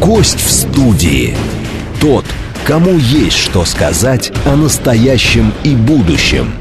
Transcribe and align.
Гость 0.00 0.40
в 0.40 0.50
студии. 0.50 1.36
Тот, 2.00 2.24
кому 2.66 2.96
есть 2.96 3.36
что 3.36 3.66
сказать 3.66 4.32
о 4.46 4.56
настоящем 4.56 5.52
и 5.62 5.76
будущем. 5.76 6.54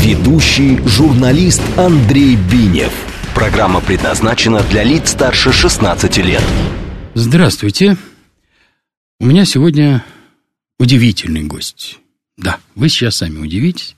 Ведущий 0.00 0.78
журналист 0.88 1.60
Андрей 1.76 2.36
Бинев. 2.36 2.90
Программа 3.34 3.82
предназначена 3.82 4.62
для 4.70 4.82
лиц 4.82 5.10
старше 5.10 5.52
16 5.52 6.16
лет. 6.18 6.42
Здравствуйте. 7.12 7.98
У 9.20 9.26
меня 9.26 9.44
сегодня 9.44 10.02
удивительный 10.78 11.42
гость. 11.42 11.98
Да, 12.38 12.60
вы 12.74 12.88
сейчас 12.88 13.16
сами 13.16 13.40
удивитесь, 13.40 13.94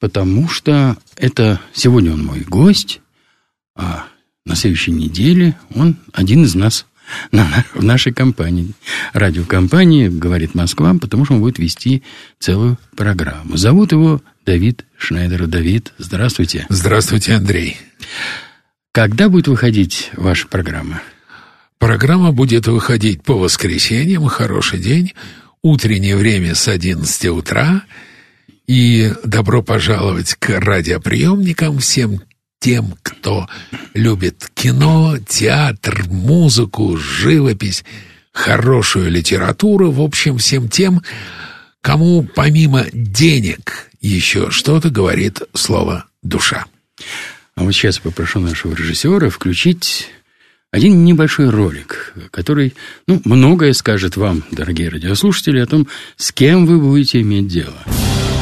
потому 0.00 0.50
что 0.50 0.98
это 1.16 1.62
сегодня 1.72 2.12
он 2.12 2.26
мой 2.26 2.40
гость, 2.40 3.00
а 3.74 4.04
на 4.44 4.54
следующей 4.54 4.90
неделе 4.90 5.56
он 5.74 5.96
один 6.12 6.44
из 6.44 6.54
нас 6.54 6.84
на, 7.32 7.64
в 7.74 7.82
нашей 7.82 8.12
компании, 8.12 8.74
радиокомпании 9.12 10.08
«Говорит 10.08 10.54
Москва», 10.54 10.94
потому 11.00 11.24
что 11.24 11.34
он 11.34 11.40
будет 11.40 11.58
вести 11.58 12.02
целую 12.38 12.78
программу. 12.96 13.56
Зовут 13.56 13.92
его 13.92 14.22
Давид 14.44 14.84
Шнайдер. 14.98 15.46
Давид, 15.46 15.92
здравствуйте. 15.98 16.66
Здравствуйте, 16.68 17.34
Андрей. 17.34 17.78
Когда 18.92 19.28
будет 19.28 19.48
выходить 19.48 20.10
ваша 20.16 20.46
программа? 20.46 21.02
Программа 21.78 22.32
будет 22.32 22.66
выходить 22.66 23.22
по 23.22 23.34
воскресеньям, 23.34 24.26
хороший 24.26 24.78
день, 24.78 25.12
утреннее 25.62 26.16
время 26.16 26.54
с 26.54 26.68
11 26.68 27.26
утра. 27.26 27.82
И 28.66 29.12
добро 29.24 29.62
пожаловать 29.62 30.36
к 30.38 30.48
радиоприемникам 30.58 31.78
всем 31.80 32.22
тем, 32.64 32.94
кто 33.02 33.46
любит 33.92 34.50
кино, 34.54 35.16
театр, 35.28 36.06
музыку, 36.08 36.96
живопись, 36.96 37.84
хорошую 38.32 39.10
литературу, 39.10 39.90
в 39.90 40.00
общем, 40.00 40.38
всем 40.38 40.70
тем, 40.70 41.02
кому 41.82 42.22
помимо 42.22 42.86
денег 42.94 43.90
еще 44.00 44.50
что-то 44.50 44.88
говорит 44.88 45.42
слово 45.52 46.06
«душа». 46.22 46.64
А 47.54 47.64
вот 47.64 47.72
сейчас 47.72 47.98
попрошу 47.98 48.40
нашего 48.40 48.74
режиссера 48.74 49.28
включить 49.28 50.08
один 50.70 51.04
небольшой 51.04 51.50
ролик, 51.50 52.14
который, 52.30 52.72
ну, 53.06 53.20
многое 53.26 53.74
скажет 53.74 54.16
вам, 54.16 54.42
дорогие 54.50 54.88
радиослушатели, 54.88 55.60
о 55.60 55.66
том, 55.66 55.86
с 56.16 56.32
кем 56.32 56.64
вы 56.64 56.80
будете 56.80 57.20
иметь 57.20 57.46
дело. 57.46 57.76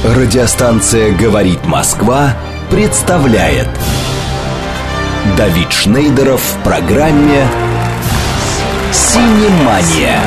Радиостанция 0.04 1.12
«Говорит 1.18 1.64
Москва» 1.66 2.36
представляет 2.70 3.68
Давид 5.36 5.72
Шнейдеров 5.72 6.40
в 6.40 6.62
программе 6.64 7.46
«Синемания». 8.92 10.20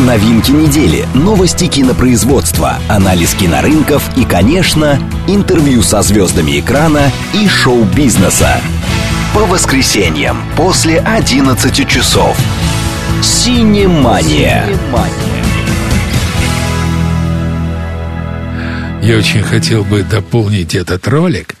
Новинки 0.00 0.50
недели, 0.50 1.06
новости 1.14 1.68
кинопроизводства, 1.68 2.78
анализ 2.88 3.34
кинорынков 3.34 4.02
и, 4.16 4.24
конечно, 4.24 4.98
интервью 5.28 5.80
со 5.82 6.02
звездами 6.02 6.58
экрана 6.58 7.12
и 7.32 7.46
шоу-бизнеса. 7.46 8.60
По 9.32 9.40
воскресеньям 9.46 10.42
после 10.56 10.98
11 10.98 11.86
часов. 11.86 12.36
«Синемания». 13.22 14.66
Я 19.02 19.18
очень 19.18 19.42
хотел 19.42 19.82
бы 19.82 20.04
дополнить 20.04 20.76
этот 20.76 21.08
ролик, 21.08 21.56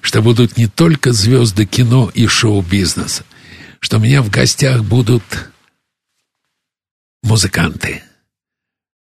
что 0.00 0.22
будут 0.22 0.56
не 0.56 0.68
только 0.68 1.12
звезды 1.12 1.66
кино 1.66 2.10
и 2.14 2.26
шоу-бизнеса, 2.26 3.24
что 3.78 3.98
у 3.98 4.00
меня 4.00 4.22
в 4.22 4.30
гостях 4.30 4.82
будут 4.84 5.22
музыканты, 7.22 8.02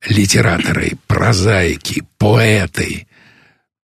литераторы, 0.06 0.99
прозаики, 1.06 2.05
поэты, 2.19 3.06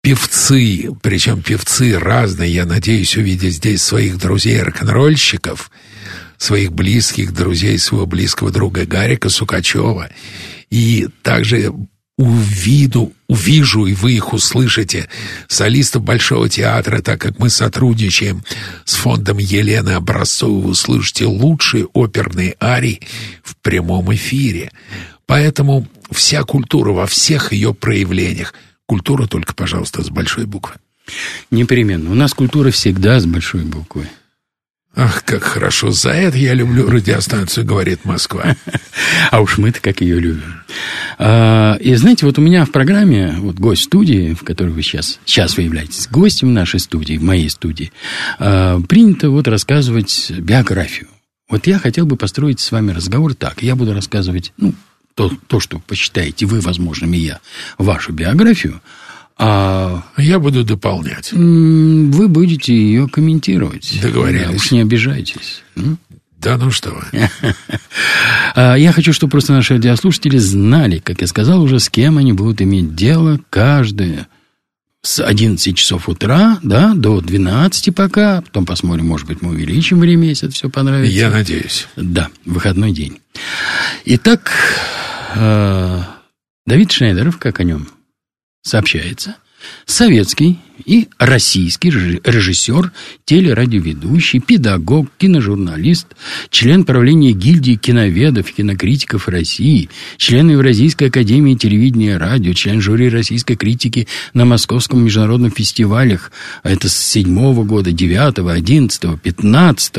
певцы, 0.02 0.90
причем 1.00 1.42
певцы 1.42 1.98
разные. 1.98 2.52
Я 2.52 2.66
надеюсь 2.66 3.16
увидеть 3.16 3.54
здесь 3.54 3.82
своих 3.82 4.18
друзей-рок-н-ролльщиков, 4.18 5.70
своих 6.36 6.72
близких 6.72 7.32
друзей, 7.32 7.78
своего 7.78 8.04
близкого 8.04 8.50
друга 8.50 8.84
Гарика 8.84 9.30
Сукачева. 9.30 10.10
И 10.68 11.08
также 11.22 11.72
увиду, 12.18 13.12
увижу, 13.28 13.86
и 13.86 13.94
вы 13.94 14.12
их 14.12 14.32
услышите, 14.34 15.08
солистов 15.46 16.02
Большого 16.02 16.48
театра, 16.48 17.00
так 17.00 17.20
как 17.20 17.38
мы 17.38 17.48
сотрудничаем 17.48 18.44
с 18.84 18.96
фондом 18.96 19.38
Елены 19.38 19.90
Образцовой, 19.90 20.62
вы 20.62 20.70
услышите 20.70 21.24
лучшие 21.26 21.86
оперные 21.86 22.56
арии 22.60 23.00
в 23.42 23.56
прямом 23.56 24.12
эфире. 24.14 24.72
Поэтому 25.26 25.86
вся 26.10 26.42
культура 26.42 26.90
во 26.90 27.06
всех 27.06 27.52
ее 27.52 27.72
проявлениях. 27.72 28.52
Культура 28.86 29.26
только, 29.26 29.54
пожалуйста, 29.54 30.02
с 30.02 30.10
большой 30.10 30.46
буквы. 30.46 30.74
Непременно. 31.50 32.10
У 32.10 32.14
нас 32.14 32.34
культура 32.34 32.70
всегда 32.70 33.20
с 33.20 33.26
большой 33.26 33.62
буквы. 33.62 34.08
Ах, 35.00 35.22
как 35.24 35.44
хорошо. 35.44 35.92
За 35.92 36.10
это 36.10 36.36
я 36.38 36.54
люблю 36.54 36.90
радиостанцию 36.90 37.64
«Говорит 37.64 38.04
Москва». 38.04 38.56
А 39.30 39.40
уж 39.40 39.56
мы-то 39.58 39.80
как 39.80 40.00
ее 40.00 40.18
любим. 40.18 40.62
А, 41.18 41.76
и 41.76 41.94
знаете, 41.94 42.26
вот 42.26 42.36
у 42.38 42.42
меня 42.42 42.64
в 42.64 42.72
программе, 42.72 43.36
вот 43.38 43.54
гость 43.56 43.84
студии, 43.84 44.34
в 44.34 44.42
которой 44.42 44.70
вы 44.70 44.82
сейчас, 44.82 45.20
сейчас 45.24 45.56
вы 45.56 45.64
являетесь 45.64 46.08
гостем 46.08 46.52
нашей 46.52 46.80
студии, 46.80 47.16
моей 47.16 47.48
студии, 47.48 47.92
а, 48.40 48.80
принято 48.80 49.30
вот 49.30 49.46
рассказывать 49.46 50.32
биографию. 50.32 51.06
Вот 51.48 51.68
я 51.68 51.78
хотел 51.78 52.04
бы 52.04 52.16
построить 52.16 52.58
с 52.58 52.72
вами 52.72 52.90
разговор 52.90 53.34
так. 53.34 53.62
Я 53.62 53.76
буду 53.76 53.94
рассказывать, 53.94 54.52
ну, 54.56 54.74
то, 55.14 55.30
то 55.46 55.60
что 55.60 55.78
посчитаете 55.78 56.46
вы, 56.46 56.60
возможно, 56.60 57.14
и 57.14 57.18
я, 57.18 57.38
вашу 57.78 58.12
биографию, 58.12 58.80
а 59.38 60.02
я 60.16 60.40
буду 60.40 60.64
дополнять. 60.64 61.32
Вы 61.32 62.28
будете 62.28 62.74
ее 62.74 63.08
комментировать. 63.08 63.98
Договорились. 64.02 64.46
Да, 64.46 64.52
уж 64.52 64.70
не 64.72 64.80
обижайтесь. 64.80 65.62
Да 66.38 66.56
ну 66.56 66.70
что 66.70 66.90
вы. 66.90 67.28
А, 68.54 68.74
я 68.74 68.92
хочу, 68.92 69.12
чтобы 69.12 69.32
просто 69.32 69.52
наши 69.52 69.74
радиослушатели 69.74 70.38
знали, 70.38 70.98
как 70.98 71.20
я 71.20 71.26
сказал 71.26 71.62
уже, 71.62 71.78
с 71.78 71.88
кем 71.88 72.18
они 72.18 72.32
будут 72.32 72.60
иметь 72.60 72.96
дело 72.96 73.38
каждое 73.50 74.26
с 75.02 75.22
11 75.22 75.76
часов 75.76 76.08
утра, 76.08 76.58
да, 76.62 76.94
до 76.94 77.20
12 77.20 77.94
пока. 77.94 78.40
Потом 78.40 78.66
посмотрим, 78.66 79.06
может 79.06 79.28
быть, 79.28 79.42
мы 79.42 79.50
увеличим 79.50 80.00
время, 80.00 80.28
если 80.28 80.48
это 80.48 80.56
все 80.56 80.70
понравится. 80.70 81.14
Я 81.14 81.30
надеюсь. 81.30 81.86
Да, 81.94 82.30
выходной 82.44 82.90
день. 82.92 83.20
Итак, 84.06 84.50
а, 85.36 86.02
Давид 86.66 86.90
Шнейдеров, 86.90 87.38
как 87.38 87.60
о 87.60 87.64
нем 87.64 87.86
сообщается, 88.68 89.36
советский 89.86 90.58
и 90.84 91.08
российский 91.18 91.90
режиссер, 91.90 92.92
телерадиоведущий, 93.24 94.40
педагог, 94.40 95.08
киножурналист, 95.18 96.06
член 96.50 96.84
правления 96.84 97.32
гильдии 97.32 97.74
киноведов 97.74 98.52
кинокритиков 98.52 99.28
России, 99.28 99.90
член 100.16 100.50
Евразийской 100.50 101.08
академии 101.08 101.54
телевидения 101.54 102.12
и 102.12 102.18
радио, 102.18 102.52
член 102.52 102.80
жюри 102.80 103.08
российской 103.08 103.56
критики 103.56 104.06
на 104.34 104.44
Московском 104.44 105.04
международном 105.04 105.50
фестивалях, 105.50 106.30
а 106.62 106.70
это 106.70 106.88
с 106.88 106.96
7 106.96 107.64
года, 107.64 107.92
9, 107.92 108.38
11, 108.38 109.20
15, 109.20 109.94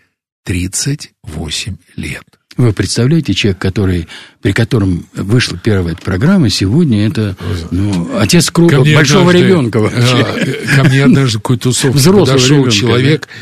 38 0.48 1.76
лет. 1.96 2.24
Вы 2.56 2.72
представляете, 2.72 3.34
человек, 3.34 3.60
который, 3.60 4.08
при 4.40 4.52
котором 4.52 5.06
вышла 5.12 5.58
первая 5.58 5.92
эта 5.92 6.00
программа, 6.00 6.48
сегодня 6.48 7.06
это 7.06 7.36
ну, 7.70 8.18
отец 8.18 8.50
кру... 8.50 8.66
большого 8.66 9.28
однажды, 9.28 9.46
ребенка 9.46 9.78
вообще. 9.78 10.26
А, 10.26 10.74
ко 10.74 10.84
мне 10.84 11.04
однажды 11.04 11.38
какой 11.38 11.58
тусовке 11.58 12.02
подошел 12.02 12.60
ребенка, 12.60 12.70
человек 12.70 13.20
да? 13.26 13.32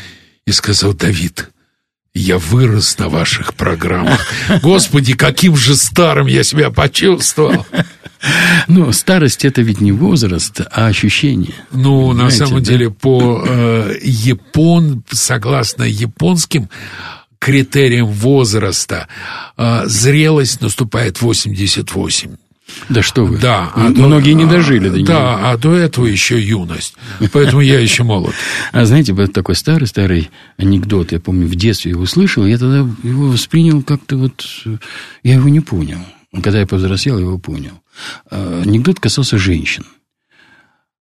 и 0.47 0.51
сказал, 0.51 0.93
Давид, 0.93 1.49
я 2.13 2.37
вырос 2.39 2.97
на 2.97 3.07
ваших 3.07 3.53
программах. 3.53 4.19
Господи, 4.61 5.13
каким 5.13 5.55
же 5.55 5.77
старым 5.77 6.27
я 6.27 6.43
себя 6.43 6.71
почувствовал. 6.71 7.65
Ну, 8.67 8.91
старость 8.91 9.45
это 9.45 9.61
ведь 9.61 9.81
не 9.81 9.91
возраст, 9.91 10.61
а 10.71 10.87
ощущение. 10.87 11.53
Ну, 11.71 12.13
на 12.13 12.29
самом 12.29 12.63
да? 12.63 12.71
деле, 12.71 12.89
по 12.89 13.43
э, 13.47 13.97
япон, 14.01 15.03
согласно 15.09 15.83
японским 15.83 16.69
критериям 17.39 18.07
возраста, 18.07 19.07
э, 19.57 19.83
зрелость 19.85 20.61
наступает 20.61 21.21
88. 21.21 22.35
Да 22.89 23.01
что 23.01 23.25
вы. 23.25 23.37
Да. 23.37 23.71
А 23.75 23.89
Многие 23.89 24.33
до, 24.33 24.37
не 24.37 24.45
дожили 24.45 24.89
до 24.89 25.03
Да, 25.03 25.51
а 25.51 25.57
до 25.57 25.73
этого 25.73 26.05
еще 26.05 26.39
юность. 26.39 26.95
Поэтому 27.31 27.61
я 27.61 27.79
еще 27.79 28.03
молод. 28.03 28.33
А 28.73 28.85
знаете, 28.85 29.13
был 29.13 29.27
такой 29.27 29.55
старый-старый 29.55 30.29
анекдот. 30.57 31.11
Я 31.11 31.19
помню, 31.19 31.47
в 31.47 31.55
детстве 31.55 31.91
его 31.91 32.05
слышал. 32.05 32.45
Я 32.45 32.57
тогда 32.57 32.79
его 33.03 33.29
воспринял 33.29 33.81
как-то 33.81 34.17
вот... 34.17 34.45
Я 35.23 35.35
его 35.35 35.47
не 35.47 35.61
понял. 35.61 35.99
Когда 36.41 36.59
я 36.59 36.67
повзрослел, 36.67 37.17
я 37.17 37.25
его 37.25 37.37
понял. 37.37 37.81
А, 38.29 38.61
анекдот 38.65 38.99
касался 38.99 39.37
женщин. 39.37 39.85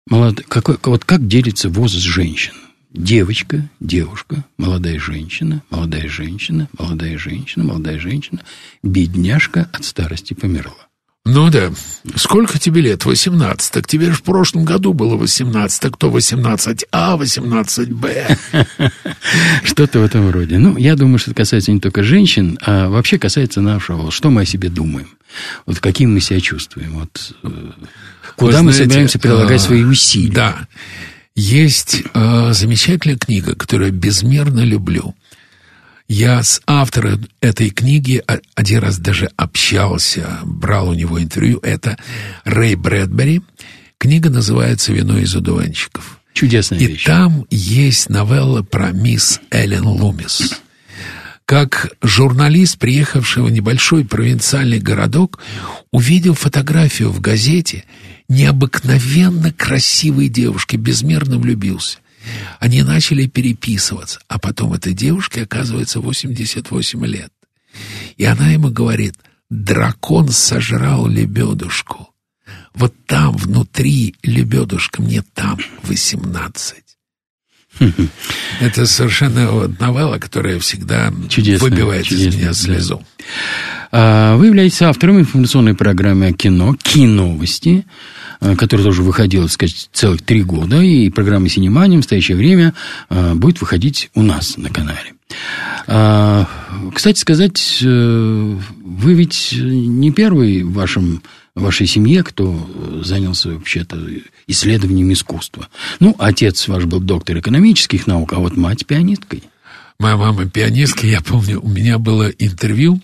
Молод... 0.09 0.43
Какой... 0.49 0.79
Вот 0.83 1.05
как 1.05 1.27
делится 1.27 1.69
возраст 1.69 2.05
женщин? 2.05 2.53
Девочка, 2.93 3.69
девушка, 3.79 4.45
молодая 4.57 4.99
женщина, 4.99 5.63
молодая 5.69 6.09
женщина, 6.09 6.69
молодая 6.79 7.19
женщина, 7.19 7.65
молодая 7.65 7.99
женщина, 7.99 8.41
бедняжка 8.83 9.69
от 9.73 9.85
старости 9.85 10.33
померла. 10.33 10.87
Ну 11.27 11.51
да. 11.51 11.73
Сколько 12.15 12.59
тебе 12.61 12.83
лет? 12.83 13.05
18. 13.05 13.73
Так 13.73 13.89
тебе 13.89 14.07
же 14.07 14.13
в 14.13 14.23
прошлом 14.23 14.65
году 14.65 14.93
было 14.93 15.17
18. 15.17 15.81
Так 15.83 15.95
кто 15.95 16.09
18А, 16.09 17.19
18Б? 17.19 18.39
Что-то 19.65 19.99
в 19.99 20.05
этом 20.05 20.31
роде. 20.31 20.57
Ну, 20.59 20.77
я 20.77 20.95
думаю, 20.95 21.19
что 21.19 21.33
это 21.33 21.39
касается 21.39 21.73
не 21.73 21.81
только 21.81 22.05
женщин, 22.05 22.57
а 22.63 22.89
вообще 22.89 23.19
касается 23.19 23.61
нашего, 23.61 24.13
что 24.13 24.31
мы 24.31 24.43
о 24.43 24.47
себе 24.47 24.69
думаем. 24.69 25.09
Вот 25.67 25.81
каким 25.81 26.15
мы 26.15 26.21
себя 26.21 26.41
чувствуем. 26.41 26.95
Вот, 26.95 27.35
э, 27.43 27.49
куда 28.37 28.59
Вы 28.59 28.65
мы 28.65 28.73
знаете, 28.73 28.85
собираемся 28.85 29.19
прилагать 29.19 29.61
а, 29.61 29.65
свои 29.65 29.85
усилия. 29.85 30.33
Да. 30.33 30.69
Есть 31.35 32.03
э, 32.15 32.53
замечательная 32.53 33.19
книга, 33.19 33.55
которую 33.55 33.89
я 33.91 33.95
безмерно 33.95 34.61
люблю– 34.61 35.15
я 36.09 36.43
с 36.43 36.63
автором 36.67 37.27
этой 37.41 37.71
книги 37.71 38.23
один 38.55 38.79
раз 38.79 38.99
даже 38.99 39.29
общался, 39.37 40.39
брал 40.45 40.91
у 40.91 40.95
него 40.95 41.21
интервью. 41.21 41.59
Это 41.63 41.99
Рэй 42.45 42.77
Брэдбери. 42.77 43.43
Книга 43.99 44.31
называется 44.31 44.93
«Вино 44.93 45.19
из 45.19 45.35
одуванчиков». 45.35 46.21
Чудесная 46.33 46.79
И 46.79 46.87
вещь. 46.87 47.05
там 47.05 47.47
есть 47.51 48.09
новелла 48.09 48.63
про 48.63 48.93
мисс 48.93 49.41
Эллен 49.51 49.87
Лумис. 49.87 50.61
Как 51.47 51.93
журналист, 52.03 52.77
приехавший 52.77 53.45
в 53.45 53.51
небольшой 53.51 54.05
провинциальный 54.05 54.81
городок, 54.81 55.39
увидел 55.93 56.35
фотографию 56.35 57.13
в 57.13 57.21
газете 57.21 57.85
необыкновенно 58.29 59.53
красивой 59.53 60.29
девушки, 60.29 60.75
безмерно 60.75 61.39
влюбился. 61.39 61.99
Они 62.59 62.83
начали 62.83 63.29
переписываться, 63.29 64.19
а 64.27 64.41
потом 64.41 64.73
этой 64.73 64.93
девушке 64.93 65.45
оказывается 65.45 66.01
88 66.01 67.07
лет. 67.07 67.33
И 68.17 68.25
она 68.25 68.49
ему 68.49 68.71
говорит, 68.71 69.15
дракон 69.49 70.31
сожрал 70.31 71.07
лебедушку. 71.07 72.09
Вот 72.75 72.93
там 73.07 73.37
внутри 73.37 74.17
лебедушка, 74.25 75.01
мне 75.01 75.23
там 75.35 75.61
18. 75.85 76.86
Это 78.61 78.87
совершенно 78.87 79.69
новелла, 79.81 80.19
которая 80.19 80.59
всегда 80.59 81.13
чудесная, 81.29 81.71
выбивает 81.71 82.05
чудесная, 82.05 82.31
из 82.31 82.37
меня 82.37 82.53
слезу. 82.53 83.03
А, 83.93 84.37
вы 84.37 84.47
являетесь 84.47 84.83
автором 84.83 85.21
информационной 85.21 85.75
программы 85.75 86.29
о 86.29 86.33
кино 86.33 86.75
«Киновости», 86.83 87.85
Э, 88.41 88.55
который 88.55 88.83
тоже 88.83 89.03
выходил, 89.03 89.43
так 89.43 89.53
сказать, 89.53 89.89
целых 89.93 90.23
три 90.23 90.43
года, 90.43 90.81
и 90.81 91.09
программа 91.11 91.49
«Синемания» 91.49 91.97
в 91.97 92.01
настоящее 92.01 92.37
время 92.37 92.75
э, 93.09 93.35
будет 93.35 93.61
выходить 93.61 94.11
у 94.15 94.23
нас 94.23 94.57
на 94.57 94.69
канале. 94.69 95.15
А, 95.87 96.47
кстати 96.95 97.19
сказать, 97.19 97.79
э, 97.83 98.57
вы 98.85 99.15
ведь 99.15 99.55
не 99.57 100.11
первый 100.11 100.63
в 100.63 100.73
вашем, 100.73 101.23
вашей 101.57 101.87
семье, 101.87 102.23
кто 102.23 103.03
занялся 103.03 103.49
вообще-то 103.49 103.99
исследованием 104.47 105.13
искусства. 105.13 105.69
Ну, 105.99 106.15
отец 106.19 106.69
ваш 106.69 106.85
был 106.85 107.01
доктор 107.01 107.39
экономических 107.39 108.07
наук, 108.07 108.35
а 108.35 108.37
вот 108.37 108.57
мать 108.57 108.87
пианисткой. 108.87 109.43
Моя 109.99 110.17
мама 110.17 110.49
пианистка, 110.49 111.07
я 111.07 111.23
помню, 111.23 111.61
у 111.61 111.69
меня 111.69 111.99
было 111.99 112.29
интервью 112.29 113.01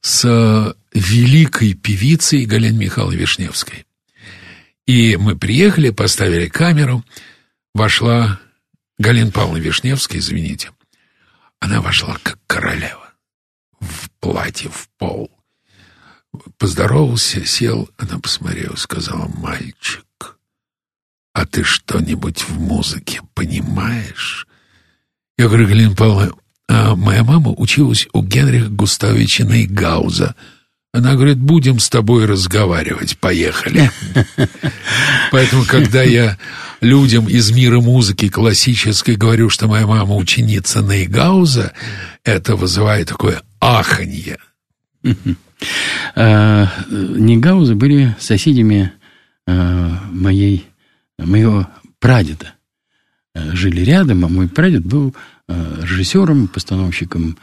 с 0.00 0.74
великой 0.94 1.74
певицей 1.74 2.44
Галиной 2.44 2.78
Михайловной 2.78 3.18
Вишневской. 3.18 3.84
И 4.86 5.16
мы 5.16 5.36
приехали, 5.36 5.90
поставили 5.90 6.46
камеру, 6.46 7.04
вошла 7.74 8.40
Галина 8.98 9.32
Павловна 9.32 9.60
Вишневская, 9.60 10.20
извините. 10.20 10.70
Она 11.60 11.80
вошла 11.80 12.16
как 12.22 12.38
королева, 12.46 13.12
в 13.80 14.08
платье, 14.20 14.70
в 14.70 14.88
пол. 14.98 15.27
Поздоровался, 16.58 17.44
сел, 17.44 17.88
она 17.98 18.18
посмотрела, 18.18 18.76
сказала, 18.76 19.28
мальчик, 19.28 20.04
а 21.32 21.46
ты 21.46 21.62
что-нибудь 21.62 22.42
в 22.42 22.58
музыке 22.58 23.20
понимаешь? 23.34 24.46
Я 25.36 25.46
говорю, 25.46 25.68
Галина 25.68 25.94
Павловна, 25.94 26.32
а 26.68 26.96
моя 26.96 27.22
мама 27.22 27.52
училась 27.52 28.08
у 28.12 28.22
Генриха 28.22 28.68
Густавовича 28.68 29.44
Нейгауза– 29.44 30.34
она 30.92 31.14
говорит, 31.14 31.38
будем 31.38 31.78
с 31.78 31.90
тобой 31.90 32.24
разговаривать, 32.24 33.18
поехали. 33.18 33.90
Поэтому, 35.30 35.64
когда 35.66 36.02
я 36.02 36.38
людям 36.80 37.28
из 37.28 37.50
мира 37.50 37.80
музыки 37.80 38.28
классической 38.28 39.16
говорю, 39.16 39.50
что 39.50 39.68
моя 39.68 39.86
мама 39.86 40.16
ученица 40.16 40.80
Нейгауза, 40.80 41.72
это 42.24 42.56
вызывает 42.56 43.08
такое 43.08 43.42
аханье. 43.60 44.38
А, 46.14 46.68
Нейгаузы 46.90 47.74
были 47.74 48.16
соседями 48.18 48.92
а, 49.46 50.00
моей, 50.10 50.66
моего 51.18 51.66
прадеда. 51.98 52.54
Жили 53.34 53.82
рядом, 53.82 54.24
а 54.24 54.28
мой 54.28 54.48
прадед 54.48 54.84
был 54.84 55.14
режиссером, 55.46 56.48
постановщиком 56.48 57.38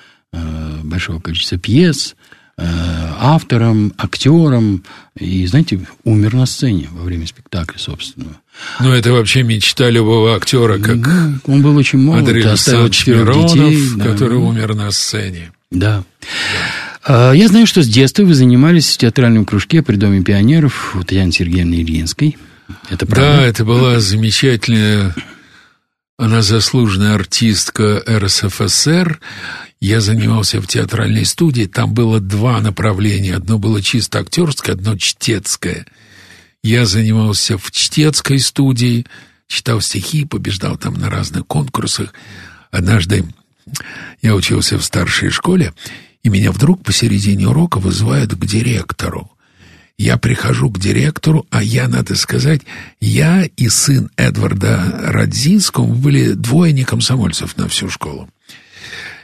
большого 0.84 1.22
количества 1.22 1.58
пьес, 1.58 2.16
Э, 2.58 2.64
автором, 3.20 3.92
актером, 3.98 4.86
и, 5.20 5.46
знаете, 5.46 5.86
умер 6.06 6.36
на 6.36 6.46
сцене 6.46 6.88
во 6.90 7.04
время 7.04 7.28
спектакля 7.28 7.78
собственного. 7.78 8.38
Ну, 8.80 8.94
это 8.94 9.12
вообще 9.12 9.44
мечта 9.44 9.90
любого 9.90 10.38
актера, 10.38 10.78
как 10.78 10.96
ну, 10.96 11.54
он 11.54 11.62
был 11.62 11.76
очень 11.76 12.00
молод, 12.00 12.22
Андрей 12.22 12.46
оставил 12.46 12.90
четырех 12.90 13.28
детей. 13.48 13.90
Да. 13.98 14.06
который 14.06 14.38
умер 14.38 14.74
на 14.74 14.90
сцене. 14.92 15.52
Да. 15.70 16.04
да. 16.22 16.85
Я 17.08 17.48
знаю, 17.48 17.68
что 17.68 17.84
с 17.84 17.88
детства 17.88 18.24
вы 18.24 18.34
занимались 18.34 18.92
в 18.92 18.98
театральном 18.98 19.46
кружке 19.46 19.84
при 19.84 19.96
Доме 19.96 20.24
пионеров 20.24 20.96
у 20.96 21.04
Татьяны 21.04 21.32
Сергеевны 21.32 21.76
Ильинской. 21.76 22.38
Это 22.90 23.06
правда? 23.06 23.38
Да, 23.38 23.44
это 23.44 23.64
была 23.64 24.00
замечательная, 24.00 25.14
она 26.18 26.42
заслуженная 26.42 27.14
артистка 27.14 28.04
РСФСР. 28.08 29.20
Я 29.80 30.02
занимался 30.02 30.60
в 30.62 30.68
театральной 30.68 31.26
студии, 31.26 31.66
там 31.66 31.94
было 31.94 32.20
два 32.20 32.60
направления. 32.60 33.36
Одно 33.36 33.60
было 33.60 33.84
чисто 33.84 34.20
актерское, 34.20 34.76
одно 34.76 34.98
чтецкое. 34.98 35.86
Я 36.64 36.86
занимался 36.86 37.60
в 37.60 37.70
чтецкой 37.70 38.40
студии, 38.40 39.06
читал 39.48 39.82
стихи, 39.82 40.26
побеждал 40.26 40.78
там 40.78 40.96
на 40.96 41.12
разных 41.12 41.46
конкурсах. 41.46 42.14
Однажды 42.72 43.26
я 44.24 44.34
учился 44.34 44.80
в 44.80 44.84
старшей 44.84 45.30
школе, 45.30 45.74
и 46.26 46.30
меня 46.30 46.52
вдруг 46.52 46.84
посередине 46.84 47.48
урока 47.48 47.78
вызывают 47.78 48.34
к 48.34 48.46
директору. 48.48 49.32
Я 49.96 50.18
прихожу 50.18 50.72
к 50.72 50.80
директору, 50.80 51.46
а 51.52 51.62
я, 51.62 51.88
надо 51.88 52.16
сказать, 52.16 52.62
я 53.00 53.44
и 53.44 53.70
сын 53.70 54.10
Эдварда 54.18 55.02
Радзинского 55.04 55.86
были 55.86 56.32
двое 56.32 56.74
не 56.74 56.84
комсомольцев 56.84 57.56
на 57.58 57.68
всю 57.68 57.92
школу. 57.92 58.28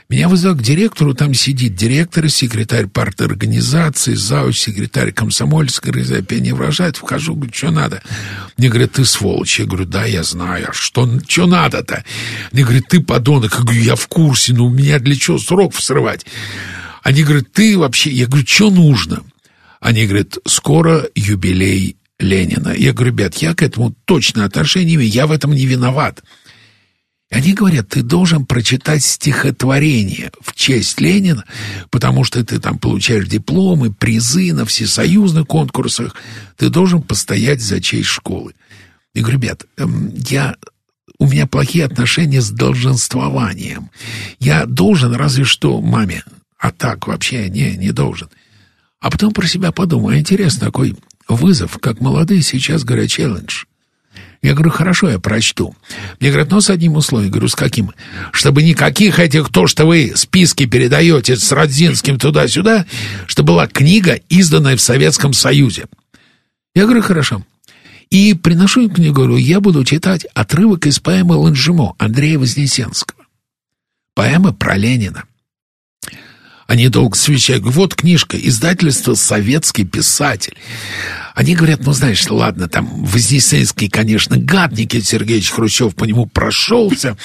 Меня 0.08 0.28
вызывают 0.28 0.60
к 0.60 0.62
директору, 0.62 1.12
там 1.12 1.34
сидит 1.34 1.74
директор, 1.74 2.28
секретарь 2.28 2.86
парты 2.86 3.24
организации, 3.24 4.14
зауч, 4.14 4.58
секретарь 4.58 5.10
комсомольской 5.10 5.90
организации, 5.90 6.22
опять 6.22 6.52
выражает, 6.52 6.98
вхожу, 6.98 7.34
говорю, 7.34 7.52
что 7.52 7.72
надо? 7.72 8.00
Мне 8.56 8.68
говорят, 8.68 8.92
ты 8.92 9.04
сволочь. 9.04 9.58
Я 9.58 9.66
говорю, 9.66 9.86
да, 9.86 10.04
я 10.04 10.22
знаю. 10.22 10.68
А 10.68 10.72
что, 10.72 11.08
что 11.26 11.46
надо-то? 11.46 12.04
Мне 12.52 12.62
говорят, 12.62 12.86
ты 12.88 13.00
подонок. 13.00 13.56
Я 13.58 13.64
говорю, 13.64 13.82
я 13.82 13.96
в 13.96 14.06
курсе, 14.06 14.52
но 14.52 14.66
у 14.66 14.70
меня 14.70 15.00
для 15.00 15.16
чего 15.16 15.38
срок 15.38 15.74
срывать? 15.74 16.26
Они 17.02 17.22
говорят, 17.22 17.52
ты 17.52 17.76
вообще... 17.76 18.10
Я 18.10 18.26
говорю, 18.26 18.46
что 18.46 18.70
нужно? 18.70 19.22
Они 19.80 20.06
говорят, 20.06 20.38
скоро 20.46 21.08
юбилей 21.14 21.96
Ленина. 22.18 22.74
Я 22.76 22.92
говорю, 22.92 23.12
ребят, 23.12 23.36
я 23.36 23.54
к 23.54 23.62
этому 23.62 23.94
точно 24.04 24.44
отношения 24.44 24.94
имею, 24.94 25.10
я 25.10 25.26
в 25.26 25.32
этом 25.32 25.52
не 25.52 25.66
виноват. 25.66 26.22
Они 27.30 27.54
говорят, 27.54 27.88
ты 27.88 28.02
должен 28.02 28.44
прочитать 28.44 29.02
стихотворение 29.02 30.30
в 30.40 30.54
честь 30.54 31.00
Ленина, 31.00 31.44
потому 31.90 32.24
что 32.24 32.44
ты 32.44 32.60
там 32.60 32.78
получаешь 32.78 33.26
дипломы, 33.26 33.92
призы 33.92 34.52
на 34.52 34.66
всесоюзных 34.66 35.46
конкурсах. 35.46 36.14
Ты 36.58 36.68
должен 36.68 37.02
постоять 37.02 37.62
за 37.62 37.80
честь 37.80 38.08
школы. 38.08 38.54
Я 39.14 39.22
говорю, 39.22 39.38
ребят, 39.38 39.64
эм, 39.78 40.12
я 40.28 40.56
у 41.18 41.26
меня 41.26 41.46
плохие 41.46 41.84
отношения 41.84 42.40
с 42.40 42.50
долженствованием. 42.50 43.90
Я 44.38 44.66
должен 44.66 45.14
разве 45.14 45.44
что 45.44 45.80
маме, 45.80 46.24
а 46.62 46.70
так 46.70 47.08
вообще 47.08 47.50
не, 47.50 47.76
не 47.76 47.90
должен. 47.90 48.28
А 49.00 49.10
потом 49.10 49.32
про 49.32 49.48
себя 49.48 49.72
подумал, 49.72 50.14
интересно, 50.14 50.66
такой 50.66 50.94
вызов, 51.26 51.76
как 51.80 52.00
молодые 52.00 52.40
сейчас 52.42 52.84
говорят, 52.84 53.10
челлендж. 53.10 53.64
Я 54.42 54.54
говорю, 54.54 54.70
хорошо, 54.70 55.10
я 55.10 55.18
прочту. 55.18 55.74
Мне 56.20 56.30
говорят, 56.30 56.52
но 56.52 56.60
с 56.60 56.70
одним 56.70 56.94
условием. 56.94 57.30
Я 57.30 57.32
говорю, 57.32 57.48
с 57.48 57.56
каким? 57.56 57.90
Чтобы 58.30 58.62
никаких 58.62 59.18
этих, 59.18 59.48
то, 59.48 59.66
что 59.66 59.86
вы 59.86 60.12
списки 60.14 60.66
передаете 60.66 61.34
с 61.34 61.50
Родзинским 61.50 62.16
туда-сюда, 62.16 62.86
чтобы 63.26 63.54
была 63.54 63.66
книга, 63.66 64.20
изданная 64.28 64.76
в 64.76 64.80
Советском 64.80 65.32
Союзе. 65.32 65.86
Я 66.76 66.84
говорю, 66.84 67.02
хорошо. 67.02 67.44
И 68.10 68.34
приношу 68.34 68.82
им 68.82 68.90
книгу, 68.90 69.14
говорю, 69.14 69.36
я 69.36 69.58
буду 69.58 69.84
читать 69.84 70.26
отрывок 70.32 70.86
из 70.86 71.00
поэмы 71.00 71.34
«Ланжимо» 71.34 71.96
Андрея 71.98 72.38
Вознесенского. 72.38 73.24
Поэма 74.14 74.52
про 74.52 74.76
Ленина. 74.76 75.24
Они 76.66 76.88
долго 76.88 77.16
свечают. 77.16 77.64
Вот 77.64 77.94
книжка, 77.94 78.36
издательство 78.36 79.14
«Советский 79.14 79.84
писатель». 79.84 80.56
Они 81.34 81.54
говорят, 81.54 81.80
ну, 81.84 81.92
знаешь, 81.92 82.28
ладно, 82.28 82.68
там 82.68 83.04
Вознесенский, 83.04 83.88
конечно, 83.88 84.36
гад, 84.36 84.72
Никита 84.72 85.04
Сергеевич 85.04 85.50
Хрущев 85.50 85.94
по 85.94 86.04
нему 86.04 86.26
прошелся, 86.26 87.16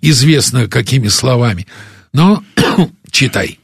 известно 0.00 0.68
какими 0.68 1.08
словами. 1.08 1.66
Но 2.12 2.42
читай. 3.10 3.58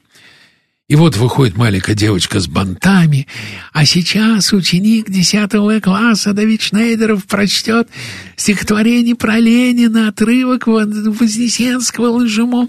И 0.86 0.96
вот 0.96 1.16
выходит 1.16 1.56
маленькая 1.56 1.94
девочка 1.94 2.40
с 2.40 2.46
бантами, 2.46 3.26
а 3.72 3.86
сейчас 3.86 4.52
ученик 4.52 5.08
10 5.08 5.82
класса 5.82 6.34
Давид 6.34 6.60
Шнейдеров 6.60 7.24
прочтет 7.24 7.88
стихотворение 8.36 9.14
про 9.14 9.38
Ленина, 9.38 10.08
отрывок 10.08 10.66
Вознесенского 10.66 12.08
лжемо. 12.08 12.68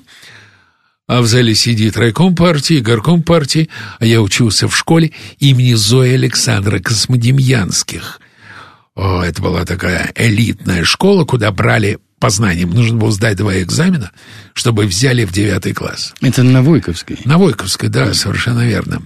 А 1.07 1.21
в 1.21 1.27
зале 1.27 1.53
сидит 1.53 1.97
райком 1.97 2.35
партии, 2.35 2.79
горком 2.79 3.21
партии, 3.21 3.69
а 3.99 4.05
я 4.05 4.21
учился 4.21 4.67
в 4.67 4.75
школе 4.75 5.11
имени 5.37 5.73
Зои 5.73 6.13
Александра 6.13 6.79
Космодемьянских. 6.79 8.19
О, 8.95 9.21
это 9.21 9.41
была 9.41 9.65
такая 9.65 10.11
элитная 10.15 10.83
школа, 10.83 11.25
куда 11.25 11.51
брали 11.51 11.99
по 12.25 12.31
знаниям. 12.31 12.71
Нужно 12.71 12.97
было 12.97 13.11
сдать 13.11 13.37
два 13.37 13.61
экзамена, 13.61 14.09
чтобы 14.55 14.87
взяли 14.87 15.25
в 15.25 15.31
девятый 15.31 15.73
класс. 15.73 16.11
Это 16.21 16.41
на 16.41 16.63
Войковской? 16.63 17.19
На 17.23 17.37
Войковской, 17.37 17.87
да, 17.87 18.15
совершенно 18.15 18.65
верно. 18.67 19.03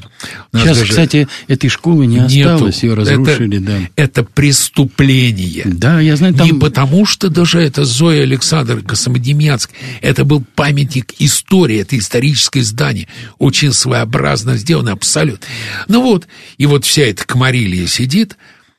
Сейчас, 0.53 0.77
даже... 0.77 0.89
кстати, 0.91 1.27
этой 1.49 1.69
школы 1.69 2.05
не 2.05 2.19
нету. 2.19 2.53
осталось, 2.53 2.81
ее 2.81 2.93
разрушили, 2.93 3.57
это, 3.57 3.65
да. 3.65 3.77
Это 3.97 4.23
преступление. 4.23 5.63
Да, 5.65 5.99
я 5.99 6.15
знаю, 6.15 6.33
там... 6.33 6.47
Не 6.47 6.53
потому, 6.53 7.05
что 7.05 7.27
даже 7.27 7.59
это 7.59 7.83
Зоя 7.83 8.23
Александр 8.23 8.81
Космодемьянск, 8.83 9.69
это 9.99 10.23
был 10.23 10.41
памятник 10.55 11.15
истории, 11.19 11.81
это 11.81 11.97
историческое 11.97 12.63
здание, 12.63 13.09
очень 13.37 13.73
своеобразно 13.73 14.55
сделано, 14.55 14.93
абсолютно. 14.93 15.45
Ну 15.89 16.03
вот, 16.03 16.25
и 16.57 16.65
вот 16.65 16.85
вся 16.85 17.01
эта 17.01 17.25
комарилья 17.25 17.85
сидит, 17.85 18.37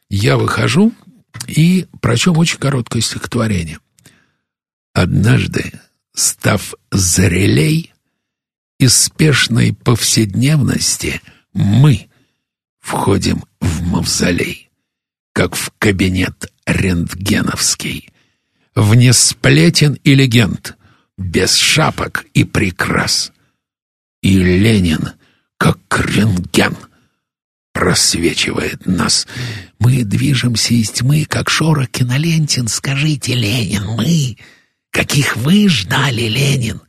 я 0.08 0.38
выхожу 0.38 0.94
и 1.46 1.84
прочем 2.00 2.38
очень 2.38 2.56
короткое 2.56 3.02
стихотворение– 3.02 3.80
Однажды, 5.02 5.72
став 6.14 6.74
зрелей, 6.92 7.94
из 8.78 8.94
спешной 9.04 9.72
повседневности 9.72 11.22
мы 11.54 12.10
входим 12.80 13.42
в 13.62 13.80
мавзолей, 13.80 14.68
как 15.32 15.54
в 15.54 15.72
кабинет 15.78 16.52
рентгеновский, 16.66 18.10
вне 18.74 19.14
сплетен 19.14 19.94
и 20.04 20.14
легенд, 20.14 20.76
без 21.16 21.54
шапок 21.54 22.26
и 22.34 22.44
прикрас. 22.44 23.32
И 24.20 24.36
Ленин, 24.36 25.12
как 25.56 25.78
рентген, 25.98 26.76
просвечивает 27.72 28.84
нас. 28.84 29.26
Мы 29.78 30.04
движемся 30.04 30.74
из 30.74 30.90
тьмы, 30.90 31.24
как 31.24 31.48
шорох 31.48 31.88
кинолентин. 31.88 32.68
Скажите, 32.68 33.34
Ленин, 33.34 33.86
мы 33.96 34.36
каких 34.90 35.36
вы 35.36 35.68
ждали, 35.68 36.22
Ленин? 36.22 36.80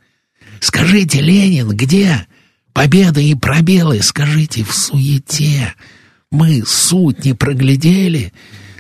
Скажите, 0.60 1.22
Ленин, 1.22 1.70
где 1.70 2.28
победа 2.74 3.20
и 3.20 3.36
пробелы? 3.36 4.02
Скажите, 4.02 4.64
в 4.64 4.74
суете 4.74 5.74
мы 6.32 6.64
суть 6.66 7.26
не 7.26 7.34
проглядели? 7.34 8.34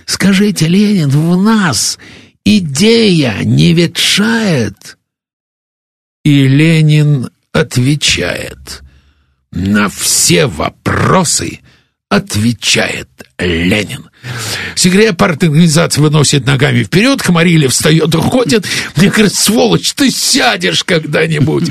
Скажите, 0.06 0.68
Ленин, 0.68 1.10
в 1.10 1.42
нас 1.42 1.98
идея 2.44 3.44
не 3.44 3.74
ветшает? 3.74 4.98
И 6.24 6.48
Ленин 6.48 7.30
отвечает 7.52 8.84
на 9.52 9.90
все 9.90 10.46
вопросы— 10.46 11.60
отвечает 12.12 13.08
Ленин. 13.40 14.10
Секретарь 14.76 15.32
организации 15.32 16.02
выносит 16.02 16.46
ногами 16.46 16.84
вперед, 16.84 17.22
Хамарили 17.22 17.68
встает 17.68 18.14
уходит. 18.14 18.68
Мне 18.98 19.10
говорят, 19.10 19.34
сволочь, 19.34 19.94
ты 19.94 20.12
сядешь 20.12 20.84
когда-нибудь. 20.84 21.70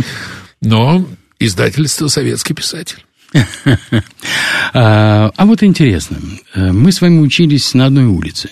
Но 0.62 1.06
издательство 1.38 2.08
«Советский 2.08 2.54
писатель». 2.54 3.04
А, 4.72 5.32
а 5.36 5.46
вот 5.46 5.64
интересно, 5.64 6.18
мы 6.54 6.92
с 6.92 7.00
вами 7.00 7.18
учились 7.18 7.74
на 7.74 7.86
одной 7.86 8.04
улице. 8.04 8.50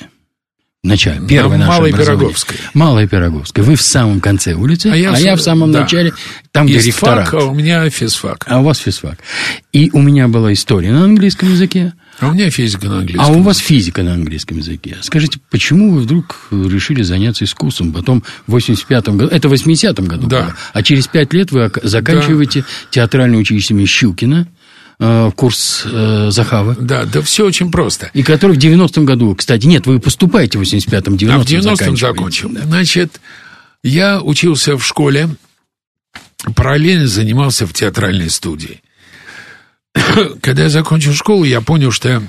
Начале, 0.84 1.26
первой 1.26 1.58
нашей 1.58 1.70
Малой 1.70 1.92
Пироговской. 1.92 2.56
Малой 2.72 3.08
Пироговской. 3.08 3.64
Вы 3.64 3.74
в 3.74 3.82
самом 3.82 4.20
конце 4.20 4.54
улицы, 4.54 4.86
а 4.86 4.96
я, 4.96 5.10
а 5.10 5.16
в, 5.16 5.18
я 5.18 5.34
в 5.34 5.40
самом 5.40 5.72
да. 5.72 5.80
начале, 5.80 6.12
там, 6.52 6.68
где 6.68 6.78
реферат. 6.78 7.34
а 7.34 7.46
у 7.46 7.54
меня 7.54 7.90
физфак. 7.90 8.44
А 8.46 8.60
у 8.60 8.62
вас 8.62 8.78
физфак. 8.78 9.18
И 9.72 9.90
у 9.92 10.00
меня 10.00 10.28
была 10.28 10.52
история 10.52 10.92
на 10.92 11.02
английском 11.02 11.50
языке. 11.50 11.94
А 12.20 12.28
у 12.28 12.32
меня 12.32 12.48
физика 12.50 12.86
на 12.86 12.98
английском. 12.98 13.26
А 13.26 13.36
у 13.36 13.42
вас 13.42 13.58
физика 13.58 14.04
на 14.04 14.14
английском 14.14 14.58
языке. 14.58 14.98
Скажите, 15.02 15.40
почему 15.50 15.90
вы 15.90 16.00
вдруг 16.00 16.46
решили 16.52 17.02
заняться 17.02 17.44
искусством? 17.44 17.92
Потом 17.92 18.22
в 18.46 18.54
85-м 18.54 19.18
году, 19.18 19.34
это 19.34 19.48
в 19.48 19.52
80-м 19.52 20.04
году 20.04 20.28
да. 20.28 20.42
было, 20.42 20.56
а 20.74 20.82
через 20.84 21.08
пять 21.08 21.32
лет 21.32 21.50
вы 21.50 21.72
заканчиваете 21.82 22.60
да. 22.60 22.66
театральное 22.90 23.40
училище 23.40 23.74
Щукина 23.84 24.46
э, 24.98 25.30
курс 25.36 25.82
э, 25.84 26.28
Захава. 26.30 26.76
Да, 26.78 27.04
да 27.04 27.22
все 27.22 27.46
очень 27.46 27.70
просто. 27.70 28.10
И 28.14 28.22
который 28.22 28.56
в 28.56 28.58
90-м 28.58 29.04
году, 29.04 29.34
кстати, 29.34 29.66
нет, 29.66 29.86
вы 29.86 30.00
поступаете 30.00 30.58
в 30.58 30.62
85-м, 30.62 31.14
90-м 31.14 31.30
А 31.30 31.38
в 31.38 31.46
90-м 31.46 31.96
закончил. 31.96 32.50
Да. 32.50 32.62
Значит, 32.62 33.20
я 33.82 34.20
учился 34.20 34.76
в 34.76 34.84
школе, 34.84 35.28
параллельно 36.54 37.06
занимался 37.06 37.66
в 37.66 37.72
театральной 37.72 38.30
студии. 38.30 38.82
Когда 40.42 40.64
я 40.64 40.68
закончил 40.68 41.14
школу, 41.14 41.44
я 41.44 41.60
понял, 41.60 41.90
что 41.90 42.08
я 42.08 42.22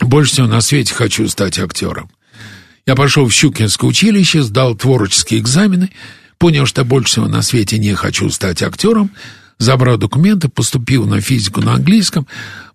больше 0.00 0.32
всего 0.32 0.46
на 0.46 0.60
свете 0.60 0.94
хочу 0.94 1.28
стать 1.28 1.58
актером. 1.58 2.10
Я 2.86 2.94
пошел 2.96 3.26
в 3.26 3.32
Щукинское 3.32 3.88
училище, 3.88 4.42
сдал 4.42 4.74
творческие 4.74 5.40
экзамены, 5.40 5.90
понял, 6.38 6.66
что 6.66 6.84
больше 6.84 7.12
всего 7.12 7.28
на 7.28 7.40
свете 7.42 7.78
не 7.78 7.94
хочу 7.94 8.28
стать 8.30 8.62
актером, 8.62 9.10
забрал 9.58 9.96
документы, 9.96 10.48
поступил 10.48 11.06
на 11.06 11.20
физику 11.20 11.60
на 11.60 11.74
английском. 11.74 12.26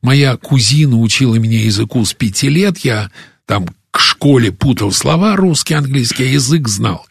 Моя 0.02 0.38
кузина 0.38 1.00
учила 1.00 1.36
меня 1.36 1.62
языку 1.62 2.04
с 2.06 2.14
пяти 2.14 2.50
лет. 2.50 2.80
Я 2.80 3.12
там 3.46 3.68
к 3.92 4.00
школе 4.00 4.52
путал 4.52 4.92
слова 4.92 5.36
русский, 5.36 5.74
английский, 5.74 6.24
а 6.24 6.28
язык 6.28 6.68
знал. 6.68 7.06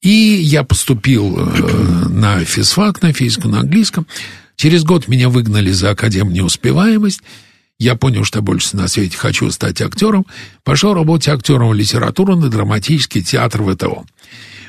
И 0.00 0.10
я 0.10 0.62
поступил 0.62 1.38
э, 1.38 2.08
на 2.08 2.44
физфак, 2.44 3.02
на 3.02 3.12
физику 3.12 3.48
на 3.48 3.60
английском. 3.60 4.06
Через 4.56 4.84
год 4.84 5.08
меня 5.08 5.28
выгнали 5.28 5.70
за 5.70 5.90
академ 5.90 6.32
неуспеваемость. 6.32 7.20
Я 7.78 7.94
понял, 7.94 8.24
что 8.24 8.42
больше 8.42 8.76
на 8.76 8.88
свете 8.88 9.16
хочу 9.16 9.50
стать 9.50 9.80
актером. 9.80 10.26
Пошел 10.64 10.94
работать 10.94 11.28
актером 11.28 11.68
в 11.68 11.74
литературу 11.74 12.36
на 12.36 12.48
драматический 12.48 13.22
театр 13.22 13.62
ВТО. 13.62 14.04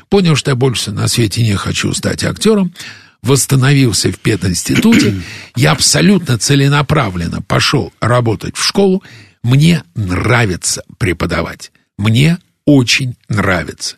Понял, 0.10 0.36
что 0.36 0.52
я 0.52 0.56
больше 0.56 0.92
на 0.92 1.08
свете 1.08 1.42
не 1.42 1.56
хочу 1.56 1.94
стать 1.94 2.24
актером 2.24 2.74
восстановился 3.22 4.12
в 4.12 4.20
пединституте, 4.20 5.22
я 5.56 5.72
абсолютно 5.72 6.38
целенаправленно 6.38 7.42
пошел 7.42 7.94
работать 8.00 8.56
в 8.56 8.64
школу. 8.64 9.04
Мне 9.44 9.84
нравится 9.96 10.84
преподавать. 10.98 11.72
Мне 11.98 12.38
очень 12.66 13.16
нравится. 13.28 13.96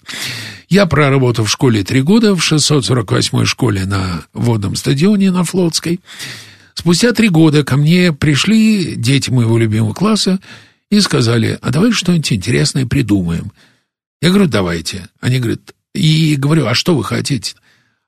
Я 0.70 0.86
проработал 0.86 1.46
в 1.46 1.52
школе 1.52 1.84
три 1.84 2.02
года, 2.02 2.34
в 2.36 2.40
648-й 2.40 3.46
школе 3.46 3.86
на 3.86 4.24
водном 4.34 4.76
стадионе 4.76 5.30
на 5.32 5.44
Флотской. 5.44 6.00
Спустя 6.74 7.12
три 7.12 7.30
года 7.30 7.64
ко 7.64 7.76
мне 7.76 8.14
пришли 8.14 8.96
дети 8.96 9.30
моего 9.30 9.58
любимого 9.58 9.94
класса 9.94 10.40
и 10.90 11.00
сказали, 11.02 11.60
а 11.62 11.70
давай 11.72 11.92
что-нибудь 11.92 12.32
интересное 12.32 12.86
придумаем. 12.86 13.52
Я 14.22 14.30
говорю, 14.30 14.48
давайте. 14.48 15.10
Они 15.20 15.40
говорят, 15.40 15.74
И 15.94 16.36
говорю, 16.38 16.68
а 16.68 16.74
что 16.74 16.96
вы 16.96 17.04
хотите? 17.04 17.56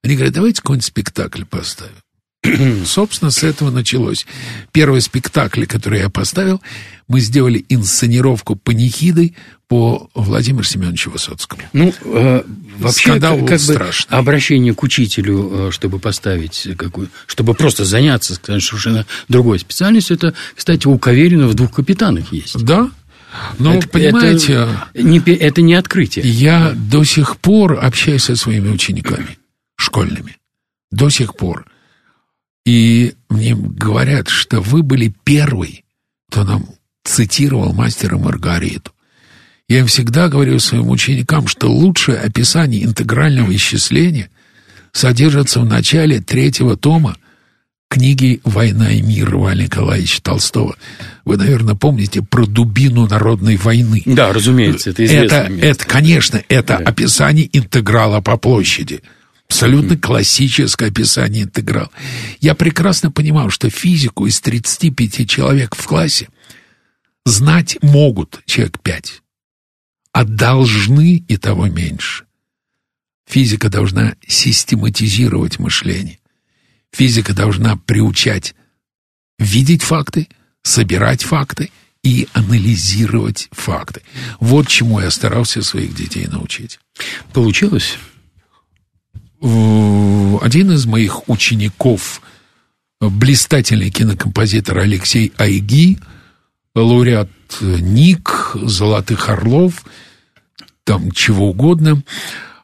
Они 0.03 0.15
говорят, 0.15 0.33
давайте 0.33 0.61
какой-нибудь 0.61 0.85
спектакль 0.85 1.43
поставим. 1.45 1.95
Собственно, 2.85 3.31
с 3.31 3.43
этого 3.43 3.71
началось. 3.71 4.25
Первый 4.71 5.01
спектакль, 5.01 5.65
который 5.65 5.99
я 5.99 6.09
поставил, 6.09 6.61
мы 7.07 7.21
сделали 7.21 7.65
инсценировку 7.69 8.55
панихиды 8.55 9.33
по 9.69 10.09
Владимиру 10.13 10.63
Семеновичу 10.63 11.09
Высоцкому. 11.09 11.61
Ну, 11.71 11.93
э, 12.03 12.43
вообще, 12.77 13.09
Скандал 13.09 13.37
как, 13.39 13.47
как 13.47 13.59
бы 13.59 13.73
страшный. 13.73 14.17
обращение 14.17 14.73
к 14.75 14.83
учителю, 14.83 15.49
э, 15.51 15.71
чтобы 15.71 15.99
поставить 15.99 16.67
какую, 16.77 17.09
чтобы 17.25 17.53
просто 17.53 17.85
заняться 17.85 18.35
скажем, 18.35 18.61
совершенно 18.61 19.05
другой 19.29 19.59
специальностью, 19.59 20.17
это, 20.17 20.33
кстати, 20.55 20.85
у 20.85 20.97
Каверина 20.97 21.47
в 21.47 21.53
двух 21.53 21.71
капитанах 21.71 22.33
есть. 22.33 22.61
Да? 22.63 22.91
Но, 23.57 23.75
это, 23.75 23.87
понимаете, 23.87 24.67
это 24.93 25.01
не, 25.01 25.19
это 25.19 25.61
не 25.61 25.73
открытие. 25.73 26.27
я 26.27 26.73
до 26.75 27.03
сих 27.03 27.37
пор 27.37 27.79
общаюсь 27.81 28.23
со 28.23 28.35
своими 28.35 28.69
учениками 28.69 29.37
школьными. 29.93 30.37
До 30.91 31.09
сих 31.09 31.35
пор. 31.35 31.65
И 32.65 33.13
мне 33.29 33.55
говорят, 33.55 34.29
что 34.29 34.61
вы 34.61 34.83
были 34.83 35.13
первый, 35.23 35.83
кто 36.29 36.43
нам 36.43 36.65
цитировал 37.03 37.73
мастера 37.73 38.17
Маргариту. 38.17 38.91
Я 39.67 39.79
им 39.79 39.87
всегда 39.87 40.29
говорю 40.29 40.59
своим 40.59 40.89
ученикам, 40.89 41.47
что 41.47 41.71
лучшее 41.71 42.19
описание 42.19 42.83
интегрального 42.83 43.53
исчисления 43.55 44.29
содержится 44.91 45.59
в 45.61 45.65
начале 45.65 46.19
третьего 46.21 46.77
тома 46.77 47.17
книги 47.89 48.41
«Война 48.43 48.91
и 48.91 49.01
мир» 49.01 49.31
Льва 49.31 49.53
Николаевича 49.55 50.21
Толстого. 50.21 50.75
Вы, 51.25 51.37
наверное, 51.37 51.75
помните 51.75 52.21
про 52.21 52.45
дубину 52.45 53.07
народной 53.07 53.57
войны. 53.57 54.01
Да, 54.05 54.33
разумеется, 54.33 54.89
это 54.89 55.05
известно. 55.05 55.35
Это, 55.35 55.65
это, 55.65 55.85
конечно, 55.85 56.41
это 56.49 56.77
Да. 56.77 56.89
описание 56.89 57.47
интеграла 57.55 58.21
по 58.21 58.37
площади. 58.37 59.01
Абсолютно 59.47 59.97
классическое 59.97 60.89
описание 60.89 61.43
интеграла. 61.43 61.91
Я 62.39 62.55
прекрасно 62.55 63.11
понимал, 63.11 63.49
что 63.49 63.69
физику 63.69 64.25
из 64.25 64.41
35 64.41 65.29
человек 65.29 65.75
в 65.75 65.85
классе 65.85 66.29
знать 67.25 67.77
могут 67.81 68.41
человек 68.45 68.79
5, 68.81 69.21
а 70.11 70.23
должны 70.23 71.17
и 71.27 71.37
того 71.37 71.67
меньше. 71.67 72.25
Физика 73.27 73.69
должна 73.69 74.15
систематизировать 74.27 75.59
мышление. 75.59 76.19
Физика 76.91 77.33
должна 77.33 77.77
приучать 77.77 78.55
видеть 79.39 79.81
факты, 79.81 80.27
собирать 80.61 81.23
факты 81.23 81.71
и 82.03 82.27
анализировать 82.33 83.49
факты. 83.51 84.01
Вот 84.39 84.67
чему 84.67 84.99
я 84.99 85.09
старался 85.09 85.63
своих 85.63 85.95
детей 85.95 86.27
научить. 86.27 86.79
Получилось? 87.33 87.97
Э, 89.43 90.37
Один 90.41 90.71
из 90.71 90.85
моих 90.85 91.29
учеников, 91.29 92.21
блистательный 92.99 93.89
кинокомпозитор 93.89 94.79
Алексей 94.79 95.33
Айги, 95.37 95.99
лауреат 96.75 97.29
НИК, 97.61 98.51
Золотых 98.55 99.29
Орлов, 99.29 99.83
там 100.85 101.11
чего 101.11 101.49
угодно. 101.49 102.03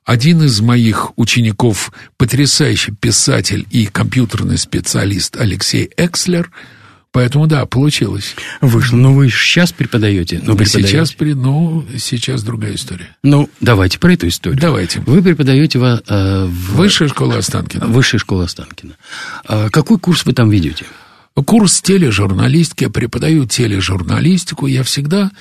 Один 0.05 0.41
из 0.43 0.59
моих 0.61 1.17
учеников, 1.17 1.91
потрясающий 2.17 2.93
писатель 2.93 3.67
и 3.69 3.85
компьютерный 3.85 4.57
специалист 4.57 5.35
Алексей 5.37 5.89
Экслер. 5.97 6.51
Поэтому, 7.11 7.47
да, 7.47 7.65
получилось. 7.65 8.35
Вышло. 8.61 8.95
Но 8.95 9.13
вы 9.13 9.29
сейчас 9.29 9.71
преподаете. 9.71 10.41
Ну, 10.43 10.55
преподаете. 10.55 10.89
Сейчас, 11.05 11.15
ну, 11.19 11.83
сейчас 11.97 12.43
другая 12.43 12.75
история. 12.75 13.15
Ну, 13.23 13.49
давайте 13.61 13.97
про 13.97 14.13
эту 14.13 14.27
историю. 14.27 14.59
Давайте. 14.61 14.99
Вы 15.01 15.23
преподаете 15.23 15.79
во- 15.79 16.01
э, 16.07 16.45
в 16.45 16.75
Высшая 16.75 17.07
школа 17.07 17.37
Останкина. 17.37 17.87
Высшей 17.87 18.19
школе 18.19 18.45
Останкина. 18.45 18.95
А 19.45 19.69
какой 19.71 19.97
курс 19.97 20.23
вы 20.25 20.33
там 20.33 20.51
ведете? 20.51 20.85
Курс 21.45 21.81
тележурналистики, 21.81 22.83
я 22.83 22.89
преподаю 22.89 23.45
тележурналистику. 23.47 24.67
Я 24.67 24.83
всегда 24.83 25.31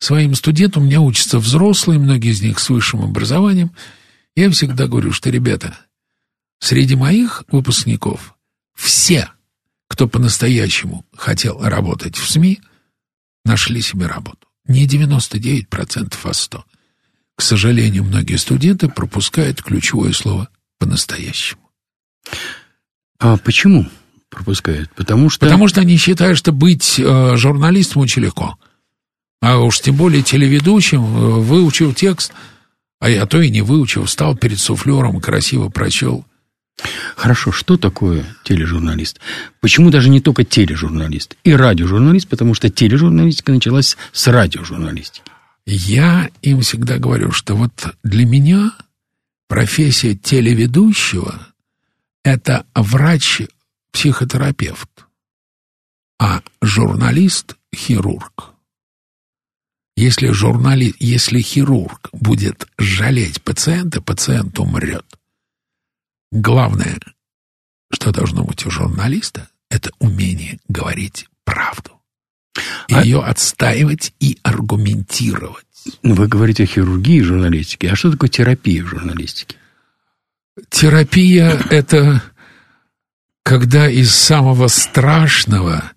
своим 0.00 0.34
студентам, 0.34 0.82
у 0.82 0.86
меня 0.86 1.00
учатся 1.00 1.38
взрослые, 1.38 2.00
многие 2.00 2.30
из 2.32 2.42
них 2.42 2.58
с 2.58 2.70
высшим 2.70 3.02
образованием. 3.02 3.70
Я 4.34 4.46
им 4.46 4.52
всегда 4.52 4.86
говорю, 4.88 5.12
что, 5.12 5.30
ребята, 5.30 5.78
среди 6.58 6.96
моих 6.96 7.44
выпускников 7.50 8.34
все, 8.74 9.28
кто 9.88 10.08
по-настоящему 10.08 11.04
хотел 11.14 11.60
работать 11.62 12.16
в 12.16 12.28
СМИ, 12.28 12.60
нашли 13.44 13.82
себе 13.82 14.06
работу. 14.06 14.48
Не 14.66 14.86
99%, 14.86 15.66
а 15.70 16.30
100%. 16.30 16.62
К 17.36 17.42
сожалению, 17.42 18.04
многие 18.04 18.36
студенты 18.36 18.88
пропускают 18.88 19.62
ключевое 19.62 20.12
слово 20.12 20.48
«по-настоящему». 20.78 21.60
А 23.18 23.36
почему 23.36 23.86
пропускают? 24.30 24.90
Потому 24.94 25.30
что... 25.30 25.40
Потому 25.40 25.68
что 25.68 25.80
они 25.80 25.96
считают, 25.96 26.38
что 26.38 26.52
быть 26.52 26.98
э, 26.98 27.36
журналистом 27.36 28.02
очень 28.02 28.22
легко. 28.22 28.56
А 29.40 29.58
уж 29.58 29.80
тем 29.80 29.96
более 29.96 30.22
телеведущим, 30.22 31.02
э, 31.02 31.40
выучил 31.40 31.92
текст, 31.92 32.32
а 33.00 33.10
я 33.10 33.26
то 33.26 33.40
и 33.40 33.50
не 33.50 33.62
выучил, 33.62 34.04
встал 34.04 34.36
перед 34.36 34.58
суфлером, 34.58 35.20
красиво 35.20 35.68
прочел. 35.68 36.24
Хорошо, 37.16 37.52
что 37.52 37.76
такое 37.76 38.24
тележурналист? 38.42 39.20
Почему 39.60 39.90
даже 39.90 40.08
не 40.10 40.20
только 40.20 40.42
тележурналист? 40.44 41.36
И 41.44 41.54
радиожурналист, 41.54 42.28
потому 42.28 42.54
что 42.54 42.70
тележурналистика 42.70 43.52
началась 43.52 43.96
с 44.12 44.26
радиожурналистики. 44.26 45.22
Я 45.66 46.30
им 46.42 46.60
всегда 46.60 46.98
говорю, 46.98 47.32
что 47.32 47.54
вот 47.54 47.96
для 48.02 48.26
меня 48.26 48.72
профессия 49.48 50.14
телеведущего– 50.14 51.48
это 52.24 52.66
врач-психотерапевт, 52.74 54.90
а 56.18 56.42
журналист– 56.60 57.56
хирург. 57.74 58.50
Если, 59.96 60.28
журнали... 60.28 60.92
Если 60.98 61.40
хирург 61.40 62.10
будет 62.12 62.66
жалеть 62.78 63.40
пациента, 63.42 64.02
пациент 64.02 64.58
умрет. 64.58 65.06
Главное, 66.34 66.98
что 67.92 68.10
должно 68.10 68.42
быть 68.42 68.66
у 68.66 68.70
журналиста, 68.70 69.48
это 69.70 69.92
умение 70.00 70.58
говорить 70.66 71.28
правду. 71.44 71.92
А- 72.90 73.04
Ее 73.04 73.22
отстаивать 73.22 74.12
и 74.18 74.38
аргументировать. 74.42 75.64
Вы 76.02 76.26
говорите 76.26 76.64
о 76.64 76.66
хирургии 76.66 77.20
в 77.20 77.26
журналистике. 77.26 77.88
А 77.90 77.94
что 77.94 78.10
такое 78.10 78.28
терапия 78.28 78.82
в 78.82 78.88
журналистике? 78.88 79.56
Терапия– 80.70 81.50
это 81.70 82.20
когда 83.44 83.88
из 83.88 84.12
самого 84.12 84.66
страшного 84.66 85.92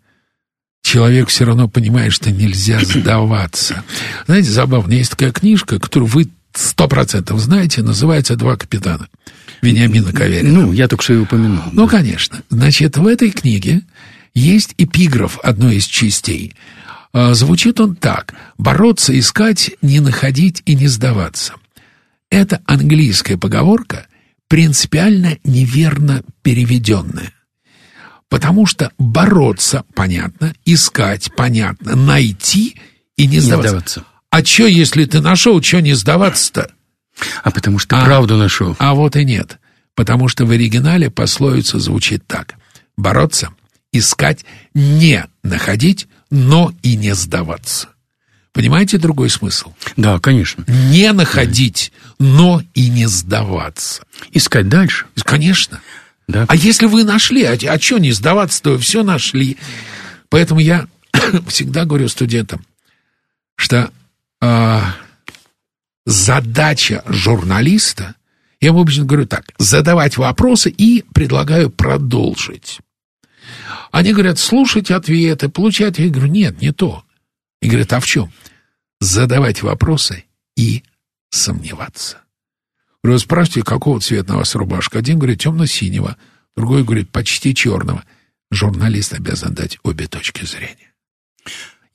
человек 0.84 1.30
все 1.30 1.46
равно 1.46 1.68
понимает, 1.68 2.14
что 2.14 2.32
нельзя 2.32 2.80
сдаваться. 2.84 3.84
Знаете, 4.28 4.52
забавно, 4.52 4.94
есть 4.94 5.12
такая 5.12 5.32
книжка, 5.32 5.80
которую 5.80 6.10
вы 6.12 6.30
сто 6.54 6.88
процентов 6.88 7.40
знаете, 7.40 7.82
называется 7.82 8.36
«Два 8.36 8.56
капитана» 8.56 9.08
Вениамина 9.62 10.12
Каверина. 10.14 10.62
Ну, 10.62 10.72
я 10.72 10.88
только 10.88 11.04
что 11.04 11.14
и 11.14 11.18
упомянул. 11.18 11.64
Ну, 11.72 11.88
конечно. 11.88 12.42
Значит, 12.50 12.98
в 12.98 13.08
этой 13.08 13.32
книге 13.32 13.82
есть 14.34 14.74
эпиграф 14.78 15.40
одной 15.44 15.78
из 15.78 15.86
частей. 15.86 16.54
А, 17.14 17.34
Звучит 17.34 17.80
он 17.80 17.96
так. 17.96 18.34
«Бороться, 18.58 19.18
искать, 19.18 19.72
не 19.82 20.00
находить 20.00 20.62
и 20.66 20.76
не 20.76 20.88
сдаваться». 20.88 21.54
Это 22.30 22.62
английская 22.66 23.38
поговорка, 23.38 24.08
принципиально 24.48 25.38
неверно 25.44 26.24
переведенная. 26.42 27.34
Потому 28.30 28.66
что 28.66 28.92
бороться, 28.98 29.86
понятно, 29.96 30.54
искать, 30.66 31.32
понятно, 31.36 31.96
найти 31.96 32.76
и 33.16 33.26
не 33.26 33.36
Не 33.36 33.40
сдаваться. 33.40 33.70
сдаваться. 33.70 34.04
А 34.30 34.44
что, 34.44 34.68
если 34.68 35.06
ты 35.06 35.22
нашел, 35.22 35.62
что 35.64 35.82
не 35.82 35.94
сдаваться-то? 35.94 36.72
А 37.44 37.52
потому 37.52 37.80
что 37.80 38.00
А- 38.00 38.06
правду 38.06 38.38
нашел. 38.38 38.76
А 38.80 38.94
вот 38.94 39.16
и 39.16 39.26
нет. 39.26 39.60
Потому 39.96 40.28
что 40.28 40.46
в 40.46 40.52
оригинале 40.52 41.10
пословица 41.10 41.80
звучит 41.80 42.26
так. 42.28 42.56
Бороться, 42.98 43.50
искать, 43.92 44.46
не 44.74 45.26
находить, 45.44 46.08
но 46.30 46.74
и 46.84 46.96
не 46.96 47.14
сдаваться. 47.16 47.90
Понимаете 48.54 48.98
другой 48.98 49.30
смысл? 49.30 49.74
Да, 49.98 50.20
конечно. 50.20 50.64
Не 50.68 51.12
находить, 51.14 51.92
но 52.20 52.64
и 52.74 52.90
не 52.90 53.08
сдаваться. 53.08 54.04
Искать 54.32 54.68
дальше. 54.68 55.06
Конечно. 55.24 55.80
Да. 56.28 56.46
А 56.48 56.56
если 56.56 56.88
вы 56.88 57.04
нашли, 57.04 57.44
а, 57.44 57.54
а 57.54 57.80
что 57.80 58.00
не 58.00 58.12
сдаваться-то, 58.12 58.72
вы 58.72 58.78
все 58.80 59.04
нашли. 59.04 59.58
Поэтому 60.30 60.60
я 60.60 60.88
всегда 61.48 61.86
говорю 61.86 62.10
студентам, 62.10 62.66
что 63.56 63.92
а, 64.42 64.96
задача 66.08 67.04
журналиста, 67.06 68.16
я 68.62 68.70
им 68.70 68.78
обычно 68.78 69.04
говорю 69.04 69.28
так, 69.28 69.52
задавать 69.58 70.18
вопросы 70.18 70.70
и 70.70 71.04
предлагаю 71.14 71.70
продолжить. 71.70 72.80
Они 73.92 74.14
говорят, 74.14 74.40
слушать 74.40 74.90
ответы, 74.90 75.50
получать 75.50 75.94
ответы. 75.94 76.08
Я 76.08 76.14
говорю, 76.14 76.32
нет, 76.32 76.62
не 76.62 76.72
то. 76.72 77.04
И 77.62 77.68
говорят, 77.68 77.92
а 77.92 78.00
в 78.00 78.06
чем? 78.06 78.32
Задавать 79.02 79.62
вопросы 79.62 80.24
и 80.56 80.84
сомневаться. 81.30 82.22
Говорю, 83.04 83.20
спрашивайте, 83.20 83.64
какого 83.64 84.00
цвета 84.00 84.32
на 84.32 84.38
вас 84.38 84.56
рубашка? 84.56 85.00
Один 85.00 85.20
говорит, 85.20 85.42
темно-синего, 85.42 86.18
другой 86.56 86.84
говорит, 86.84 87.12
почти 87.12 87.54
черного. 87.54 88.04
Журналист 88.50 89.14
обязан 89.14 89.54
дать 89.54 89.78
обе 89.84 90.08
точки 90.08 90.46
зрения. 90.46 90.94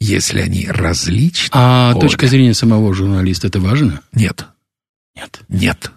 Если 0.02 0.40
они 0.40 0.66
различны... 0.68 1.48
А 1.52 1.92
обе, 1.94 2.00
точка 2.00 2.26
зрения 2.26 2.54
самого 2.54 2.92
журналиста, 2.94 3.46
это 3.46 3.60
важно? 3.60 4.00
Нет. 4.12 4.46
Нет. 5.14 5.40
Нет. 5.48 5.92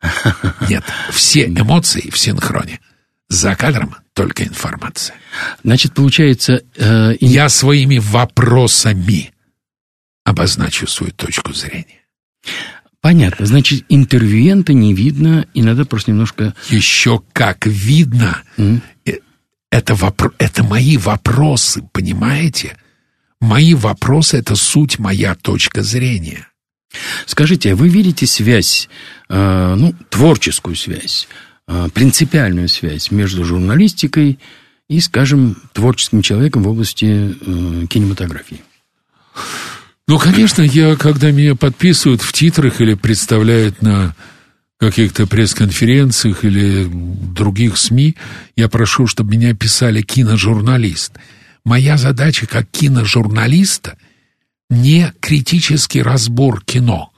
Нет. 0.68 0.84
Все 1.10 1.46
эмоции 1.46 2.10
в 2.10 2.18
синхроне. 2.18 2.80
За 3.28 3.56
кадром 3.56 3.96
только 4.14 4.44
информация. 4.44 5.16
Значит, 5.64 5.94
получается... 5.94 6.62
Э, 6.76 7.14
и- 7.14 7.26
Я 7.26 7.48
своими 7.48 7.98
вопросами 7.98 9.32
обозначу 10.24 10.86
свою 10.86 11.12
точку 11.12 11.52
зрения. 11.52 12.04
Понятно. 13.00 13.46
Значит, 13.46 13.84
интервьюента 13.88 14.72
не 14.72 14.94
видно, 14.94 15.46
и 15.54 15.62
надо 15.62 15.84
просто 15.84 16.10
немножко... 16.12 16.54
Еще 16.70 17.20
как 17.32 17.66
видно, 17.66 18.42
э, 18.56 18.78
это, 19.70 19.94
вопро- 19.94 20.34
это 20.38 20.62
мои 20.64 20.96
вопросы, 20.96 21.82
понимаете? 21.92 22.76
Мои 23.40 23.74
вопросы— 23.74 24.36
это 24.38 24.56
суть 24.56 24.98
моя 24.98 25.34
точка 25.34 25.82
зрения. 25.82 26.48
Скажите, 27.26 27.72
а 27.72 27.76
вы 27.76 27.88
видите 27.88 28.26
связь, 28.26 28.88
э, 29.28 29.74
ну, 29.76 29.94
творческую 30.08 30.74
связь, 30.74 31.28
э, 31.66 31.88
принципиальную 31.92 32.68
связь 32.68 33.10
между 33.10 33.44
журналистикой 33.44 34.38
и, 34.88 35.00
скажем, 35.00 35.56
творческим 35.72 36.22
человеком 36.22 36.62
в 36.62 36.68
области 36.68 37.06
э, 37.40 37.86
кинематографии? 37.86 38.62
Ну, 40.08 40.18
конечно, 40.18 40.62
я, 40.62 40.96
когда 40.96 41.30
меня 41.30 41.54
подписывают 41.54 42.22
в 42.22 42.32
титрах 42.32 42.80
или 42.80 42.94
представляют 42.94 43.82
на 43.82 44.16
каких-то 44.78 45.26
пресс-конференциях 45.26 46.44
или 46.44 46.88
других 46.90 47.76
СМИ, 47.76 48.16
я 48.56 48.68
прошу, 48.68 49.06
чтобы 49.06 49.32
меня 49.36 49.54
писали 49.54 50.00
киножурналист. 50.00 51.12
Моя 51.64 51.96
задача 51.96 52.46
как 52.46 52.68
киножурналиста 52.70 53.98
не 54.70 55.12
критический 55.20 56.02
разбор 56.02 56.62
кино. 56.64 57.12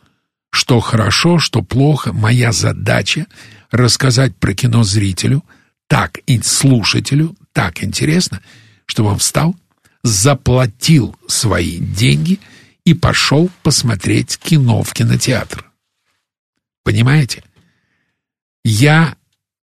Что 0.50 0.80
хорошо, 0.80 1.38
что 1.38 1.62
плохо. 1.62 2.12
Моя 2.12 2.52
задача 2.52 3.26
рассказать 3.70 4.36
про 4.36 4.54
кино 4.54 4.82
зрителю 4.82 5.44
так 5.90 6.18
и 6.26 6.40
слушателю, 6.40 7.36
так 7.52 7.82
интересно, 7.82 8.40
чтобы 8.86 9.10
он 9.10 9.18
встал, 9.18 9.56
заплатил 10.04 11.16
свои 11.26 11.78
деньги 11.78 12.38
и 12.84 12.94
пошел 12.94 13.50
посмотреть 13.64 14.38
кино 14.38 14.84
в 14.84 14.92
кинотеатр. 14.92 15.68
Понимаете? 16.84 17.42
Я 18.64 19.16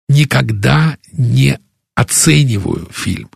никогда 0.08 0.98
не 1.12 1.60
оцениваю 1.96 2.90
фильм. 2.92 3.30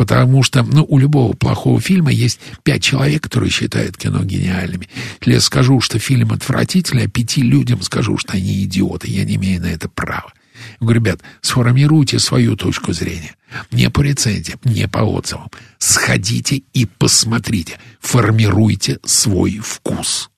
Потому 0.00 0.42
что, 0.42 0.62
ну, 0.62 0.86
у 0.88 0.96
любого 0.96 1.34
плохого 1.34 1.78
фильма 1.78 2.10
есть 2.10 2.40
пять 2.62 2.82
человек, 2.82 3.22
которые 3.22 3.50
считают 3.50 3.98
кино 3.98 4.24
гениальными. 4.24 4.88
Если 5.20 5.34
я 5.34 5.40
скажу, 5.42 5.82
что 5.82 5.98
фильм 5.98 6.32
отвратительный, 6.32 7.04
а 7.04 7.06
пяти 7.06 7.42
людям 7.42 7.82
скажу, 7.82 8.16
что 8.16 8.32
они 8.32 8.64
идиоты, 8.64 9.10
я 9.10 9.26
не 9.26 9.34
имею 9.34 9.60
на 9.60 9.66
это 9.66 9.90
права. 9.90 10.32
Я 10.80 10.86
говорю, 10.86 11.00
ребят, 11.00 11.20
сформируйте 11.42 12.18
свою 12.18 12.56
точку 12.56 12.94
зрения. 12.94 13.34
Не 13.72 13.90
по 13.90 14.00
рецензиям, 14.00 14.58
не 14.64 14.88
по 14.88 15.00
отзывам. 15.00 15.50
Сходите 15.76 16.62
и 16.72 16.86
посмотрите. 16.86 17.78
Формируйте 18.00 19.00
свой 19.04 19.58
вкус. 19.58 20.30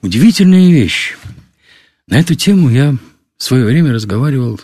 Удивительная 0.00 0.70
вещь. 0.70 1.16
На 2.08 2.20
эту 2.20 2.36
тему 2.36 2.70
я 2.70 2.96
в 3.36 3.42
свое 3.42 3.66
время 3.66 3.92
разговаривал, 3.92 4.58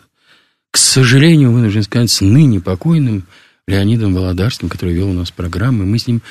к 0.71 0.79
сожалению, 0.79 1.53
вынужден 1.53 1.83
сказать, 1.83 2.11
с 2.11 2.23
ныне 2.23 2.59
покойным 2.63 3.27
Леонидом 3.69 4.15
Володарским, 4.15 4.69
который 4.69 4.95
вел 4.95 5.11
у 5.11 5.13
нас 5.13 5.31
программы. 5.31 5.85
Мы 5.85 5.99
с 5.99 6.07
ним 6.07 6.23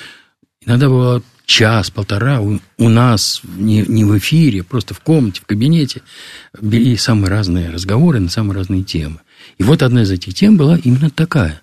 иногда 0.65 0.89
бывало 0.89 1.21
час-полтора 1.45 2.41
у, 2.41 2.59
у 2.77 2.89
нас, 2.89 3.41
не, 3.55 3.83
не 3.83 4.03
в 4.03 4.17
эфире, 4.17 4.63
просто 4.63 4.95
в 4.95 4.99
комнате, 4.99 5.41
в 5.41 5.45
кабинете, 5.45 6.01
вели 6.59 6.97
самые 6.97 7.29
разные 7.29 7.69
разговоры 7.69 8.19
на 8.19 8.29
самые 8.29 8.57
разные 8.57 8.83
темы. 8.83 9.21
И 9.59 9.63
вот 9.63 9.83
одна 9.83 10.01
из 10.01 10.11
этих 10.11 10.33
тем 10.33 10.57
была 10.57 10.77
именно 10.77 11.11
такая. 11.11 11.61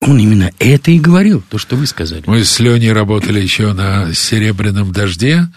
Он 0.00 0.18
именно 0.18 0.50
это 0.58 0.90
и 0.90 0.98
говорил, 0.98 1.42
то, 1.48 1.58
что 1.58 1.76
вы 1.76 1.86
сказали. 1.86 2.24
Мы 2.26 2.44
с 2.44 2.58
Леней 2.58 2.92
работали 2.92 3.40
еще 3.40 3.72
на 3.72 4.12
«Серебряном 4.12 4.92
дожде». 4.92 5.48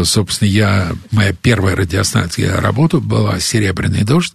Собственно, 0.00 0.48
я, 0.48 0.92
моя 1.10 1.32
первая 1.32 1.74
радиостанция 1.74 2.60
работа 2.60 3.00
была 3.00 3.40
«Серебряный 3.40 4.04
дождь». 4.04 4.34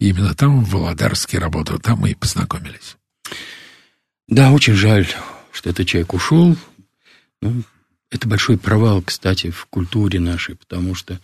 И 0.00 0.08
именно 0.08 0.34
там 0.34 0.64
в 0.64 0.70
Володарске 0.70 1.38
работал. 1.38 1.78
Там 1.78 2.00
мы 2.00 2.10
и 2.10 2.14
познакомились. 2.14 2.96
Да, 4.28 4.52
очень 4.52 4.74
жаль, 4.74 5.06
что 5.52 5.70
этот 5.70 5.86
человек 5.86 6.14
ушел. 6.14 6.56
Ну, 7.42 7.62
это 8.10 8.28
большой 8.28 8.56
провал, 8.56 9.02
кстати, 9.02 9.50
в 9.50 9.66
культуре 9.66 10.20
нашей, 10.20 10.54
потому 10.54 10.94
что 10.94 11.20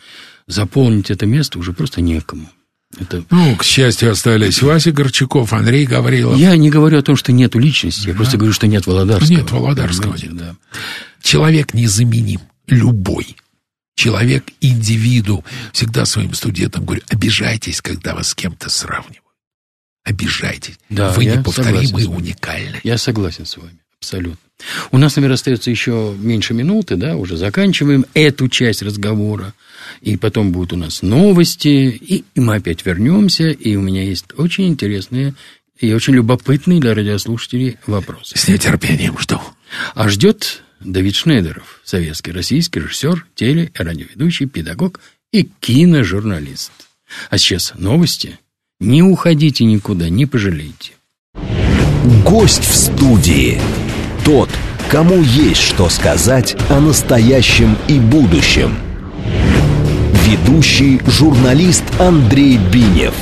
заполнить 0.46 1.10
это 1.10 1.24
место 1.26 1.58
уже 1.58 1.72
просто 1.72 2.00
некому. 2.00 2.50
Это... 2.98 3.24
Ну, 3.30 3.56
к 3.56 3.62
счастью, 3.62 4.10
остались 4.10 4.60
Вася 4.62 4.90
Горчаков, 4.90 5.52
Андрей 5.52 5.86
Гаврилов. 5.86 6.36
Я 6.36 6.56
не 6.56 6.70
говорю 6.70 6.98
о 6.98 7.02
том, 7.02 7.14
что 7.16 7.30
нету 7.30 7.58
личности, 7.58 8.08
я 8.08 8.14
просто 8.14 8.36
говорю, 8.36 8.52
что 8.52 8.66
нет 8.66 8.86
Володарского. 8.86 9.36
Нет 9.36 9.50
Володарского, 9.50 10.16
нет. 10.16 10.36
Да. 10.36 10.56
Человек 11.22 11.72
незаменим. 11.72 12.40
Любой. 12.66 13.36
Человек, 13.94 14.44
индивиду. 14.60 15.44
Всегда 15.72 16.04
своим 16.04 16.34
студентам 16.34 16.84
говорю, 16.84 17.02
обижайтесь, 17.08 17.80
когда 17.80 18.14
вас 18.14 18.30
с 18.30 18.34
кем-то 18.34 18.68
сравнивают. 18.68 19.22
Обижайтесь. 20.04 20.78
Да, 20.88 21.12
Вы 21.12 21.26
неповторимы 21.26 22.00
и 22.00 22.06
уникальны. 22.06 22.80
Я 22.82 22.98
согласен 22.98 23.46
с 23.46 23.56
вами, 23.56 23.78
абсолютно. 24.00 24.38
У 24.90 24.98
нас, 24.98 25.16
наверное, 25.16 25.34
остается 25.34 25.70
еще 25.70 26.14
меньше 26.18 26.54
минуты, 26.54 26.96
да, 26.96 27.16
уже 27.16 27.36
заканчиваем 27.36 28.04
эту 28.14 28.48
часть 28.48 28.82
разговора. 28.82 29.54
И 30.00 30.16
потом 30.16 30.52
будут 30.52 30.72
у 30.72 30.76
нас 30.76 31.02
новости, 31.02 31.68
и, 31.68 32.24
и 32.34 32.40
мы 32.40 32.56
опять 32.56 32.84
вернемся, 32.84 33.48
и 33.48 33.76
у 33.76 33.80
меня 33.80 34.02
есть 34.02 34.26
очень 34.36 34.68
интересные 34.68 35.34
и 35.78 35.92
очень 35.92 36.14
любопытные 36.14 36.80
для 36.80 36.94
радиослушателей 36.94 37.78
вопросы. 37.86 38.36
С 38.38 38.48
нетерпением 38.48 39.18
жду. 39.18 39.40
А 39.94 40.08
ждет 40.08 40.62
Давид 40.80 41.14
Шнейдеров, 41.14 41.80
советский, 41.84 42.32
российский 42.32 42.80
режиссер, 42.80 43.26
теле- 43.34 43.72
и 43.78 43.82
радиоведущий, 43.82 44.46
педагог 44.46 45.00
и 45.32 45.48
киножурналист. 45.60 46.72
А 47.28 47.38
сейчас 47.38 47.72
новости. 47.76 48.38
Не 48.80 49.02
уходите 49.02 49.64
никуда, 49.64 50.08
не 50.08 50.24
пожалеете. 50.24 50.92
Гость 52.24 52.64
в 52.64 52.74
студии. 52.74 53.60
Тот, 54.24 54.48
кому 54.90 55.20
есть 55.22 55.60
что 55.60 55.90
сказать 55.90 56.56
о 56.70 56.80
настоящем 56.80 57.76
и 57.88 57.98
будущем. 57.98 58.74
Ведущий 60.26 60.98
журналист 61.06 61.84
Андрей 61.98 62.58
Бинев. 62.72 63.12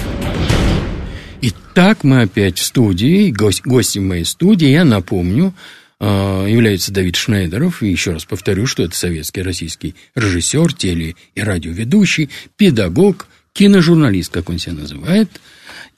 Итак, 1.42 2.04
мы 2.04 2.22
опять 2.22 2.58
в 2.58 2.64
студии. 2.64 3.32
Гость, 3.32 3.62
гостем 3.64 4.06
моей 4.06 4.24
студии, 4.24 4.68
я 4.68 4.84
напомню, 4.84 5.54
э, 5.98 6.46
является 6.48 6.92
Давид 6.92 7.16
Шнейдеров. 7.16 7.82
И 7.82 7.90
еще 7.90 8.12
раз 8.12 8.24
повторю, 8.24 8.66
что 8.66 8.84
это 8.84 8.94
советский 8.94 9.42
российский 9.42 9.96
режиссер, 10.14 10.72
теле- 10.74 11.16
и 11.34 11.40
радиоведущий, 11.40 12.30
педагог, 12.56 13.26
киножурналист, 13.58 14.32
как 14.32 14.50
он 14.50 14.58
себя 14.60 14.74
называет. 14.74 15.28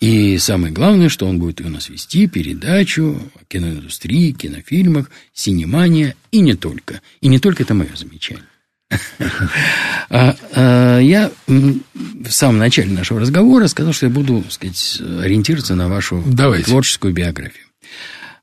И 0.00 0.38
самое 0.38 0.72
главное, 0.72 1.10
что 1.10 1.26
он 1.26 1.38
будет 1.38 1.60
у 1.60 1.68
нас 1.68 1.90
вести 1.90 2.26
передачу 2.26 3.20
о 3.34 3.44
киноиндустрии, 3.48 4.32
кинофильмах, 4.32 5.10
синемания 5.34 6.16
и 6.32 6.40
не 6.40 6.54
только. 6.54 7.02
И 7.20 7.28
не 7.28 7.38
только 7.38 7.64
это 7.64 7.74
мое 7.74 7.90
замечание. 7.94 8.44
А, 10.12 10.34
а, 10.56 10.98
Я 10.98 11.30
в 11.44 12.30
самом 12.30 12.58
начале 12.58 12.90
нашего 12.90 13.20
разговора 13.20 13.68
сказал, 13.68 13.92
что 13.92 14.06
я 14.06 14.12
буду 14.12 14.42
сказать, 14.48 15.00
ориентироваться 15.00 15.76
на 15.76 15.88
вашу 15.88 16.20
творческую 16.64 17.14
биографию. 17.14 17.66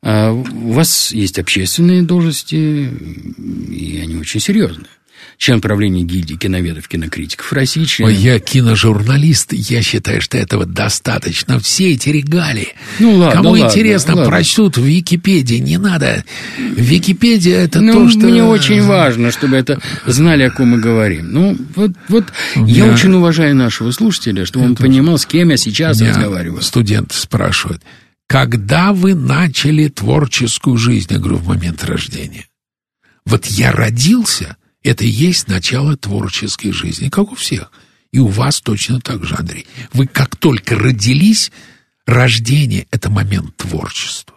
А, 0.02 0.32
У 0.32 0.72
вас 0.72 1.12
есть 1.12 1.40
общественные 1.40 2.04
должности, 2.04 2.56
и 2.56 4.00
они 4.02 4.16
очень 4.16 4.40
серьезные. 4.40 4.88
Член 5.38 5.62
правления 5.62 6.04
гильдии 6.04 6.36
киноведов, 6.36 6.88
кинокритиков 6.88 7.54
России, 7.54 7.84
член... 7.86 8.08
Ой, 8.08 8.16
я 8.16 8.40
киножурналист, 8.40 9.54
я 9.54 9.82
считаю, 9.82 10.22
что 10.22 10.38
этого 10.38 10.66
достаточно. 10.66 11.60
Все 11.60 11.94
эти 11.94 12.10
регалии. 12.10 12.74
Ну, 13.00 13.16
ладно, 13.16 13.36
Кому 13.36 13.50
ладно, 13.52 13.66
интересно, 13.66 14.16
ладно. 14.16 14.30
прочтут 14.30 14.78
в 14.78 14.84
Википедии. 14.84 15.58
Не 15.58 15.78
надо. 15.78 16.24
Википедия 16.58 17.60
это 17.60 17.82
ну, 17.82 17.94
то, 17.94 18.10
что... 18.10 18.20
мне 18.22 18.44
очень 18.44 18.82
важно, 18.82 19.32
чтобы 19.32 19.58
это 19.58 19.80
знали, 20.06 20.44
о 20.44 20.52
ком 20.52 20.70
мы 20.70 20.80
говорим. 20.80 21.32
Ну, 21.32 21.58
вот, 21.76 21.92
вот 22.10 22.26
я 22.56 22.86
очень 22.86 23.14
уважаю 23.14 23.56
нашего 23.56 23.92
слушателя, 23.92 24.46
чтобы 24.46 24.66
он 24.66 24.76
понимал, 24.76 25.18
с 25.18 25.26
кем 25.26 25.50
я 25.50 25.58
сейчас 25.58 26.00
Меня 26.00 26.12
разговариваю. 26.12 26.62
студенты 26.62 27.16
спрашивают, 27.16 27.84
когда 28.28 28.92
вы 28.92 29.14
начали 29.14 29.88
творческую 29.88 30.78
жизнь? 30.78 31.08
Я 31.12 31.20
говорю, 31.20 31.38
в 31.38 31.48
момент 31.48 31.84
рождения. 31.84 32.46
Вот 33.26 33.46
я 33.46 33.72
родился, 33.72 34.58
это 34.84 35.04
и 35.04 35.10
есть 35.10 35.48
начало 35.48 35.98
творческой 35.98 36.72
жизни, 36.72 37.10
как 37.10 37.32
у 37.32 37.36
всех. 37.36 37.72
И 38.12 38.20
у 38.20 38.28
вас 38.28 38.62
точно 38.62 39.02
так 39.02 39.24
же, 39.26 39.36
Андрей. 39.38 39.68
Вы 39.94 40.08
как 40.08 40.36
только 40.36 40.76
родились, 40.76 41.52
рождение— 42.06 42.88
это 42.92 43.10
момент 43.10 43.56
творчества. 43.58 44.36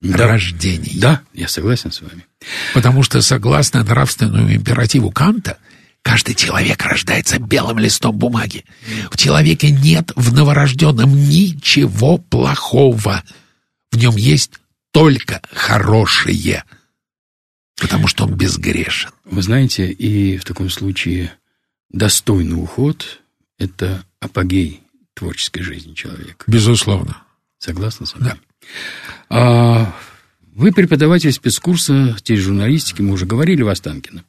Да. 0.00 0.28
Рождение. 0.28 0.98
Да, 0.98 1.22
я 1.34 1.48
согласен 1.48 1.92
с 1.92 2.00
вами. 2.00 2.26
Потому 2.72 3.02
что, 3.02 3.20
согласно 3.20 3.84
нравственному 3.84 4.50
императиву 4.52 5.10
Канта, 5.10 5.58
каждый 6.02 6.34
человек 6.34 6.82
рождается 6.82 7.38
белым 7.38 7.78
листом 7.78 8.16
бумаги. 8.16 8.64
В 9.10 9.18
человеке 9.18 9.70
нет 9.70 10.12
в 10.16 10.32
новорожденном 10.32 11.14
ничего 11.14 12.16
плохого. 12.16 13.22
В 13.92 13.98
нем 13.98 14.16
есть 14.16 14.52
только 14.92 15.42
хорошее, 15.52 16.64
потому 17.80 18.06
что 18.06 18.24
он 18.24 18.34
безгрешен. 18.34 19.10
Вы 19.24 19.42
знаете, 19.42 19.90
и 19.90 20.36
в 20.36 20.44
таком 20.44 20.70
случае 20.70 21.32
достойный 21.90 22.62
уход– 22.62 23.20
это 23.58 24.04
апогей 24.20 24.82
творческой 25.14 25.62
жизни 25.62 25.94
человека. 25.94 26.44
Безусловно. 26.46 27.16
Согласны 27.58 28.06
с 28.06 28.14
вами? 28.14 28.24
Да. 28.24 28.36
А, 29.28 29.94
вы 30.54 30.72
преподаватель 30.72 31.32
спецкурса 31.32 32.16
тележурналистики, 32.22 33.02
мы 33.02 33.12
уже 33.12 33.26
говорили 33.26 33.62
в 33.62 33.68
Останкино. 33.68 34.24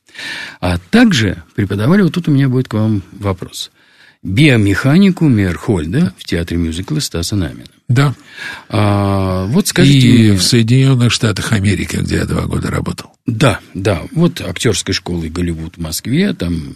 А 0.60 0.78
также 0.90 1.44
преподавали, 1.56 2.02
вот 2.02 2.14
тут 2.14 2.28
у 2.28 2.32
меня 2.32 2.50
будет 2.50 2.68
к 2.68 2.74
вам 2.74 3.04
вопрос. 3.12 3.72
Биомеханику 4.24 5.28
Мейерхольда 5.28 6.14
в 6.18 6.26
театре 6.26 6.58
мюзикла 6.58 7.00
Стаса 7.00 7.36
Намина. 7.36 7.66
Да. 7.88 8.14
А, 8.70 9.46
вот 9.48 9.68
скажите... 9.68 10.08
И 10.08 10.32
в 10.32 10.44
Соединенных 10.44 11.12
Штатах 11.12 11.52
Америки, 11.54 11.98
где 11.98 12.18
я 12.18 12.26
два 12.26 12.44
года 12.44 12.70
работал. 12.70 13.12
Да, 13.32 13.62
да. 13.74 14.04
Вот 14.12 14.42
актерской 14.42 14.94
школы 14.94 15.30
Голливуд 15.30 15.78
в 15.78 15.82
Москве, 15.82 16.34
там 16.34 16.76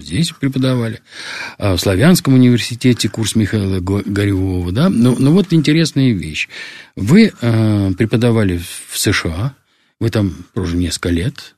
здесь 0.00 0.32
преподавали. 0.32 1.00
А 1.58 1.76
в 1.76 1.80
Славянском 1.80 2.34
университете 2.34 3.08
курс 3.08 3.36
Михаила 3.36 3.78
Горевого, 3.80 4.72
да. 4.72 4.88
Но, 4.88 5.14
но 5.16 5.30
вот 5.30 5.52
интересная 5.52 6.12
вещь. 6.12 6.48
Вы 6.96 7.32
э, 7.40 7.92
преподавали 7.96 8.60
в 8.88 8.98
США, 8.98 9.54
вы 10.00 10.10
там 10.10 10.34
прожили 10.52 10.82
несколько 10.82 11.10
лет, 11.10 11.54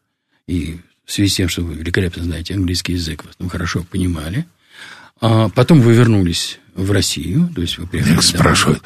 и 0.47 0.77
в 1.07 1.13
связи 1.13 1.31
с 1.31 1.37
тем, 1.37 1.49
что 1.49 1.63
вы 1.63 1.75
великолепно 1.75 2.23
знаете 2.23 2.55
английский 2.55 2.93
язык, 2.93 3.25
вы 3.25 3.31
там 3.39 3.49
хорошо 3.49 3.87
понимали. 3.91 4.45
А 5.23 5.49
потом 5.49 5.81
вы 5.81 5.95
вернулись 5.95 6.59
в 6.75 6.91
Россию, 6.91 7.51
то 7.55 7.63
есть 7.63 7.79
вы 7.79 7.87
приехали... 7.87 8.21
Спрашивают, 8.21 8.83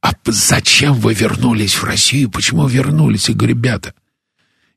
а 0.00 0.12
зачем 0.24 0.94
вы 0.94 1.12
вернулись 1.12 1.74
в 1.74 1.84
Россию? 1.84 2.30
Почему 2.30 2.66
вернулись? 2.66 3.28
Я 3.28 3.34
говорю, 3.34 3.54
ребята, 3.54 3.94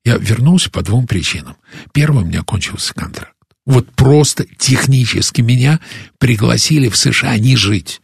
я 0.06 0.18
вернулся 0.18 0.70
по 0.70 0.84
двум 0.84 1.08
причинам. 1.08 1.58
Первое, 1.92 2.24
у 2.24 2.26
меня 2.26 2.44
кончился 2.44 2.94
контракт. 2.94 3.34
Вот 3.66 3.92
просто 3.92 4.46
технически 4.58 5.42
меня 5.42 5.80
пригласили 6.20 6.88
в 6.88 6.96
США 6.96 7.38
не 7.38 7.58
жить. 7.58 8.02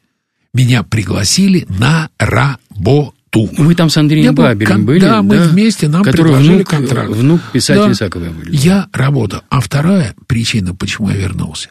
Меня 0.53 0.81
пригласили 0.83 1.65
на 1.69 2.09
работу. 2.17 3.13
Вы 3.33 3.75
там 3.75 3.89
с 3.89 3.97
Андреем 3.97 4.33
был, 4.33 4.43
Бабелем 4.43 4.71
кон... 4.71 4.85
были? 4.85 4.99
Да, 4.99 5.21
мы 5.21 5.37
вместе, 5.39 5.87
нам 5.87 6.03
предложили 6.03 6.55
внук, 6.55 6.67
контракт. 6.67 7.11
Внук 7.11 7.41
писателя 7.53 7.85
да. 7.85 7.91
Исакова 7.91 8.29
были. 8.29 8.55
Я 8.57 8.89
работал. 8.91 9.43
А 9.49 9.61
вторая 9.61 10.15
причина, 10.27 10.75
почему 10.75 11.09
я 11.11 11.15
вернулся, 11.15 11.69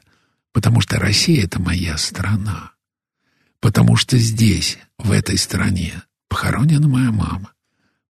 потому 0.52 0.80
что 0.80 0.98
Россия— 0.98 1.44
это 1.44 1.60
моя 1.60 1.98
страна. 1.98 2.70
Потому 3.60 3.96
что 3.96 4.16
здесь, 4.16 4.78
в 4.96 5.10
этой 5.10 5.36
стране, 5.36 6.02
похоронена 6.28 6.88
моя 6.88 7.10
мама, 7.10 7.52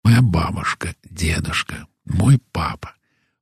моя 0.04 0.20
бабушка, 0.20 0.94
дедушка, 1.09 1.87
мой 2.09 2.40
папа. 2.53 2.94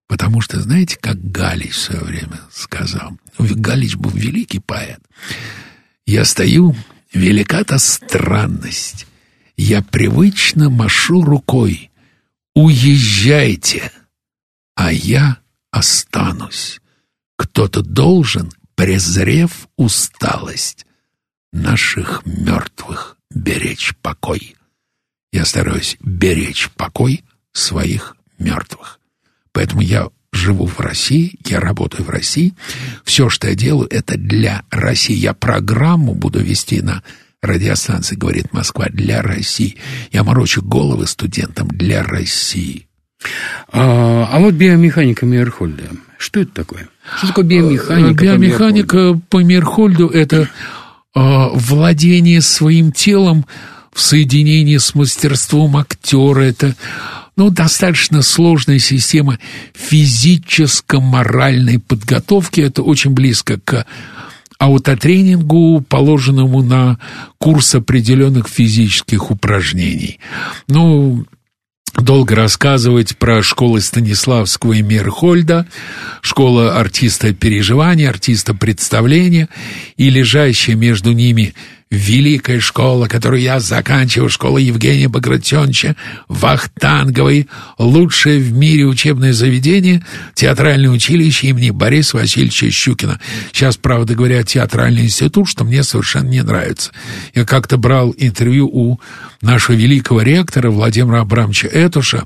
Потому 0.07 0.41
что, 0.41 0.61
знаете, 0.61 0.97
как 1.01 1.31
Галич 1.31 1.73
в 1.73 1.79
свое 1.79 2.03
время 2.03 2.41
сказал, 2.51 3.19
Галич 3.39 3.97
был 3.97 4.11
великий 4.11 4.61
поэт. 4.61 5.01
Я 6.07 6.25
стою, 6.25 6.77
велика-то 7.13 7.79
странность. 7.79 9.07
Я 9.57 9.83
привычно 9.83 10.71
машу 10.71 11.23
рукой. 11.23 11.91
Уезжайте, 12.55 13.91
а 14.75 14.93
я 14.93 15.39
останусь. 15.71 16.81
Кто-то 17.37 17.83
должен, 17.83 18.53
презрев 18.77 19.69
усталость, 19.77 20.87
наших 21.53 22.25
мертвых 22.25 23.17
беречь 23.31 23.95
покой. 24.03 24.57
Я 25.33 25.45
стараюсь 25.45 25.97
беречь 26.01 26.71
покой 26.71 27.25
своих 27.53 28.16
мертвых. 28.39 29.01
Поэтому 29.53 29.81
я 29.81 30.09
живу 30.33 30.67
в 30.67 30.79
России, 30.81 31.39
я 31.47 31.61
работаю 31.61 32.05
в 32.05 32.11
России. 32.11 32.55
Все, 33.05 33.29
что 33.29 33.49
я 33.49 33.55
делаю, 33.55 33.89
это 33.91 34.17
для 34.17 34.65
России. 34.71 35.15
Я 35.15 35.33
программу 35.33 36.15
буду 36.15 36.41
вести 36.41 36.83
на 36.83 37.03
радиостанции 37.43 38.17
«Говорит 38.17 38.53
Москва» 38.53 38.87
для 38.91 39.23
России. 39.23 39.77
Я 40.13 40.25
морочу 40.25 40.63
головы 40.63 41.07
студентам 41.07 41.69
для 41.69 42.03
России. 42.03 42.87
А, 43.73 44.29
а 44.31 44.39
вот 44.41 44.55
биомеханика 44.55 45.25
Мейерхольда, 45.25 45.85
что 46.19 46.41
это 46.41 46.53
такое? 46.53 46.89
Что 47.17 47.29
такое 47.29 47.45
биомеханика? 47.45 48.25
Биомеханика 48.25 49.21
по 49.29 49.43
Мейерхольду– 49.43 50.09
это 50.09 50.43
э, 50.43 50.49
владение 51.15 52.41
своим 52.41 52.93
телом 52.93 53.47
в 53.93 54.01
соединении 54.01 54.77
с 54.77 54.95
мастерством 54.95 55.77
актера. 55.77 56.41
Это 56.41 56.75
ну, 57.37 57.51
достаточно 57.51 58.23
сложная 58.23 58.79
система 58.79 59.39
физическо-моральной 59.75 61.79
подготовки. 61.79 62.63
Это 62.63 62.83
очень 62.83 63.11
близко 63.11 63.61
к 63.63 63.85
аутотренингу, 64.59 65.85
положенному 65.87 66.63
на 66.63 66.99
курс 67.39 67.75
определенных 67.75 68.49
физических 68.49 69.31
упражнений. 69.31 70.19
Ну, 70.67 71.27
долго 71.95 72.35
рассказывать 72.35 73.17
про 73.17 73.43
школы 73.43 73.81
Станиславского 73.81 74.75
и 74.75 74.83
Мирхольда, 74.83 75.67
школа 76.23 76.79
артиста 76.79 77.35
переживания, 77.35 78.09
артиста 78.09 78.55
представления 78.55 79.49
и 79.97 80.11
лежащая 80.11 80.75
между 80.75 81.13
ними 81.13 81.55
великая 81.91 82.59
школа, 82.61 83.07
которую 83.07 83.41
я 83.41 83.61
заканчивал, 83.61 84.29
школа 84.29 84.59
Евгения 84.59 85.09
Багратионовича 85.09 85.95
Вахтанговой, 86.29 87.49
лучшее 87.79 88.41
в 88.41 88.53
мире 88.53 88.87
учебное 88.87 89.33
заведение, 89.33 90.05
театральное 90.35 90.91
училище 90.91 91.49
имени 91.49 91.71
Бориса 91.71 92.17
Васильевича 92.17 92.71
Щукина. 92.71 93.21
Сейчас, 93.53 93.77
правда 93.77 94.15
говоря, 94.15 94.43
театральный 94.43 95.05
институт, 95.05 95.49
что 95.49 95.65
мне 95.65 95.83
совершенно 95.85 96.29
не 96.29 96.43
нравится. 96.43 96.91
Я 97.35 97.45
как-то 97.45 97.77
брал 97.77 98.15
интервью 98.19 98.67
у 98.67 99.01
нашего 99.41 99.77
великого 99.77 100.23
ректора 100.23 100.71
Владимира 100.71 101.21
Абрамовича 101.21 101.69
Этуша, 101.69 102.25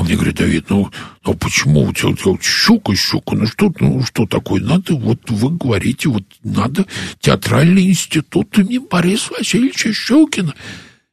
он 0.00 0.06
мне 0.06 0.14
говорит, 0.14 0.36
Давид, 0.36 0.70
ну, 0.70 0.90
ну 1.26 1.34
почему 1.34 1.82
у 1.82 1.92
тебя, 1.92 2.08
у 2.08 2.16
тебя 2.16 2.38
щука, 2.40 2.96
щука, 2.96 3.36
ну 3.36 3.46
что, 3.46 3.70
ну 3.80 4.02
что 4.02 4.26
такое? 4.26 4.62
Надо, 4.62 4.94
вот 4.94 5.28
вы 5.28 5.50
говорите, 5.50 6.08
вот 6.08 6.24
надо 6.42 6.86
театральный 7.20 7.86
институт 7.86 8.56
имени 8.58 8.78
Бориса 8.78 9.34
Васильевича 9.34 9.92
Щукина. 9.92 10.54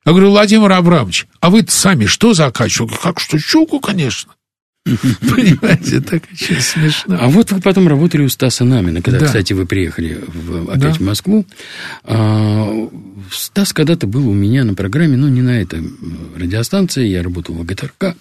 Я 0.05 0.11
говорю, 0.13 0.29
Владимир 0.29 0.71
Абрамович, 0.71 1.27
а 1.41 1.49
вы 1.49 1.65
сами 1.67 2.05
что 2.05 2.33
заканчивали? 2.33 2.95
Как 2.95 3.19
что, 3.19 3.37
щуку, 3.37 3.81
конечно. 3.81 4.31
Понимаете, 5.21 6.01
так 6.01 6.23
очень 6.31 6.61
смешно. 6.61 7.17
А 7.19 7.27
вот 7.27 7.51
вы 7.51 7.61
потом 7.61 7.87
работали 7.87 8.23
у 8.23 8.29
Стаса 8.29 8.63
Намина, 8.63 9.01
когда, 9.01 9.21
да. 9.21 9.25
кстати, 9.25 9.53
вы 9.53 9.65
приехали 9.65 10.19
в, 10.27 10.69
опять 10.69 10.81
да. 10.81 10.93
в 10.93 10.99
Москву. 11.01 11.45
А, 12.03 12.89
Стас 13.31 13.73
когда-то 13.73 14.07
был 14.07 14.29
у 14.29 14.33
меня 14.33 14.63
на 14.63 14.73
программе, 14.73 15.17
но 15.17 15.29
не 15.29 15.41
на 15.41 15.61
этой 15.61 15.83
радиостанции, 16.35 17.05
я 17.07 17.23
работал 17.23 17.55
в 17.55 17.65
ГТРК. 17.65 18.15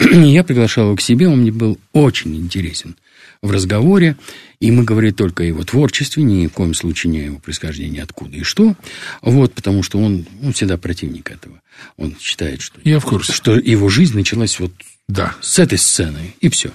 я 0.12 0.44
приглашал 0.44 0.86
его 0.86 0.96
к 0.96 1.00
себе, 1.00 1.28
он 1.28 1.40
мне 1.40 1.52
был 1.52 1.78
очень 1.92 2.36
интересен 2.36 2.96
в 3.42 3.50
разговоре, 3.50 4.16
и 4.60 4.70
мы 4.70 4.84
говорили 4.84 5.12
только 5.12 5.42
о 5.42 5.46
его 5.46 5.64
творчестве, 5.64 6.22
ни 6.22 6.46
в 6.46 6.52
коем 6.52 6.74
случае 6.74 7.12
не 7.12 7.20
о 7.20 7.24
его 7.24 7.38
происхождении, 7.38 8.00
откуда 8.00 8.36
и 8.36 8.42
что. 8.42 8.74
Вот, 9.22 9.54
потому 9.54 9.82
что 9.82 9.98
он, 9.98 10.26
он 10.42 10.52
всегда 10.52 10.76
противник 10.76 11.30
этого. 11.30 11.60
Он 11.96 12.14
считает, 12.20 12.60
что, 12.60 12.78
Я 12.84 13.00
в 13.00 13.06
курсе. 13.06 13.32
что 13.32 13.56
его 13.56 13.88
жизнь 13.88 14.14
началась 14.14 14.60
вот 14.60 14.72
да. 15.10 15.34
С 15.40 15.58
этой 15.58 15.76
сцены. 15.76 16.34
И 16.40 16.48
все. 16.48 16.70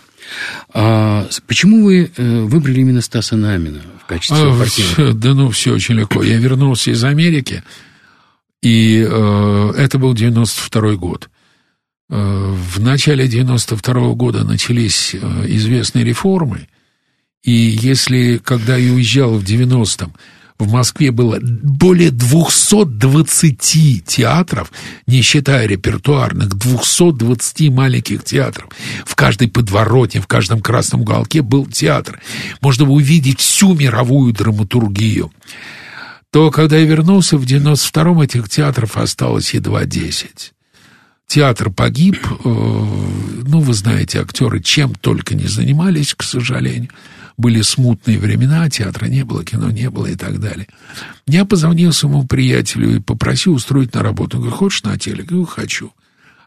А 0.73 1.27
почему 1.47 1.85
вы 1.85 2.11
э, 2.15 2.41
выбрали 2.41 2.81
именно 2.81 3.01
Стаса 3.01 3.37
Намина 3.37 3.81
в 4.01 4.05
качестве 4.05 4.37
а, 4.37 4.57
партнера? 4.57 5.13
Да 5.13 5.33
ну, 5.33 5.49
все 5.51 5.73
очень 5.73 5.95
легко. 5.95 6.21
Я 6.21 6.37
вернулся 6.37 6.91
из 6.91 7.03
Америки, 7.03 7.63
и 8.61 9.05
э, 9.07 9.73
это 9.77 9.97
был 9.99 10.13
92 10.13 10.95
год. 10.95 11.29
Э, 12.09 12.53
в 12.55 12.79
начале 12.79 13.27
92 13.27 14.13
года 14.13 14.43
начались 14.43 15.15
э, 15.15 15.17
известные 15.47 16.05
реформы, 16.05 16.67
и 17.43 17.51
если, 17.51 18.37
когда 18.37 18.77
я 18.77 18.93
уезжал 18.93 19.37
в 19.37 19.43
90-м, 19.43 20.13
в 20.57 20.71
Москве 20.71 21.11
было 21.11 21.37
более 21.41 22.11
220 22.11 24.05
театров, 24.05 24.71
не 25.05 25.21
считая 25.21 25.67
репертуарных, 25.67 26.55
220 26.55 27.69
маленьких 27.71 28.23
театров. 28.23 28.69
В 29.05 29.15
каждой 29.15 29.49
подворотне, 29.49 30.21
в 30.21 30.27
каждом 30.27 30.61
красном 30.61 31.01
уголке 31.01 31.41
был 31.41 31.65
театр. 31.65 32.21
Можно 32.61 32.85
было 32.85 32.95
увидеть 32.95 33.41
всю 33.41 33.73
мировую 33.73 34.31
драматургию. 34.31 35.33
То, 36.31 36.51
когда 36.51 36.77
я 36.77 36.85
вернулся 36.85 37.37
в 37.37 37.43
92-м, 37.43 38.21
этих 38.21 38.47
театров 38.47 38.95
осталось 38.97 39.53
едва 39.53 39.83
10. 39.85 40.53
Театр 41.27 41.71
погиб, 41.71 42.17
э, 42.25 42.37
ну, 42.43 43.59
вы 43.59 43.73
знаете, 43.73 44.21
актеры 44.21 44.61
чем 44.61 44.93
только 44.95 45.35
не 45.35 45.47
занимались, 45.47 46.13
к 46.13 46.23
сожалению 46.23 46.89
были 47.37 47.61
смутные 47.61 48.17
времена, 48.17 48.69
театра 48.69 49.07
не 49.07 49.23
было, 49.23 49.43
кино 49.43 49.69
не 49.69 49.89
было 49.89 50.07
и 50.07 50.15
так 50.15 50.39
далее. 50.39 50.67
Я 51.27 51.45
позвонил 51.45 51.91
своему 51.91 52.25
приятелю 52.25 52.95
и 52.95 52.99
попросил 52.99 53.53
устроить 53.53 53.93
на 53.93 54.03
работу. 54.03 54.37
Он 54.37 54.43
говорит, 54.43 54.57
хочешь 54.57 54.83
на 54.83 54.97
телек? 54.97 55.25
Я 55.25 55.25
говорю, 55.25 55.45
хочу. 55.45 55.91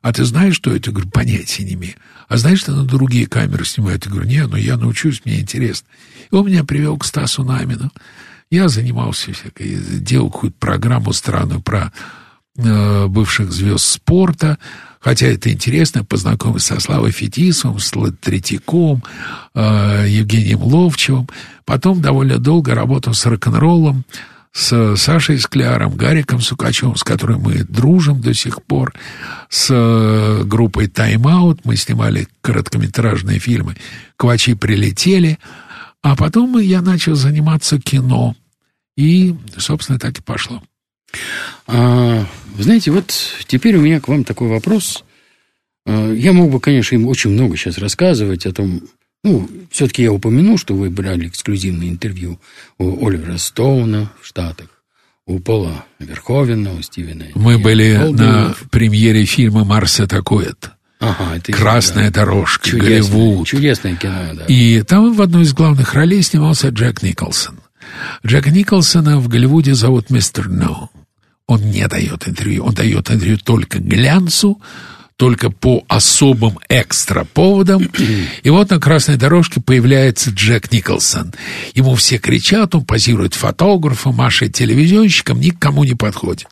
А 0.01 0.13
ты 0.13 0.25
знаешь, 0.25 0.55
что 0.55 0.75
это? 0.75 0.91
Я 0.91 0.95
говорю, 0.95 1.11
понятия 1.11 1.65
не 1.65 1.75
имею. 1.75 1.95
А 2.29 2.37
знаешь, 2.37 2.61
что 2.61 2.73
на 2.73 2.85
другие 2.85 3.27
камеры 3.27 3.65
снимают? 3.65 4.07
Я 4.07 4.13
говорю, 4.13 4.29
нет, 4.29 4.49
но 4.49 4.57
я 4.57 4.77
научусь, 4.77 5.23
мне 5.25 5.41
интересно. 5.41 5.87
И 6.31 6.35
он 6.35 6.47
меня 6.47 6.65
привел 6.65 6.97
к 6.97 7.05
Стасу 7.05 7.43
Намину. 7.43 7.91
Я 8.51 8.69
занимался 8.69 9.33
всякой, 9.33 9.77
делал 9.99 10.31
какую-то 10.31 10.57
программу 10.59 11.13
странную 11.13 11.61
про 11.61 11.93
бывших 12.59 13.53
звезд 13.53 13.85
спорта, 13.85 14.59
Хотя 15.01 15.27
это 15.29 15.53
интересно, 15.53 16.05
познакомиться 16.05 16.75
со 16.75 16.81
Славой 16.81 17.13
Фетисовым, 17.13 17.79
с 17.79 17.93
Третьяком, 18.21 19.03
э, 19.55 20.07
Евгением 20.09 20.63
Ловчевым. 20.63 21.29
Потом 21.65 22.03
довольно 22.03 22.39
долго 22.39 22.75
работал 22.75 23.15
с 23.15 23.25
рок-н-роллом, 23.25 24.05
с 24.53 24.97
Сашей 24.97 25.39
Скляром, 25.39 25.97
Гариком 25.97 26.41
Сукачевым, 26.41 26.97
с 26.97 27.05
которым 27.05 27.43
мы 27.43 27.63
дружим 27.63 28.21
до 28.21 28.35
сих 28.35 28.63
пор, 28.65 28.93
с 29.49 29.69
э, 29.71 30.43
группой 30.45 30.87
Out. 30.87 31.61
Мы 31.63 31.77
снимали 31.77 32.27
короткометражные 32.41 33.39
фильмы 33.39 33.77
«Квачи 34.17 34.55
прилетели». 34.55 35.39
А 36.03 36.17
потом 36.17 36.59
я 36.59 36.81
начал 36.81 37.15
заниматься 37.15 37.81
кино. 37.81 38.35
И, 38.97 39.37
собственно, 39.57 39.99
так 39.99 40.19
и 40.19 40.23
пошло. 40.23 40.63
А, 41.67 42.27
вы 42.55 42.63
знаете, 42.63 42.91
вот 42.91 43.15
теперь 43.47 43.77
у 43.77 43.81
меня 43.81 44.01
к 44.01 44.09
вам 44.09 44.25
такой 44.25 44.49
вопрос. 44.49 45.05
А, 45.87 46.13
я 46.13 46.33
мог 46.33 46.51
бы, 46.51 46.61
конечно, 46.61 46.95
им 46.95 47.07
очень 47.07 47.31
много 47.31 47.57
сейчас 47.57 47.79
рассказывать 47.79 48.47
о 48.47 48.53
том, 48.53 48.83
ну, 49.25 49.49
все-таки 49.71 50.03
я 50.03 50.13
упомяну, 50.13 50.57
что 50.59 50.75
вы 50.75 50.91
брали 50.91 51.29
эксклюзивное 51.29 51.89
интервью 51.89 52.41
у 52.79 53.07
Оливера 53.07 53.37
Стоуна 53.37 54.13
в 54.21 54.27
Штатах, 54.27 54.69
у 55.27 55.39
Пола 55.41 55.85
Верховена, 55.99 56.73
у 56.73 56.83
Стивена. 56.83 57.27
Мы 57.35 57.59
были 57.59 57.97
Голденов. 57.97 58.63
на 58.63 58.69
премьере 58.71 59.25
фильма 59.25 59.65
«Марс 59.65 60.01
атакует». 60.01 60.71
Ага, 61.01 61.37
это 61.37 61.53
Красная 61.53 62.11
да. 62.11 62.21
дорожка, 62.23 62.69
чудесное, 62.69 62.89
Голливуд. 62.91 63.47
Чудесное 63.47 63.95
кино, 63.97 64.35
да. 64.35 64.45
И 64.47 64.83
там 64.83 65.15
в 65.15 65.23
одной 65.23 65.43
из 65.43 65.53
главных 65.53 65.95
ролей 65.95 66.23
снимался 66.23 66.69
Джек 66.71 67.03
Николсон. 67.03 67.61
Джека 68.27 68.51
Николсона 68.51 69.19
в 69.19 69.29
Голливуде 69.29 69.75
зовут 69.75 70.11
мистер 70.11 70.49
No. 70.49 70.89
Он 71.47 71.63
не 71.63 71.87
дает 71.89 72.29
интервью. 72.29 72.65
Он 72.65 72.75
дает 72.75 73.11
интервью 73.11 73.39
только 73.39 73.79
глянцу, 73.79 74.61
только 75.19 75.51
по 75.51 75.85
особым 75.89 76.61
экстра 76.69 77.25
поводам. 77.25 77.83
И 78.45 78.51
вот 78.51 78.71
на 78.71 78.79
красной 78.79 79.17
дорожке 79.17 79.61
появляется 79.61 80.31
Джек 80.31 80.71
Николсон. 80.71 81.35
Ему 81.75 81.97
все 81.97 82.19
кричат, 82.19 82.77
он 82.77 82.85
позирует 82.85 83.35
фотографом, 83.35 84.15
машет 84.15 84.55
телевизионщиком, 84.55 85.41
никому 85.41 85.83
не 85.83 85.95
подходит. 85.95 86.47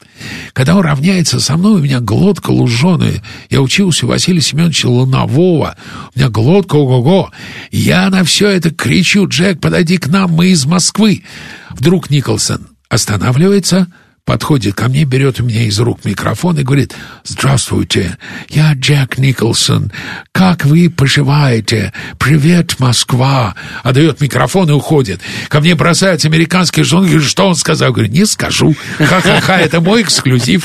Когда 0.53 0.75
он 0.75 0.83
равняется 0.83 1.39
со 1.39 1.57
мной, 1.57 1.81
у 1.81 1.85
меня 1.85 2.01
глотка 2.01 2.51
луженая. 2.51 3.23
Я 3.51 3.63
учился 3.63 4.05
у 4.05 4.09
Василия 4.09 4.41
Семеновича 4.41 4.89
Лунового. 4.89 5.77
У 6.17 6.19
меня 6.19 6.29
глотка 6.29 6.75
ого-го. 6.75 7.31
Я 7.71 8.11
на 8.11 8.25
все 8.25 8.49
это 8.49 8.73
кричу, 8.73 9.29
Джек, 9.29 9.61
подойди 9.61 9.97
к 9.97 10.09
нам, 10.09 10.33
мы 10.33 10.49
из 10.49 10.67
Москвы. 10.67 11.23
Вдруг 11.71 12.11
Николсон 12.11 12.67
останавливается, 12.89 13.87
подходит 14.27 14.75
ко 14.75 14.89
мне, 14.89 15.05
берет 15.05 15.41
у 15.41 15.45
меня 15.45 15.63
из 15.63 15.79
рук 15.79 16.05
микрофон 16.05 16.59
и 16.59 16.65
говорит, 16.65 16.95
«Здравствуйте, 17.25 18.19
я 18.49 18.73
Джек 18.75 19.19
Николсон. 19.19 19.93
Как 20.33 20.67
вы 20.67 20.91
поживаете? 20.91 21.93
Привет, 22.19 22.79
Москва!» 22.81 23.55
Отдает 23.85 24.21
микрофон 24.21 24.69
и 24.69 24.73
уходит. 24.73 25.21
Ко 25.49 25.61
мне 25.61 25.77
бросается 25.77 26.27
американский 26.27 26.83
жен, 26.83 27.05
говорит, 27.05 27.23
что 27.23 27.47
он 27.47 27.55
сказал? 27.55 27.93
Говорю, 27.93 28.11
не 28.11 28.27
скажу. 28.27 28.75
Ха-ха-ха, 28.99 29.59
это 29.61 29.81
мой 29.81 30.03
эксклюзив. 30.03 30.65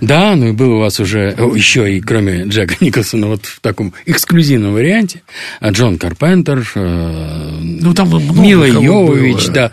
Да, 0.00 0.34
ну 0.34 0.48
и 0.48 0.52
был 0.52 0.72
у 0.72 0.78
вас 0.80 0.98
уже 0.98 1.36
еще 1.54 1.96
и 1.96 2.00
кроме 2.00 2.44
Джека 2.44 2.74
Николсона 2.80 3.28
вот 3.28 3.46
в 3.46 3.60
таком 3.60 3.94
эксклюзивном 4.06 4.72
варианте 4.72 5.22
Джон 5.64 5.98
Карпентер, 5.98 6.66
э, 6.74 7.58
ну 7.60 7.94
там 7.94 8.10
Мила 8.40 8.64
Йовович, 8.64 9.48
да, 9.48 9.70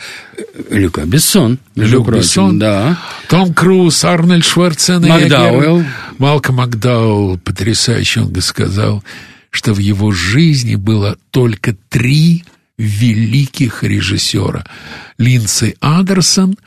Люка 0.69 1.05
Бессон. 1.05 1.59
Люк 1.87 2.11
Бессон. 2.11 2.59
Да. 2.59 2.97
Том 3.29 3.53
Круз, 3.53 4.03
Арнольд 4.03 4.45
Шварценеггер. 4.45 5.09
Макдауэлл. 5.09 5.85
Малком 6.17 6.55
Макдауэлл, 6.55 7.37
потрясающе 7.39 8.21
он 8.21 8.41
сказал, 8.41 9.03
что 9.49 9.73
в 9.73 9.79
его 9.79 10.11
жизни 10.11 10.75
было 10.75 11.17
только 11.31 11.75
три 11.89 12.43
великих 12.77 13.83
режиссера. 13.83 14.65
Линдси 15.17 15.75
Андерсон, 15.81 16.57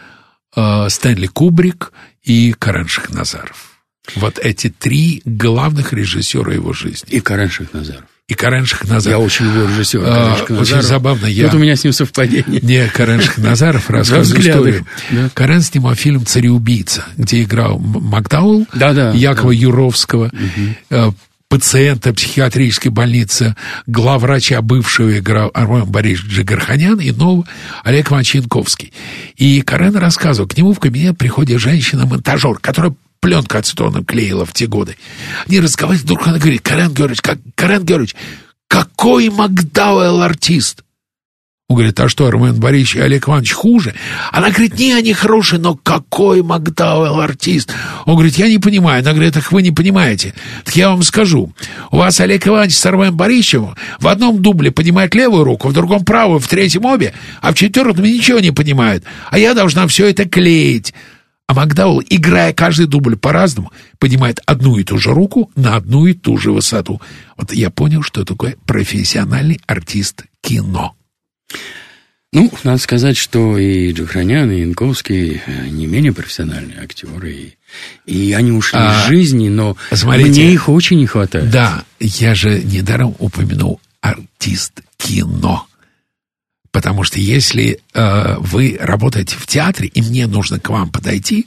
э, 0.56 0.88
Стэнли 0.88 1.26
Кубрик 1.26 1.92
и 2.22 2.52
Карен 2.58 2.88
Шахназаров. 2.88 3.82
Вот 4.16 4.38
эти 4.38 4.70
три 4.70 5.22
главных 5.24 5.92
режиссера 5.92 6.52
его 6.52 6.72
жизни. 6.72 7.08
И 7.10 7.20
Карен 7.20 7.50
Шахназаров 7.50 8.06
и 8.30 8.34
Карен 8.34 8.64
Шахназаров. 8.64 9.18
Я 9.18 9.18
очень 9.18 9.46
люблю 9.46 9.66
режиссера 9.66 10.04
а, 10.06 10.36
Очень 10.52 10.82
забавно. 10.82 11.26
Я... 11.26 11.46
Вот 11.46 11.54
у 11.54 11.58
меня 11.58 11.74
с 11.74 11.82
ним 11.82 11.92
совпадение. 11.92 12.60
Не, 12.62 12.86
Карен 12.86 13.20
Шахназаров 13.20 13.90
рассказывает 13.90 14.46
историю. 14.46 14.86
Да. 15.10 15.30
Карен 15.34 15.60
снимал 15.62 15.96
фильм 15.96 16.24
«Цареубийца», 16.24 17.06
где 17.16 17.42
играл 17.42 17.80
Макдаул, 17.80 18.68
да, 18.72 18.92
да, 18.92 19.10
Якова 19.10 19.50
да. 19.52 19.58
Юровского, 19.58 20.30
угу. 20.90 21.14
пациента 21.48 22.14
психиатрической 22.14 22.92
больницы, 22.92 23.56
главврача 23.88 24.62
бывшего 24.62 25.18
играл 25.18 25.50
Армен 25.52 25.86
Борисович 25.86 26.30
Джигарханян 26.30 27.00
и 27.00 27.10
нового 27.10 27.48
Олег 27.82 28.10
Иванович 28.10 28.36
Янковский. 28.36 28.92
И 29.38 29.60
Карен 29.62 29.96
рассказывал, 29.96 30.48
к 30.48 30.56
нему 30.56 30.72
в 30.72 30.78
кабинет 30.78 31.18
приходит 31.18 31.60
женщина-монтажер, 31.60 32.58
которая 32.60 32.94
пленка 33.20 33.58
ацетоном 33.58 34.04
клеила 34.04 34.44
в 34.44 34.52
те 34.52 34.66
годы. 34.66 34.96
Они 35.46 35.60
разговаривают, 35.60 36.04
вдруг 36.04 36.26
она 36.26 36.38
говорит, 36.38 36.62
Карен 36.62 36.92
Георгиевич, 36.92 37.20
как, 37.20 37.38
Карен 37.54 37.84
Георгиевич, 37.84 38.16
какой 38.66 39.28
Макдауэлл 39.28 40.22
артист? 40.22 40.82
Он 41.70 41.76
говорит, 41.76 42.00
а 42.00 42.08
что, 42.08 42.26
Армен 42.26 42.58
Борисович 42.58 42.96
и 42.96 43.00
Олег 43.00 43.28
Иванович 43.28 43.52
хуже? 43.52 43.94
Она 44.32 44.50
говорит, 44.50 44.76
не, 44.76 44.92
они 44.92 45.12
хорошие, 45.12 45.60
но 45.60 45.76
какой 45.76 46.42
Макдауэлл 46.42 47.20
артист? 47.20 47.72
Он 48.06 48.14
говорит, 48.14 48.36
я 48.38 48.48
не 48.48 48.58
понимаю. 48.58 49.02
Она 49.02 49.12
говорит, 49.12 49.34
так 49.34 49.52
вы 49.52 49.62
не 49.62 49.70
понимаете. 49.70 50.34
Так 50.64 50.74
я 50.74 50.90
вам 50.90 51.04
скажу. 51.04 51.52
У 51.92 51.98
вас 51.98 52.18
Олег 52.18 52.48
Иванович 52.48 52.76
с 52.76 52.84
Армен 52.86 53.14
Борисовичем 53.14 53.76
в 54.00 54.08
одном 54.08 54.42
дубле 54.42 54.72
понимает 54.72 55.14
левую 55.14 55.44
руку, 55.44 55.68
в 55.68 55.72
другом 55.72 56.04
правую, 56.04 56.40
в 56.40 56.48
третьем 56.48 56.86
обе, 56.86 57.14
а 57.40 57.52
в 57.52 57.54
четвертом 57.54 58.04
ничего 58.04 58.40
не 58.40 58.50
понимает. 58.50 59.04
А 59.30 59.38
я 59.38 59.54
должна 59.54 59.86
все 59.86 60.10
это 60.10 60.28
клеить. 60.28 60.92
А 61.50 61.52
Макдаул, 61.52 62.00
играя 62.08 62.52
каждый 62.52 62.86
дубль 62.86 63.16
по-разному, 63.16 63.72
поднимает 63.98 64.38
одну 64.46 64.76
и 64.76 64.84
ту 64.84 64.98
же 64.98 65.10
руку 65.10 65.50
на 65.56 65.74
одну 65.74 66.06
и 66.06 66.14
ту 66.14 66.38
же 66.38 66.52
высоту. 66.52 67.02
Вот 67.36 67.52
я 67.52 67.70
понял, 67.70 68.04
что 68.04 68.24
такое 68.24 68.54
профессиональный 68.66 69.60
артист 69.66 70.26
кино. 70.42 70.94
Ну, 72.32 72.52
надо 72.62 72.78
сказать, 72.78 73.16
что 73.16 73.58
и 73.58 73.90
Джохранян, 73.90 74.48
и 74.52 74.60
Янковский 74.60 75.42
э, 75.44 75.68
не 75.70 75.88
менее 75.88 76.12
профессиональные 76.12 76.78
актеры. 76.78 77.32
И, 77.32 77.56
и 78.06 78.32
они 78.32 78.52
ушли 78.52 78.78
а, 78.80 78.92
из 78.92 79.08
жизни, 79.08 79.48
но 79.48 79.76
смотрите, 79.90 80.42
мне 80.42 80.52
их 80.52 80.68
очень 80.68 80.98
не 80.98 81.08
хватает. 81.08 81.50
Да, 81.50 81.82
я 81.98 82.36
же 82.36 82.62
недаром 82.62 83.16
упомянул 83.18 83.80
артист 84.00 84.82
кино. 84.98 85.66
Потому 86.72 87.02
что 87.02 87.18
если 87.18 87.80
э, 87.94 88.36
вы 88.38 88.78
работаете 88.80 89.34
в 89.36 89.46
театре, 89.46 89.88
и 89.88 90.02
мне 90.02 90.28
нужно 90.28 90.60
к 90.60 90.68
вам 90.68 90.88
подойти, 90.88 91.46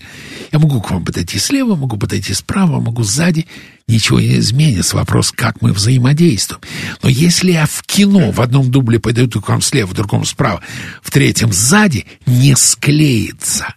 я 0.51 0.59
могу 0.59 0.81
к 0.81 0.91
вам 0.91 1.05
подойти 1.05 1.39
слева, 1.39 1.75
могу 1.75 1.97
подойти 1.97 2.33
справа, 2.33 2.81
могу 2.81 3.03
сзади, 3.03 3.47
ничего 3.87 4.19
не 4.19 4.39
изменится. 4.39 4.97
Вопрос, 4.97 5.31
как 5.31 5.61
мы 5.61 5.71
взаимодействуем. 5.71 6.61
Но 7.01 7.07
если 7.07 7.53
я 7.53 7.65
в 7.65 7.83
кино 7.83 8.31
в 8.31 8.41
одном 8.41 8.69
дубле 8.69 8.99
подойду 8.99 9.41
к 9.41 9.47
вам 9.47 9.61
слева, 9.61 9.87
в 9.87 9.93
другом 9.93 10.25
справа, 10.25 10.61
в 11.01 11.09
третьем 11.09 11.53
сзади, 11.53 12.05
не 12.25 12.55
склеится. 12.57 13.75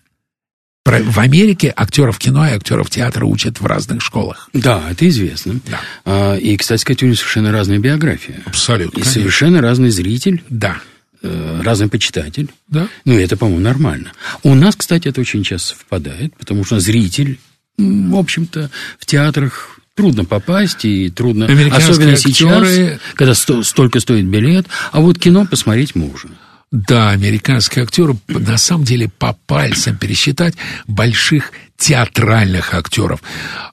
В 0.85 1.18
Америке 1.18 1.73
актеров 1.77 2.18
кино 2.18 2.47
и 2.47 2.53
актеров 2.53 2.91
театра 2.91 3.25
учат 3.25 3.61
в 3.61 3.66
разных 3.66 4.03
школах. 4.03 4.51
Да, 4.53 4.83
это 4.91 5.09
известно. 5.09 5.61
Да. 5.66 5.81
А, 6.05 6.37
и, 6.37 6.57
кстати 6.57 6.81
сказать, 6.81 7.03
у 7.03 7.07
них 7.07 7.18
совершенно 7.18 7.51
разные 7.51 7.79
биографии. 7.79 8.37
Абсолютно. 8.47 8.99
И 8.99 9.03
конечно. 9.03 9.12
совершенно 9.12 9.61
разный 9.61 9.91
зритель. 9.91 10.43
Да 10.49 10.79
разный 11.23 11.89
почитатель. 11.89 12.51
Да. 12.69 12.89
Ну, 13.05 13.19
это, 13.19 13.37
по-моему, 13.37 13.61
нормально. 13.61 14.12
У 14.43 14.55
нас, 14.55 14.77
кстати, 14.77 15.09
это 15.09 15.21
очень 15.21 15.43
часто 15.43 15.71
совпадает, 15.71 16.37
потому 16.37 16.64
что 16.64 16.81
зритель, 16.81 17.39
в 17.79 18.17
общем-то, 18.17 18.71
в 18.99 19.07
театрах 19.07 19.79
трудно 19.95 20.25
попасть, 20.25 20.85
и 20.85 21.09
трудно, 21.11 21.47
особенно 21.93 22.17
сейчас, 22.17 22.62
актеры- 22.62 23.01
когда 23.14 23.35
сто- 23.35 23.62
столько 23.62 24.01
стоит 24.01 24.27
билет, 24.27 24.67
а 24.93 25.01
вот 25.01 25.19
кино 25.19 25.47
посмотреть 25.47 25.95
можно. 25.95 26.31
Да, 26.73 27.11
американские 27.11 27.85
актеры 27.85 28.17
на 28.29 28.57
самом 28.59 28.85
деле 28.85 29.09
по 29.09 29.35
пальцам 29.47 29.97
пересчитать 29.97 30.55
больших 30.87 31.53
театральных 31.77 32.74
актеров. 32.74 33.22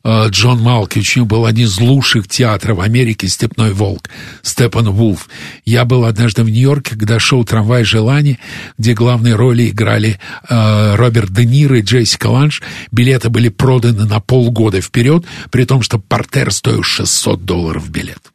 Э, 0.04 0.28
Джон 0.30 0.60
него 0.60 1.26
был 1.26 1.46
один 1.46 1.66
из 1.66 1.80
лучших 1.80 2.28
театров 2.28 2.80
Америки 2.80 3.26
«Степной 3.26 3.72
волк», 3.72 4.10
Степан 4.42 4.90
Вулф. 4.90 5.30
Я 5.66 5.86
был 5.86 6.06
однажды 6.06 6.44
в 6.44 6.50
Нью-Йорке, 6.50 6.96
когда 6.98 7.20
шоу 7.20 7.44
«Трамвай 7.44 7.84
желаний», 7.84 8.40
где 8.78 8.94
главные 8.94 9.36
роли 9.36 9.70
играли 9.70 10.20
э, 10.50 10.96
Роберт 10.96 11.32
Де 11.32 11.46
Ниро 11.46 11.80
и 11.80 11.82
Джессика 11.82 12.28
Ланш. 12.28 12.62
Билеты 12.92 13.30
были 13.30 13.50
проданы 13.50 14.06
на 14.06 14.20
полгода 14.20 14.82
вперед, 14.82 15.26
при 15.52 15.66
том, 15.66 15.82
что 15.82 16.00
портер 16.00 16.52
стоил 16.52 16.84
600 16.84 17.46
долларов 17.46 17.90
билет. 17.90 18.34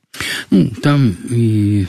Ну, 0.50 0.70
там 0.82 1.16
и 1.30 1.86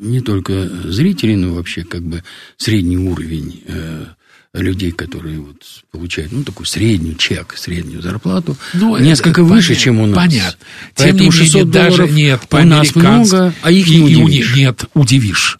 не 0.00 0.20
только 0.20 0.68
зрители, 0.90 1.34
но 1.34 1.54
вообще 1.54 1.82
как 1.84 2.02
бы 2.02 2.22
средний 2.56 2.98
уровень 2.98 3.62
э, 3.66 4.06
людей, 4.54 4.92
которые 4.92 5.40
вот 5.40 5.62
получают, 5.90 6.32
ну, 6.32 6.42
такую 6.42 6.66
среднюю 6.66 7.16
чек, 7.16 7.54
среднюю 7.56 8.02
зарплату, 8.02 8.56
Ну, 8.72 8.96
несколько 8.98 9.42
это 9.42 9.44
выше, 9.44 9.68
понятно, 9.68 9.84
чем 9.84 10.00
у 10.00 10.06
нас. 10.06 10.16
Понятно. 10.16 10.66
Тем 10.94 11.06
Поэтому 11.06 11.24
не 11.24 11.30
600 11.30 11.54
менее, 11.54 11.72
даже 11.72 12.08
нет, 12.08 12.40
у 12.50 12.56
нас 12.58 12.94
много, 12.94 13.54
а 13.62 13.70
их 13.70 13.88
не 13.88 14.00
удивишь. 14.00 14.56
Нет, 14.56 14.84
удивишь. 14.94 15.58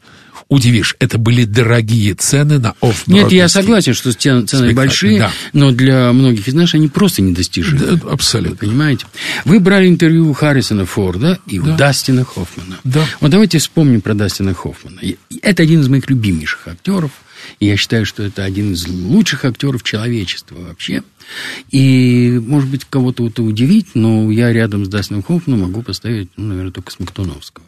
Удивишь. 0.49 0.97
Это 0.99 1.19
были 1.19 1.45
дорогие 1.45 2.15
цены 2.15 2.59
на 2.59 2.75
офф 2.81 3.07
Нет, 3.07 3.31
я 3.33 3.49
согласен, 3.49 3.93
что 3.93 4.13
цены, 4.15 4.47
Спектакль, 4.47 4.73
большие, 4.73 5.19
да. 5.19 5.31
но 5.53 5.73
для 5.73 6.11
многих 6.15 6.49
из 6.49 6.55
нас 6.55 6.73
они 6.73 6.89
просто 6.89 7.21
недостижимы. 7.21 7.79
Да, 7.79 8.11
абсолютно. 8.11 8.57
Понимаете? 8.57 9.05
Вы 9.45 9.61
брали 9.61 9.89
интервью 9.89 10.31
у 10.31 10.33
Харрисона 10.33 10.87
Форда 10.87 11.39
и 11.47 11.59
у 11.59 11.77
Дастина 11.77 12.25
Хоффмана. 12.25 12.79
Да. 12.83 13.05
Вот 13.21 13.31
давайте 13.31 13.59
вспомним 13.59 14.01
про 14.01 14.15
Дастина 14.15 14.55
Хоффмана. 14.55 15.01
Это 15.43 15.63
один 15.63 15.83
из 15.83 15.89
моих 15.89 16.09
любимейших 16.09 16.67
актеров. 16.67 17.11
Я 17.61 17.77
считаю, 17.77 18.07
что 18.07 18.23
это 18.23 18.45
один 18.45 18.73
из 18.73 18.87
лучших 18.87 19.45
актеров 19.45 19.83
человечества 19.83 20.57
вообще. 20.57 21.03
И, 21.71 22.41
может 22.45 22.71
быть, 22.71 22.85
кого-то 22.85 23.27
это 23.27 23.43
удивить, 23.43 23.95
но 23.95 24.31
я 24.31 24.53
рядом 24.53 24.85
с 24.85 24.89
Дастином 24.89 25.23
Хоффманом 25.23 25.63
могу 25.69 25.83
поставить, 25.83 26.31
ну, 26.37 26.47
наверное, 26.47 26.73
только 26.73 26.93
Смоктуновского. 26.93 27.67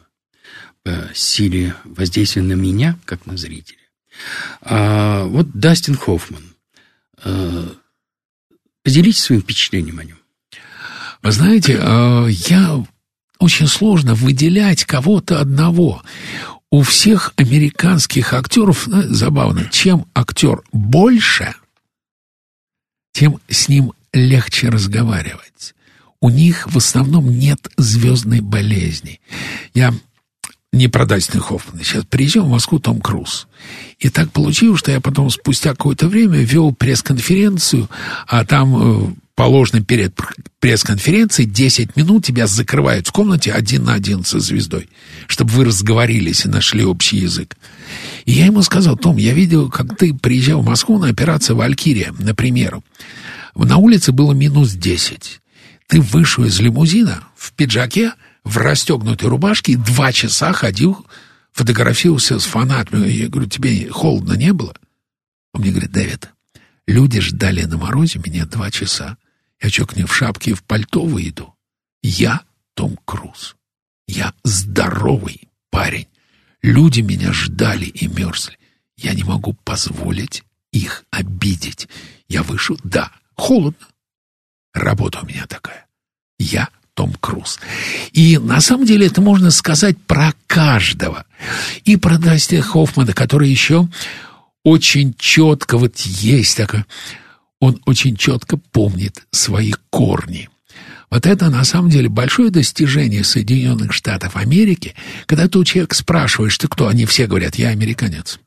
По 0.85 1.11
силе 1.15 1.75
воздействия 1.85 2.43
на 2.43 2.53
меня, 2.53 2.99
как 3.05 3.27
на 3.27 3.37
зрителя. 3.37 3.79
А 4.63 5.25
вот 5.25 5.51
Дастин 5.53 5.97
Хоффман. 5.97 6.43
э, 7.25 7.69
Поделитесь 8.83 9.23
своим 9.23 9.43
впечатлением 9.43 9.99
о 9.99 10.05
нем. 10.05 10.19
Вы 11.23 11.33
знаете, 11.33 11.79
э, 11.79 12.27
я 12.49 12.83
очень 13.39 13.67
сложно 13.67 14.15
выделять 14.15 14.85
кого-то 14.85 15.41
одного. 15.41 16.03
У 16.71 16.83
всех 16.83 17.33
американских 17.37 18.33
актеров, 18.33 18.87
ну, 18.87 19.03
забавно, 19.03 19.69
чем 19.73 20.07
актер 20.15 20.63
больше, 20.73 21.55
тем 23.13 23.41
с 23.49 23.69
ним 23.69 23.93
легче 24.13 24.69
разговаривать. 24.69 25.75
У 26.21 26.29
них 26.31 26.71
в 26.71 26.77
основном 26.77 27.29
нет 27.31 27.69
звездной 27.77 28.41
болезни. 28.41 29.21
Я 29.75 29.93
не 30.73 30.87
про 30.87 31.07
Дастина 31.07 31.43
Хоффмана. 31.43 31.83
Сейчас 31.83 32.05
приезжал 32.05 32.45
в 32.45 32.51
Москву 32.51 32.79
Том 32.79 33.01
Круз. 33.01 33.49
И 33.99 34.09
так 34.09 34.31
получилось, 34.31 34.79
что 34.79 34.93
я 34.93 35.01
потом 35.01 35.31
спустя 35.31 35.71
какое-то 35.71 36.09
время 36.09 36.39
вел 36.39 36.73
пресс-конференцию, 36.73 37.89
а 38.29 38.45
там 38.45 38.77
э, 38.77 39.15
положено 39.41 39.83
перед 39.83 40.15
пр- 40.15 40.35
пресс-конференцией 40.59 41.49
10 41.49 41.97
минут 41.97 42.27
тебя 42.27 42.47
закрывают 42.47 43.07
в 43.07 43.13
комнате 43.13 43.53
один 43.53 43.85
на 43.85 43.95
один 43.95 44.23
со 44.23 44.39
звездой, 44.39 44.91
чтобы 45.29 45.53
вы 45.53 45.65
разговорились 45.65 46.45
и 46.45 46.49
нашли 46.49 46.85
общий 46.85 47.17
язык. 47.17 47.57
И 48.27 48.33
я 48.33 48.45
ему 48.45 48.61
сказал, 48.61 48.99
Том, 48.99 49.17
я 49.17 49.33
видел, 49.33 49.71
как 49.71 49.97
ты 49.97 50.13
приезжал 50.13 50.61
в 50.61 50.67
Москву 50.67 50.99
на 50.99 51.09
операцию 51.09 51.57
«Валькирия», 51.57 52.13
например. 52.19 52.81
На 53.55 53.79
улице 53.79 54.13
было 54.13 54.35
минус 54.35 54.73
10. 54.73 55.41
Ты 55.87 56.03
вышел 56.03 56.45
из 56.45 56.61
лимузина 56.61 57.25
в 57.35 57.55
пиджаке, 57.55 58.13
в 58.45 58.59
расстегнутой 58.59 59.31
рубашке 59.31 59.73
и 59.73 59.77
два 59.77 60.13
часа 60.13 60.53
ходил, 60.53 61.07
фотографировался 61.53 62.39
с 62.39 62.45
фанатами. 62.45 63.09
Я 63.09 63.29
говорю, 63.29 63.49
тебе 63.49 63.89
холодно 63.89 64.35
не 64.35 64.53
было? 64.53 64.75
Он 65.55 65.63
мне 65.63 65.71
говорит, 65.71 65.93
Дэвид, 65.93 66.29
люди 66.87 67.21
ждали 67.21 67.63
на 67.63 67.79
морозе 67.79 68.21
меня 68.23 68.45
два 68.45 68.71
часа. 68.71 69.17
Я 69.63 69.69
ним 69.95 70.07
в 70.07 70.15
шапке 70.15 70.53
и 70.53 70.55
в 70.55 70.63
пальто 70.63 71.05
выйду? 71.05 71.55
Я 72.03 72.43
Том 72.75 72.99
Круз. 73.05 73.57
Я 74.07 74.35
здоровый 74.43 75.49
парень. 75.71 76.09
Люди 76.63 77.01
меня 77.01 77.33
ждали 77.33 77.85
и 77.87 78.07
мерзли. 78.07 78.59
Я 78.97 79.15
не 79.15 79.23
могу 79.23 79.55
позволить 79.65 80.45
их 80.73 81.05
обидеть. 81.11 81.89
Я 82.29 82.43
вышел, 82.43 82.79
да, 82.85 83.13
холодно. 83.35 83.87
Работа 84.73 85.21
у 85.23 85.27
меня 85.27 85.47
такая. 85.47 85.87
Я 86.39 86.69
Том 86.95 87.13
Круз. 87.15 87.59
И 88.13 88.39
на 88.39 88.61
самом 88.61 88.87
деле 88.87 89.07
это 89.07 89.21
можно 89.21 89.51
сказать 89.51 89.99
про 89.99 90.35
каждого. 90.47 91.25
И 91.85 91.97
про 91.97 92.19
Дастина 92.19 92.63
Хоффмана, 92.63 93.13
который 93.13 93.49
еще 93.49 93.89
очень 94.65 95.15
четко, 95.19 95.79
вот 95.79 95.99
есть 95.99 96.57
такое, 96.57 96.87
он 97.61 97.81
очень 97.87 98.17
четко 98.17 98.57
помнит 98.57 99.27
свои 99.31 99.73
корни. 99.91 100.49
Вот 101.11 101.27
это 101.27 101.51
на 101.51 101.65
самом 101.65 101.91
деле 101.91 102.09
большое 102.09 102.51
достижение 102.51 103.25
Соединенных 103.25 103.93
Штатов 103.93 104.37
Америки, 104.37 104.95
когда 105.27 105.49
ты 105.49 105.59
у 105.59 105.65
человека 105.65 105.95
спрашиваешь, 105.95 106.57
ты 106.57 106.69
кто, 106.69 106.87
они 106.89 107.05
все 107.05 107.27
говорят, 107.27 107.57
я 107.57 107.69
американец. 107.69 108.39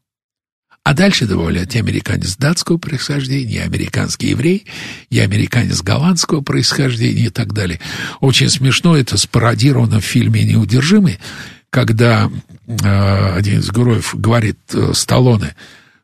А 0.85 0.93
дальше 0.93 1.25
добавляют, 1.25 1.75
я 1.75 1.81
американец 1.81 2.35
датского 2.35 2.77
происхождения, 2.77 3.55
я 3.55 3.63
американский 3.63 4.27
еврей, 4.27 4.65
я 5.09 5.23
американец 5.23 5.81
голландского 5.81 6.41
происхождения 6.41 7.27
и 7.27 7.29
так 7.29 7.53
далее. 7.53 7.79
Очень 8.19 8.49
смешно 8.49 8.97
это 8.97 9.17
спародировано 9.17 10.01
в 10.01 10.05
фильме 10.05 10.43
«Неудержимый», 10.43 11.19
когда 11.69 12.29
э, 12.67 13.33
один 13.35 13.59
из 13.59 13.71
героев 13.71 14.13
говорит 14.13 14.59
э, 14.73 14.91
Сталлоне, 14.93 15.55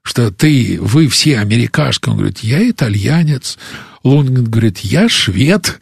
что 0.04 0.32
ты, 0.32 0.78
вы 0.82 1.08
все 1.08 1.39
америкашка. 1.39 2.10
Он 2.10 2.18
говорит, 2.18 2.39
я 2.39 2.70
итальянец. 2.70 3.58
Лунгren 4.04 4.43
говорит, 4.43 4.80
я 4.80 5.10
швед. 5.10 5.80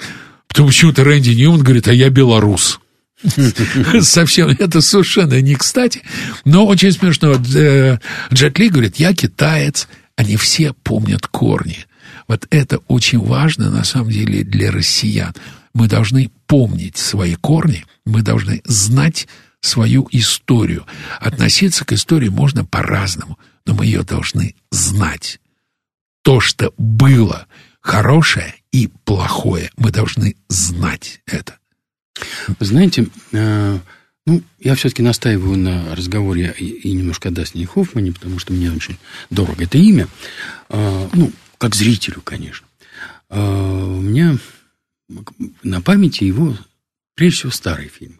Потом 0.47 0.67
почему-то 0.67 1.03
Рэнди 1.03 1.31
Ньюман 1.31 1.61
говорит, 1.61 1.87
а 1.87 1.93
я 1.93 2.09
белорус. 2.09 2.79
Совсем 4.01 4.49
это 4.49 4.81
совершенно 4.81 5.41
не 5.41 5.55
кстати. 5.55 6.01
Но 6.45 6.65
очень 6.65 6.91
смешно. 6.91 7.35
Э, 7.55 7.99
Джет 8.33 8.59
Ли 8.59 8.69
говорит, 8.69 8.97
я 8.97 9.13
китаец. 9.13 9.87
Они 10.15 10.35
все 10.35 10.73
помнят 10.73 11.27
корни. 11.27 11.85
Вот 12.27 12.47
это 12.49 12.79
очень 12.87 13.19
важно, 13.19 13.69
на 13.69 13.83
самом 13.83 14.09
деле, 14.09 14.43
для 14.43 14.71
россиян. 14.71 15.33
Мы 15.73 15.87
должны 15.87 16.31
помнить 16.47 16.97
свои 16.97 17.35
корни, 17.35 17.85
мы 18.05 18.21
должны 18.21 18.61
знать 18.65 19.27
свою 19.61 20.07
историю. 20.11 20.85
Относиться 21.19 21.85
к 21.85 21.93
истории 21.93 22.29
можно 22.29 22.65
по-разному, 22.65 23.37
но 23.67 23.73
мы 23.73 23.85
ее 23.85 24.03
должны 24.03 24.55
знать. 24.71 25.39
То, 26.23 26.39
что 26.39 26.73
было 26.77 27.47
хорошее 27.81 28.55
и 28.71 28.87
плохое, 29.05 29.69
мы 29.77 29.91
должны 29.91 30.35
знать 30.49 31.21
это. 31.25 31.59
Знаете, 32.59 33.07
э, 33.31 33.79
ну, 34.25 34.43
я 34.59 34.75
все-таки 34.75 35.03
настаиваю 35.03 35.57
на 35.57 35.95
разговоре 35.95 36.55
и, 36.57 36.65
и 36.65 36.91
немножко 36.93 37.29
о 37.29 37.31
Дастине 37.31 37.67
Хоффмане, 37.67 38.13
потому 38.13 38.39
что 38.39 38.53
мне 38.53 38.71
очень 38.71 38.97
дорого 39.29 39.63
это 39.63 39.77
имя. 39.77 40.07
Э, 40.69 41.09
ну, 41.13 41.31
как 41.57 41.75
зрителю, 41.75 42.21
конечно. 42.21 42.67
Э, 43.29 43.39
у 43.39 44.01
меня 44.01 44.37
на 45.63 45.81
памяти 45.81 46.23
его, 46.23 46.57
прежде 47.15 47.39
всего, 47.39 47.51
старые 47.51 47.89
фильмы. 47.89 48.19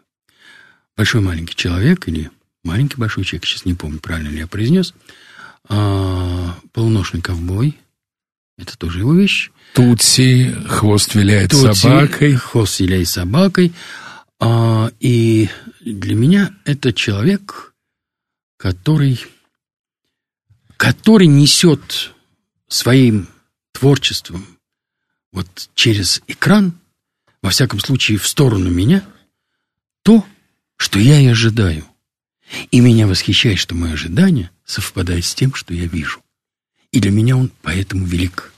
«Большой 0.95 1.22
маленький 1.22 1.56
человек» 1.56 2.08
или 2.08 2.32
«Маленький 2.64 2.98
большой 2.98 3.24
человек», 3.24 3.45
сейчас 3.45 3.66
не 3.66 3.76
помню, 3.76 4.00
правильно 4.00 4.30
ли 4.30 4.39
я 4.39 4.48
произнес. 4.48 4.93
Э, 5.70 6.49
«Полуношный 6.74 7.22
ковбой», 7.22 7.78
это 8.57 8.78
тоже 8.78 8.99
его 8.99 9.13
вещь. 9.13 9.51
Тутси, 9.74 10.55
хвост 10.68 11.13
виляет 11.13 11.51
Тутси, 11.51 11.80
собакой. 11.80 12.36
Хвост 12.36 12.80
виляет 12.80 13.07
собакой. 13.07 13.74
А, 14.39 14.91
и 14.99 15.49
для 15.82 16.15
меня 16.15 16.53
это 16.65 16.91
человек, 16.93 17.74
который, 18.57 19.20
который 20.76 21.28
несет 21.28 22.13
своим 22.68 23.28
творчеством 23.72 24.45
вот 25.32 25.70
через 25.76 26.24
экран, 26.28 26.74
во 27.43 27.51
всяком 27.51 27.80
случае 27.80 28.18
в 28.18 28.28
сторону 28.28 28.70
меня, 28.72 29.03
то, 30.01 30.26
что 30.78 30.99
я 30.99 31.20
и 31.20 31.28
ожидаю. 31.28 31.86
И 32.72 32.80
меня 32.80 33.08
восхищает, 33.08 33.60
что 33.60 33.76
мое 33.76 33.93
ожидание 33.93 34.52
совпадает 34.66 35.26
с 35.26 35.36
тем, 35.36 35.54
что 35.54 35.74
я 35.74 35.86
вижу. 35.86 36.22
И 36.91 37.00
для 37.00 37.12
меня 37.12 37.38
он 37.38 37.52
поэтому 37.62 38.06
велик. 38.06 38.54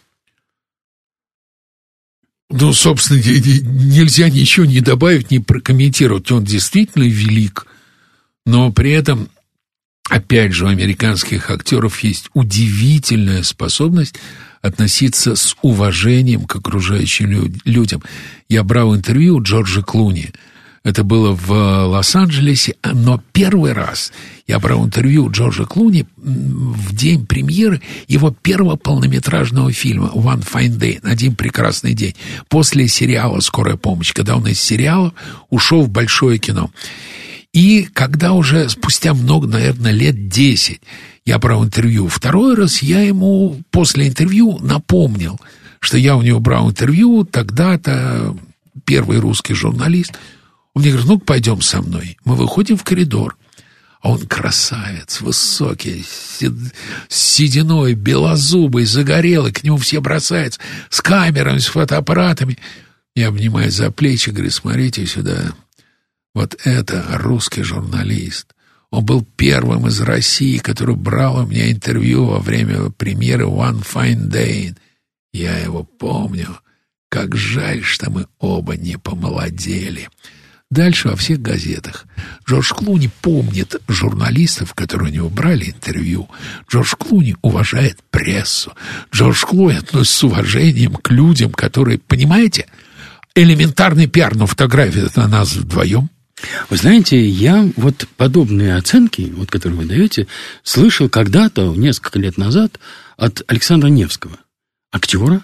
Ну, 2.52 2.74
собственно, 2.74 3.20
нельзя 3.20 4.30
ничего 4.30 4.66
не 4.66 4.82
добавить, 4.82 5.32
не 5.32 5.40
прокомментировать. 5.40 6.32
Он 6.32 6.44
действительно 6.44 7.04
велик, 7.04 7.68
но 8.46 8.72
при 8.72 8.92
этом, 8.92 9.30
опять 10.10 10.54
же, 10.54 10.66
у 10.66 10.70
американских 10.70 11.52
актеров 11.52 12.00
есть 12.00 12.30
удивительная 12.34 13.44
способность 13.44 14.16
относиться 14.62 15.36
с 15.36 15.56
уважением 15.62 16.46
к 16.46 16.56
окружающим 16.56 17.54
людям. 17.66 18.04
Я 18.50 18.64
брал 18.64 18.96
интервью 18.96 19.38
у 19.38 19.44
Джорджа 19.44 19.82
Клуни– 19.82 20.32
это 20.84 21.04
было 21.04 21.34
в 21.36 21.52
Лос-Анджелесе, 21.88 22.76
но 22.84 23.22
первый 23.34 23.74
раз 23.74 24.14
я 24.48 24.60
брал 24.60 24.86
интервью 24.86 25.30
Джорджа 25.30 25.66
Клуни 25.66 26.06
в 26.16 26.96
день 26.96 27.26
премьеры 27.26 27.82
его 28.08 28.32
первого 28.32 28.78
полнометражного 28.78 29.74
фильма 29.74 30.12
«One 30.14 30.48
Fine 30.48 30.80
Day», 30.80 31.00
«Один 31.04 31.36
прекрасный 31.36 31.94
день», 31.94 32.16
после 32.48 32.88
сериала 32.88 33.42
«Скорая 33.42 33.76
помощь», 33.76 34.14
когда 34.14 34.38
он 34.38 34.48
из 34.48 34.60
сериала 34.60 35.14
ушел 35.50 35.84
в 35.84 35.90
большое 35.90 36.40
кино. 36.40 36.72
И 37.52 37.88
когда 37.94 38.34
уже 38.34 38.70
спустя 38.70 39.14
много, 39.14 39.48
наверное, 39.48 39.92
лет 39.92 40.30
десять 40.30 40.82
я 41.26 41.40
брал 41.40 41.66
интервью 41.66 42.08
второй 42.08 42.56
раз, 42.56 42.82
я 42.82 43.02
ему 43.02 43.62
после 43.70 44.08
интервью 44.08 44.60
напомнил, 44.60 45.40
что 45.80 45.98
я 45.98 46.16
у 46.16 46.22
него 46.22 46.40
брал 46.40 46.70
интервью, 46.70 47.26
тогда-то 47.26 48.36
первый 48.86 49.20
русский 49.20 49.54
журналист– 49.54 50.14
он 50.74 50.82
мне 50.82 50.92
говорит, 50.92 51.10
ну 51.10 51.20
пойдем 51.20 51.62
со 51.62 51.82
мной. 51.82 52.18
Мы 52.26 52.36
выходим 52.36 52.78
в 52.78 52.84
коридор. 52.84 53.38
А 54.02 54.12
он 54.12 54.26
красавец, 54.28 55.20
высокий, 55.20 56.06
с 56.06 56.42
сединой, 57.10 57.96
белозубый, 57.96 58.86
загорелый, 58.86 59.52
к 59.52 59.64
нему 59.64 59.76
все 59.76 60.00
бросаются, 60.00 60.62
с 60.90 61.02
камерами, 61.02 61.58
с 61.58 61.68
фотоаппаратами. 61.68 62.58
Я 63.14 63.28
обнимаю 63.28 63.72
за 63.72 63.92
плечи, 63.92 64.30
говорю, 64.30 64.52
смотрите 64.52 65.06
сюда. 65.06 65.52
Вот 66.34 66.56
это 66.64 67.04
русский 67.18 67.64
журналист. 67.64 68.56
Он 68.90 69.04
был 69.06 69.28
первым 69.36 69.88
из 69.88 70.00
России, 70.00 70.58
который 70.58 70.96
брал 70.96 71.44
у 71.44 71.46
меня 71.46 71.70
интервью 71.70 72.26
во 72.26 72.40
время 72.40 72.90
премьеры 72.92 73.46
«One 73.46 73.86
Fine 73.86 74.30
Day». 74.30 74.76
Я 75.34 75.58
его 75.60 75.84
помню. 75.84 76.58
Как 77.10 77.36
жаль, 77.36 77.84
что 77.84 78.10
мы 78.10 78.28
оба 78.40 78.78
не 78.78 78.98
помолодели. 78.98 80.08
Дальше 80.72 81.08
во 81.08 81.16
всех 81.16 81.42
газетах. 81.42 82.06
Джордж 82.48 82.72
Клуни 82.74 83.10
помнит 83.22 83.82
журналистов, 83.88 84.76
которые 84.76 85.10
у 85.10 85.14
него 85.14 85.30
брали 85.30 85.72
интервью. 85.72 86.30
Джордж 86.72 86.94
Клуни 86.96 87.36
уважает 87.42 87.98
прессу. 88.12 88.74
Джордж 89.12 89.44
Клуни 89.46 89.78
относится 89.78 90.18
с 90.20 90.24
уважением 90.24 90.94
к 90.94 91.10
людям, 91.10 91.52
которые, 91.52 91.98
понимаете, 91.98 92.68
элементарный 93.34 94.06
пиар, 94.06 94.36
но 94.36 94.46
фотография 94.46 95.08
это 95.08 95.22
на 95.22 95.28
нас 95.28 95.56
вдвоем. 95.56 96.10
Вы 96.70 96.78
знаете, 96.78 97.28
я 97.28 97.68
вот 97.76 98.08
подобные 98.16 98.76
оценки, 98.76 99.34
вот 99.36 99.50
которые 99.50 99.80
вы 99.80 99.86
даете, 99.86 100.28
слышал 100.64 101.10
когда-то, 101.10 101.76
несколько 101.76 102.20
лет 102.20 102.38
назад, 102.38 102.80
от 103.18 103.42
Александра 103.48 103.88
Невского, 103.88 104.38
актера, 104.92 105.42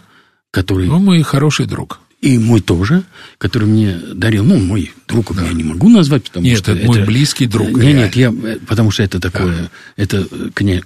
который... 0.51 0.87
Ну, 0.87 0.99
мой 0.99 1.23
хороший 1.23 1.65
друг. 1.65 1.99
И 2.25 2.39
мой 2.39 2.59
тоже, 2.59 3.03
который 3.37 3.65
мне 3.65 3.99
дарил, 4.15 4.43
ну, 4.43 4.57
мой 4.57 4.91
друг 5.07 5.35
да. 5.35 5.43
я 5.45 5.53
не 5.53 5.63
могу 5.63 5.89
назвать, 5.89 6.23
потому 6.23 6.43
нет, 6.43 6.57
что 6.57 6.71
это 6.71 6.87
мой 6.87 7.05
близкий 7.05 7.45
друг. 7.45 7.69
Нет, 7.77 7.95
нет, 7.95 8.15
я, 8.15 8.33
потому 8.65 8.89
что 8.89 9.03
это 9.03 9.19
такое, 9.19 9.55
да. 9.55 9.69
это, 9.95 10.27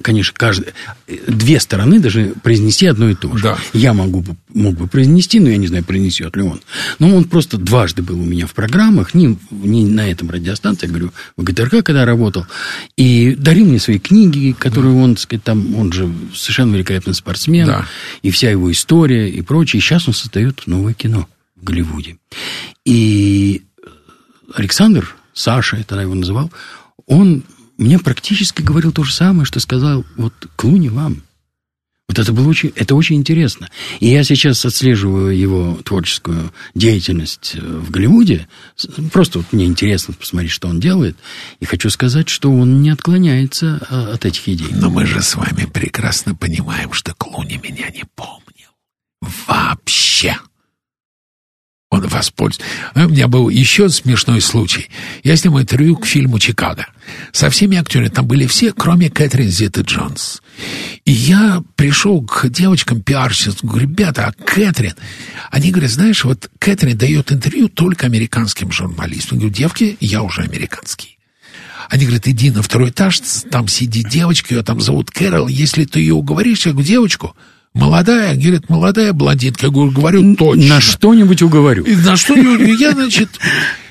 конечно, 0.01 0.33
каждый, 0.35 0.73
две 1.07 1.61
стороны 1.61 2.01
даже 2.01 2.33
произнести 2.43 2.87
одно 2.87 3.09
и 3.09 3.15
то 3.15 3.37
же. 3.37 3.43
Да. 3.43 3.57
Я 3.71 3.93
могу, 3.93 4.21
мог 4.53 4.75
бы 4.75 4.87
произнести, 4.87 5.39
но 5.39 5.47
я 5.47 5.55
не 5.55 5.67
знаю, 5.67 5.85
произнесет 5.85 6.35
ли 6.35 6.43
он. 6.43 6.59
Но 6.99 7.15
он 7.15 7.23
просто 7.23 7.57
дважды 7.57 8.01
был 8.01 8.19
у 8.19 8.25
меня 8.25 8.45
в 8.45 8.53
программах, 8.53 9.13
не, 9.13 9.37
не 9.49 9.85
на 9.85 10.11
этом 10.11 10.29
радиостанции, 10.29 10.87
я 10.87 10.89
говорю, 10.91 11.13
в 11.37 11.43
ГТРК, 11.43 11.85
когда 11.85 12.03
работал, 12.03 12.45
и 12.97 13.33
дарил 13.33 13.65
мне 13.65 13.79
свои 13.79 13.97
книги, 13.97 14.53
которые 14.59 14.93
он, 14.93 15.15
так 15.15 15.23
сказать, 15.23 15.43
там, 15.45 15.73
он 15.75 15.93
же 15.93 16.11
совершенно 16.35 16.75
великолепный 16.75 17.13
спортсмен, 17.13 17.65
да. 17.65 17.85
и 18.23 18.29
вся 18.29 18.51
его 18.51 18.69
история 18.69 19.29
и 19.29 19.41
прочее. 19.41 19.79
И 19.79 19.81
сейчас 19.81 20.05
он 20.09 20.13
создает 20.13 20.63
новое 20.67 20.93
кино 20.93 21.28
Голливуде. 21.61 22.17
И 22.85 23.63
Александр, 24.53 25.15
Саша, 25.33 25.77
я 25.77 25.83
тогда 25.83 26.03
его 26.03 26.15
называл, 26.15 26.51
он 27.05 27.43
мне 27.77 27.97
практически 27.97 28.61
говорил 28.61 28.91
то 28.91 29.03
же 29.03 29.13
самое, 29.13 29.45
что 29.45 29.59
сказал 29.59 30.05
вот 30.17 30.33
Клуни 30.55 30.89
вам. 30.89 31.23
Вот 32.09 32.17
это 32.17 32.33
было 32.33 32.49
очень, 32.49 32.73
это 32.75 32.95
очень 32.95 33.17
интересно. 33.17 33.69
И 33.99 34.07
я 34.07 34.23
сейчас 34.23 34.65
отслеживаю 34.65 35.37
его 35.37 35.79
творческую 35.85 36.51
деятельность 36.73 37.53
э, 37.53 37.59
в 37.61 37.91
Голливуде. 37.91 38.47
Просто 39.13 39.37
вот 39.37 39.53
мне 39.53 39.65
интересно 39.65 40.15
посмотреть, 40.15 40.51
что 40.51 40.67
он 40.67 40.79
делает. 40.79 41.15
И 41.59 41.65
хочу 41.65 41.91
сказать, 41.91 42.27
что 42.27 42.51
он 42.51 42.81
не 42.81 42.89
отклоняется 42.89 43.79
э, 43.87 44.13
от 44.13 44.25
этих 44.25 44.49
идей. 44.49 44.69
Но 44.71 44.89
мы 44.89 45.05
же 45.05 45.21
с 45.21 45.35
вами 45.35 45.65
прекрасно 45.71 46.33
понимаем, 46.33 46.93
что 46.93 47.13
Клуни 47.13 47.61
меня 47.63 47.91
не 47.91 48.05
помнил. 48.15 48.71
Вообще. 49.47 50.35
Он 51.89 52.07
воспользуется. 52.07 52.63
А 52.93 53.05
у 53.07 53.09
меня 53.09 53.27
был 53.27 53.49
еще 53.49 53.89
смешной 53.89 54.41
случай. 54.41 54.89
Я 55.23 55.35
снимал 55.35 55.61
интервью 55.61 55.95
к 55.95 56.05
фильму 56.05 56.37
«Чикаго». 56.37 56.85
Со 57.31 57.49
всеми 57.49 57.77
актерами 57.77 58.09
там 58.09 58.27
были 58.27 58.45
все, 58.45 58.71
кроме 58.73 59.09
Кэтрин 59.09 59.49
Зиты 59.49 59.81
Джонс. 59.81 60.43
И 61.05 61.11
я 61.11 61.63
пришел 61.75 62.21
к 62.21 62.47
девочкам 62.49 63.01
пиарщицам, 63.01 63.67
говорю, 63.67 63.87
ребята, 63.87 64.27
а 64.27 64.43
Кэтрин? 64.43 64.93
Они 65.49 65.71
говорят, 65.71 65.89
знаешь, 65.89 66.23
вот 66.23 66.51
Кэтрин 66.59 66.95
дает 66.95 67.31
интервью 67.31 67.69
только 67.69 68.05
американским 68.05 68.71
журналистам. 68.71 69.39
Я 69.39 69.45
говорю, 69.45 69.55
девки, 69.55 69.97
я 69.99 70.21
уже 70.21 70.43
американский. 70.43 71.17
Они 71.89 72.05
говорят, 72.05 72.27
иди 72.27 72.51
на 72.51 72.61
второй 72.61 72.91
этаж, 72.91 73.19
там 73.49 73.67
сидит 73.67 74.09
девочка, 74.09 74.53
ее 74.53 74.61
там 74.61 74.79
зовут 74.79 75.09
Кэрол, 75.09 75.47
если 75.47 75.85
ты 75.85 76.01
ее 76.01 76.13
уговоришь, 76.13 76.67
я 76.67 76.71
говорю, 76.71 76.87
девочку, 76.87 77.35
Молодая, 77.73 78.35
говорит, 78.35 78.69
молодая 78.69 79.13
блондинка. 79.13 79.67
Я 79.67 79.71
говорю, 79.71 79.91
говорю 79.91 80.35
точно. 80.35 80.75
На 80.75 80.81
что-нибудь 80.81 81.41
уговорю. 81.41 81.83
И 81.83 81.95
на 81.95 82.17
что-нибудь. 82.17 82.79
Я, 82.79 82.91
значит, 82.91 83.29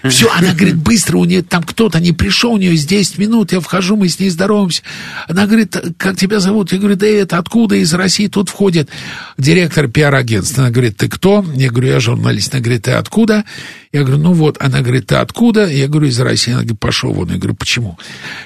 все, 0.04 0.30
она 0.30 0.52
говорит, 0.54 0.76
быстро, 0.76 1.18
у 1.18 1.24
нее 1.24 1.42
там 1.42 1.62
кто-то 1.62 2.00
не 2.00 2.12
пришел, 2.12 2.52
у 2.52 2.56
нее 2.56 2.72
есть 2.72 2.88
10 2.88 3.18
минут, 3.18 3.52
я 3.52 3.60
вхожу, 3.60 3.96
мы 3.96 4.08
с 4.08 4.18
ней 4.18 4.30
здороваемся. 4.30 4.82
Она 5.28 5.46
говорит, 5.46 5.76
как 5.96 6.16
тебя 6.16 6.40
зовут? 6.40 6.72
Я 6.72 6.78
говорю, 6.78 6.96
да 6.96 7.06
это 7.06 7.38
откуда 7.38 7.76
из 7.76 7.92
России 7.94 8.28
тут 8.28 8.48
входит 8.48 8.88
директор 9.36 9.88
пиар-агентства. 9.88 10.64
Она 10.64 10.70
говорит, 10.70 10.96
ты 10.96 11.08
кто? 11.08 11.44
Я 11.54 11.70
говорю, 11.70 11.88
я 11.88 12.00
журналист. 12.00 12.54
Она 12.54 12.62
говорит, 12.62 12.82
ты 12.82 12.92
откуда? 12.92 13.44
Я 13.92 14.02
говорю, 14.02 14.22
ну 14.22 14.32
вот. 14.32 14.56
Она 14.60 14.80
говорит, 14.80 15.06
ты 15.06 15.16
откуда? 15.16 15.66
Я 15.66 15.88
говорю, 15.88 16.08
из 16.08 16.20
России. 16.20 16.52
Она 16.52 16.62
говорит, 16.62 16.80
пошел 16.80 17.12
вон. 17.12 17.30
Я 17.30 17.38
говорю, 17.38 17.54
почему? 17.54 17.98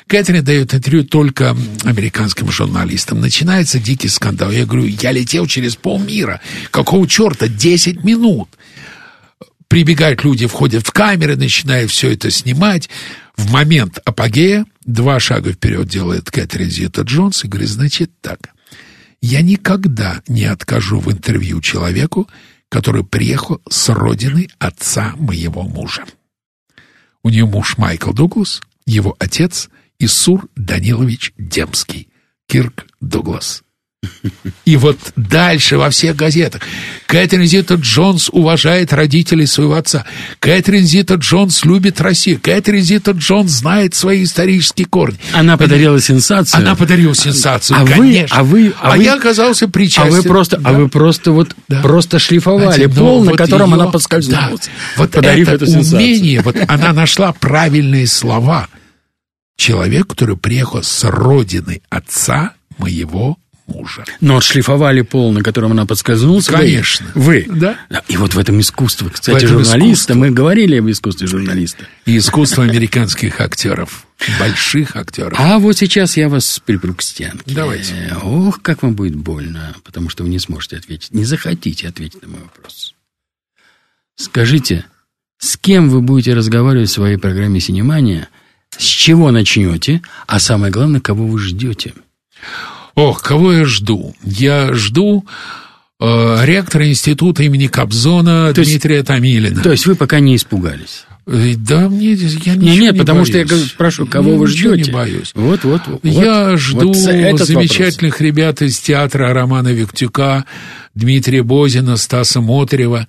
Кэтрин 0.07 0.44
дает 0.44 0.74
интервью 0.74 1.05
только 1.05 1.57
американским 1.84 2.50
журналистам. 2.50 3.20
Начинается 3.20 3.78
дикий 3.78 4.09
скандал. 4.09 4.50
Я 4.50 4.64
говорю, 4.64 4.86
я 4.86 5.12
летел 5.12 5.46
через 5.46 5.76
полмира. 5.76 6.40
Какого 6.70 7.07
черта? 7.07 7.48
10 7.48 8.05
минут 8.05 8.48
прибегают 9.73 10.23
люди, 10.23 10.47
входят 10.47 10.87
в 10.87 10.93
камеры, 10.93 11.35
начинают 11.35 11.91
все 11.91 12.12
это 12.12 12.31
снимать. 12.31 12.91
В 13.39 13.51
момент 13.51 14.01
апогея 14.05 14.66
два 14.85 15.18
шага 15.18 15.53
вперед 15.53 15.89
делает 15.89 16.31
Кэтрин 16.31 16.68
Зита 16.68 17.01
Джонс 17.01 17.43
и 17.43 17.49
говорит, 17.49 17.70
значит 17.70 18.11
так, 18.20 18.51
я 19.23 19.41
никогда 19.41 20.20
не 20.29 20.45
откажу 20.45 21.01
в 21.01 21.11
интервью 21.11 21.62
человеку, 21.62 22.29
который 22.68 23.03
приехал 23.03 23.62
с 23.66 23.89
родины 23.89 24.49
отца 24.59 25.14
моего 25.16 25.62
мужа. 25.62 26.05
У 27.23 27.31
нее 27.31 27.47
муж 27.47 27.79
Майкл 27.79 28.12
Дуглас, 28.12 28.61
его 28.85 29.16
отец 29.18 29.70
Исур 29.99 30.49
Данилович 30.55 31.33
Демский, 31.39 32.11
Кирк 32.47 32.85
Дуглас. 33.01 33.62
И 34.64 34.76
вот 34.76 34.98
дальше 35.16 35.76
во 35.76 35.90
всех 35.90 36.16
газетах. 36.16 36.62
Кэтрин 37.07 37.44
Зита 37.44 37.74
Джонс 37.74 38.28
уважает 38.30 38.92
родителей 38.92 39.46
своего 39.46 39.74
отца. 39.74 40.05
Кэтрин 40.38 40.84
Зита 40.84 41.14
Джонс 41.14 41.64
любит 41.64 42.00
Россию. 42.00 42.40
Кэтрин 42.40 42.82
Зита 42.82 43.12
Джонс 43.12 43.50
знает 43.50 43.94
свои 43.94 44.24
исторические 44.24 44.86
корни. 44.86 45.18
Она 45.32 45.57
подарила 45.57 46.00
сенсацию. 46.00 46.61
Она 46.61 46.76
подарила 46.76 47.14
сенсацию, 47.14 47.78
а 47.80 47.84
конечно. 47.84 48.42
Вы, 48.42 48.68
а 48.68 48.68
вы, 48.68 48.74
а, 48.80 48.92
а 48.92 48.96
вы, 48.96 49.05
я 49.05 49.14
оказался 49.14 49.68
причастен. 49.68 50.12
А 50.12 50.16
вы 50.16 50.22
просто, 50.22 50.57
да. 50.59 50.70
а 50.70 50.72
вы 50.72 50.88
просто 50.88 51.32
вот 51.32 51.57
да. 51.68 51.80
просто 51.80 52.18
шлифовали 52.18 52.74
Знаете, 52.74 52.88
пол, 52.88 53.24
вот 53.24 53.30
на 53.32 53.36
котором 53.36 53.70
ее, 53.70 53.74
она 53.74 53.86
подскользнулась. 53.86 54.66
Да, 54.66 54.70
вот 54.96 55.11
подарив 55.11 55.48
это 55.48 55.64
эту 55.64 55.78
умение, 55.78 56.40
вот 56.40 56.57
она 56.68 56.92
нашла 56.92 57.32
правильные 57.32 58.07
слова. 58.07 58.68
Человек, 59.57 60.09
который 60.09 60.36
приехал 60.36 60.82
с 60.82 61.05
родины 61.05 61.82
отца 61.90 62.55
моего 62.78 63.36
мужа. 63.67 64.05
Но 64.21 64.37
отшлифовали 64.39 65.03
пол, 65.03 65.33
на 65.33 65.43
котором 65.43 65.73
она 65.73 65.87
подскользнулась. 65.87 66.47
Конечно. 66.47 67.07
Вы. 67.15 67.47
Да. 67.49 67.79
И 68.09 68.17
вот 68.17 68.35
в 68.35 68.39
этом 68.39 68.61
искусство, 68.61 69.09
кстати, 69.09 69.35
В 69.35 69.39
этом 69.39 69.49
журналиста. 69.49 69.93
искусство. 69.93 70.15
Мы 70.15 70.31
говорили 70.31 70.77
об 70.79 70.91
искусстве 70.91 71.27
журналиста. 71.27 71.87
И 72.07 72.17
искусство 72.17 72.65
американских 72.65 73.41
актеров. 73.41 74.07
Больших 74.39 74.97
актеров. 74.97 75.39
А 75.39 75.59
вот 75.59 75.77
сейчас 75.77 76.17
я 76.17 76.29
вас 76.29 76.61
припру 76.65 76.95
к 76.95 77.03
стенке. 77.03 77.43
Давайте. 77.47 78.17
Ох, 78.23 78.63
как 78.63 78.83
вам 78.83 78.95
будет 78.95 79.17
больно, 79.17 79.75
потому 79.85 80.09
что 80.09 80.23
вы 80.23 80.29
не 80.29 80.39
сможете 80.39 80.77
ответить, 80.77 81.13
не 81.13 81.25
захотите 81.25 81.89
ответить 81.89 82.23
на 82.23 82.29
мой 82.29 82.41
вопрос. 82.41 82.95
Скажите, 84.15 84.85
с 85.39 85.57
кем 85.57 85.89
вы 85.91 86.01
будете 86.03 86.35
разговаривать 86.35 86.91
в 86.91 86.93
своей 86.93 87.17
программе 87.17 87.59
«Синемания», 87.61 88.29
с 88.71 88.85
чего 88.85 89.31
начнете, 89.31 90.01
а 90.27 90.39
самое 90.39 90.73
главное, 90.73 91.01
кого 91.01 91.27
вы 91.27 91.39
ждете? 91.39 91.93
Ох, 92.95 93.22
кого 93.22 93.53
я 93.53 93.64
жду? 93.64 94.14
Я 94.24 94.74
жду 94.74 95.24
э, 96.01 96.38
ректора 96.45 96.88
института 96.88 97.43
имени 97.45 97.66
Кобзона 97.68 98.53
То 98.53 98.61
есть- 98.61 98.70
Дмитрия 98.72 99.03
Томилина. 99.03 99.62
То 99.62 99.70
есть 99.72 99.86
вы 99.86 99.95
пока 99.95 100.20
не 100.20 100.36
испугались? 100.36 101.05
Э, 101.26 101.55
Да, 101.57 101.88
мне 101.88 102.12
я 102.14 102.55
Не, 102.57 102.76
нет, 102.76 102.95
не 102.95 102.99
потому 102.99 103.24
что 103.24 103.38
я 103.38 103.47
боюсь. 103.47 103.68
спрашиваю, 103.68 104.11
кого 104.11 104.32
Я 104.32 104.36
вы 104.38 104.47
ждете? 104.49 104.82
не 104.82 104.90
боюсь. 104.90 105.30
Вот, 105.34 105.62
вот, 105.64 105.82
вот. 105.86 106.01
Я 106.03 106.57
жду 106.57 106.88
вот 106.88 106.97
замечательных 107.40 108.20
ребят 108.20 108.61
из 108.62 108.78
театра 108.80 109.32
Романа 109.32 109.68
Виктюка, 109.68 110.45
Дмитрия 110.95 111.43
Бозина, 111.45 111.97
Стаса 111.97 112.40
Мотрева. 112.40 113.07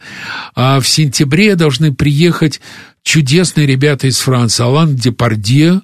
А 0.56 0.80
в 0.80 0.88
сентябре 0.88 1.56
должны 1.56 1.94
приехать 1.94 2.62
чудесные 3.04 3.68
ребята 3.68 4.08
из 4.08 4.18
Франции. 4.20 4.64
Алан 4.64 4.96
Депардье, 4.96 5.82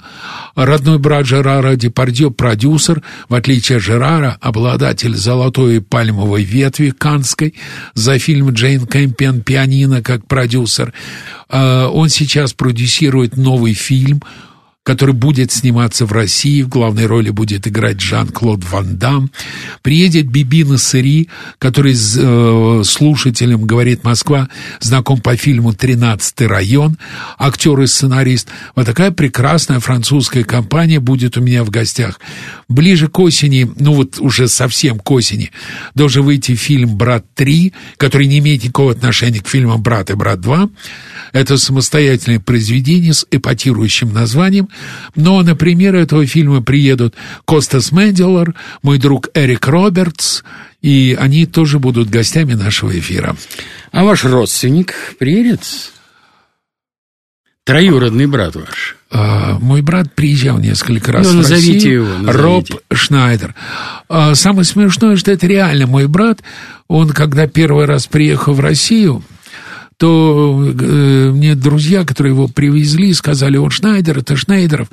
родной 0.55 0.97
брат 0.99 1.25
Жерара 1.25 1.75
Депардье, 1.75 2.31
продюсер, 2.31 3.03
в 3.27 3.35
отличие 3.35 3.77
от 3.77 3.83
Жерара, 3.83 4.37
обладатель 4.41 5.15
золотой 5.15 5.81
пальмовой 5.81 6.43
ветви 6.43 6.91
канской 6.91 7.53
за 7.93 8.17
фильм 8.17 8.51
Джейн 8.51 8.85
Кэмпион 8.87 9.41
«Пианино» 9.41 10.01
как 10.01 10.25
продюсер. 10.25 10.93
А, 11.49 11.87
Он 11.89 12.09
сейчас 12.09 12.53
продюсирует 12.53 13.37
новый 13.37 13.73
фильм 13.73 14.21
который 14.89 15.13
будет 15.13 15.51
сниматься 15.51 16.07
в 16.07 16.11
России. 16.11 16.63
В 16.63 16.67
главной 16.67 17.05
роли 17.05 17.29
будет 17.29 17.67
играть 17.67 18.01
Жан-Клод 18.01 18.63
Ван 18.71 18.97
Дам. 18.97 19.29
Приедет 19.83 20.25
Биби 20.25 20.63
Насыри, 20.63 21.29
который 21.59 21.93
с 21.93 22.17
э, 22.19 22.81
слушателем 22.83 23.65
«Говорит 23.65 24.03
Москва» 24.03 24.49
знаком 24.79 25.21
по 25.21 25.35
фильму 25.35 25.73
«Тринадцатый 25.73 26.47
район», 26.47 26.97
актер 27.37 27.79
и 27.81 27.85
сценарист. 27.85 28.47
Вот 28.75 28.87
такая 28.87 29.11
прекрасная 29.11 29.79
французская 29.79 30.43
компания 30.43 30.99
будет 30.99 31.37
у 31.37 31.41
меня 31.41 31.63
в 31.63 31.69
гостях. 31.69 32.19
Ближе 32.67 33.09
к 33.09 33.19
осени, 33.19 33.71
ну 33.79 33.93
вот 33.93 34.19
уже 34.19 34.47
совсем 34.47 34.97
к 34.97 35.11
осени, 35.11 35.51
должен 35.93 36.23
выйти 36.23 36.55
фильм 36.55 36.97
«Брат 36.97 37.25
3», 37.35 37.73
который 37.97 38.25
не 38.25 38.39
имеет 38.39 38.63
никакого 38.63 38.93
отношения 38.93 39.39
к 39.39 39.47
фильмам 39.47 39.83
«Брат» 39.83 40.09
и 40.09 40.15
«Брат 40.15 40.39
2». 40.39 40.67
Это 41.31 41.57
самостоятельное 41.57 42.39
произведение 42.39 43.13
с 43.13 43.27
эпатирующим 43.29 44.11
названием. 44.11 44.67
Но 45.15 45.41
на 45.41 45.55
премьеру 45.55 45.99
этого 45.99 46.25
фильма 46.25 46.61
приедут 46.61 47.15
Костас 47.45 47.91
Менделор, 47.91 48.53
мой 48.81 48.97
друг 48.99 49.29
Эрик 49.33 49.67
Робертс, 49.67 50.43
и 50.81 51.17
они 51.19 51.45
тоже 51.45 51.79
будут 51.79 52.09
гостями 52.09 52.53
нашего 52.53 52.97
эфира. 52.97 53.35
А 53.91 54.03
ваш 54.03 54.23
родственник 54.25 54.93
приедет? 55.19 55.61
Троюродный 57.65 58.25
брат 58.25 58.55
ваш. 58.55 58.95
А, 59.11 59.59
Мой 59.59 59.81
брат 59.81 60.13
приезжал 60.15 60.57
несколько 60.57 61.11
раз 61.11 61.27
Ну, 61.27 61.33
в 61.33 61.35
назовите 61.37 61.73
Россию. 61.73 61.93
его, 62.03 62.17
назовите. 62.17 62.31
Роб 62.41 62.65
Шнайдер. 62.91 63.55
А, 64.07 64.33
Самое 64.33 64.63
смешное, 64.63 65.15
что 65.17 65.31
это 65.31 65.45
реально 65.45 65.85
мой 65.85 66.07
брат. 66.07 66.39
Он, 66.87 67.09
когда 67.09 67.45
первый 67.47 67.85
раз 67.85 68.07
приехал 68.07 68.53
в 68.53 68.59
Россию, 68.59 69.23
то 69.99 70.65
э, 70.65 71.31
мне 71.31 71.55
друзья, 71.55 72.05
которые 72.05 72.31
его 72.31 72.47
привезли, 72.47 73.13
сказали, 73.13 73.57
он 73.57 73.69
Шнайдер, 73.69 74.19
это 74.19 74.37
Шнайдеров. 74.37 74.87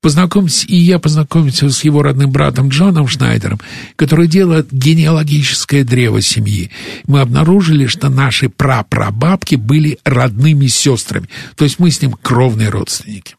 Познакомься, 0.00 0.68
и 0.68 0.76
я 0.76 1.00
познакомился 1.00 1.68
с 1.68 1.82
его 1.82 2.00
родным 2.00 2.30
братом 2.30 2.68
Джоном 2.68 3.08
Шнайдером, 3.08 3.58
который 3.96 4.28
делает 4.28 4.68
генеалогическое 4.70 5.82
древо 5.82 6.20
семьи. 6.20 6.70
Мы 7.08 7.20
обнаружили, 7.22 7.86
что 7.86 8.08
наши 8.08 8.48
прапрабабки 8.48 9.56
были 9.56 9.98
родными 10.04 10.68
сестрами. 10.68 11.28
То 11.56 11.64
есть 11.64 11.80
мы 11.80 11.90
с 11.90 12.00
ним 12.00 12.12
кровные 12.12 12.68
родственники. 12.68 13.34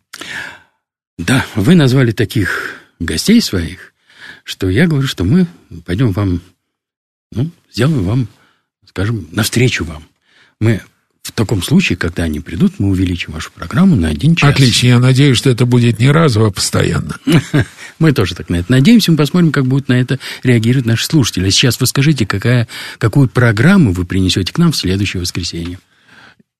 Да, 1.17 1.45
вы 1.55 1.75
назвали 1.75 2.11
таких 2.11 2.81
гостей 2.99 3.39
своих, 3.39 3.93
что 4.43 4.69
я 4.69 4.87
говорю, 4.87 5.07
что 5.07 5.23
мы 5.23 5.47
пойдем 5.85 6.11
вам, 6.11 6.41
ну, 7.31 7.49
сделаем 7.71 8.03
вам, 8.03 8.27
скажем, 8.85 9.25
навстречу 9.31 9.85
вам. 9.85 10.03
Мы 10.59 10.81
в 11.27 11.31
таком 11.33 11.61
случае, 11.61 11.97
когда 11.97 12.23
они 12.23 12.39
придут, 12.39 12.75
мы 12.79 12.89
увеличим 12.89 13.33
вашу 13.33 13.51
программу 13.51 13.95
на 13.95 14.07
один 14.07 14.35
час. 14.35 14.49
Отлично, 14.49 14.87
я 14.87 14.99
надеюсь, 14.99 15.37
что 15.37 15.49
это 15.49 15.65
будет 15.65 15.99
не 15.99 16.09
разово, 16.09 16.47
а 16.47 16.51
постоянно. 16.51 17.17
Мы 17.99 18.13
тоже 18.13 18.35
так 18.35 18.49
на 18.49 18.57
это 18.57 18.71
надеемся. 18.71 19.11
Мы 19.11 19.17
посмотрим, 19.17 19.51
как 19.51 19.65
будут 19.65 19.89
на 19.89 19.93
это 19.93 20.19
реагировать 20.43 20.85
наши 20.85 21.05
слушатели. 21.05 21.47
А 21.47 21.51
сейчас 21.51 21.79
вы 21.79 21.87
скажите, 21.87 22.25
какая, 22.25 22.67
какую 22.97 23.27
программу 23.27 23.91
вы 23.91 24.05
принесете 24.05 24.53
к 24.53 24.57
нам 24.57 24.71
в 24.71 24.77
следующее 24.77 25.21
воскресенье? 25.21 25.79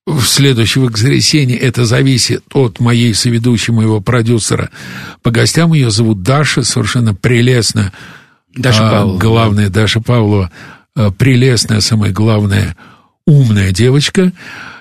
В 0.06 0.24
следующее 0.24 0.86
воскресенье 0.86 1.58
это 1.58 1.86
зависит 1.86 2.44
от 2.54 2.80
моей 2.80 3.14
соведущей, 3.14 3.74
моего 3.74 4.02
продюсера. 4.02 4.70
По 5.22 5.32
гостям 5.32 5.74
ее 5.74 5.92
зовут 5.92 6.24
Даша, 6.24 6.64
совершенно 6.64 7.14
прелестная. 7.14 7.94
Даша 8.56 8.88
А, 8.88 8.92
Павлова. 8.92 9.20
Главная 9.20 9.70
Даша 9.70 10.02
Павлова, 10.02 10.52
а, 10.96 11.12
прелестная, 11.12 11.82
самое 11.82 12.12
главное, 12.12 12.76
умная 13.28 13.72
девочка. 13.72 14.32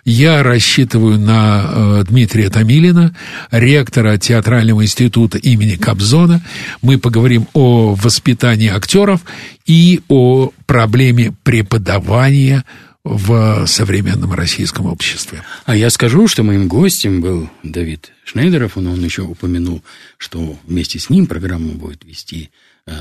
Я 0.04 0.44
рассчитываю 0.44 1.18
на 1.18 1.64
э, 1.66 2.04
Дмитрия 2.08 2.48
Томилина, 2.48 3.14
ректора 3.50 4.16
театрального 4.18 4.84
института 4.84 5.36
имени 5.36 5.74
Кобзона. 5.74 6.40
Мы 6.80 6.98
поговорим 6.98 7.48
о 7.54 7.94
воспитании 7.94 8.68
актеров 8.68 9.22
и 9.66 10.00
о 10.08 10.52
проблеме 10.64 11.34
преподавания 11.42 12.64
в 13.02 13.66
современном 13.66 14.32
российском 14.32 14.86
обществе. 14.86 15.42
А 15.64 15.74
я 15.76 15.90
скажу, 15.90 16.28
что 16.28 16.44
моим 16.44 16.68
гостем 16.68 17.20
был 17.20 17.50
Давид 17.64 18.12
Шнейдеров, 18.24 18.76
но 18.76 18.92
он 18.92 19.04
еще 19.04 19.22
упомянул, 19.22 19.82
что 20.18 20.56
вместе 20.66 21.00
с 21.00 21.10
ним 21.10 21.26
программу 21.26 21.72
будет 21.72 22.04
вести 22.04 22.50
э, 22.86 22.92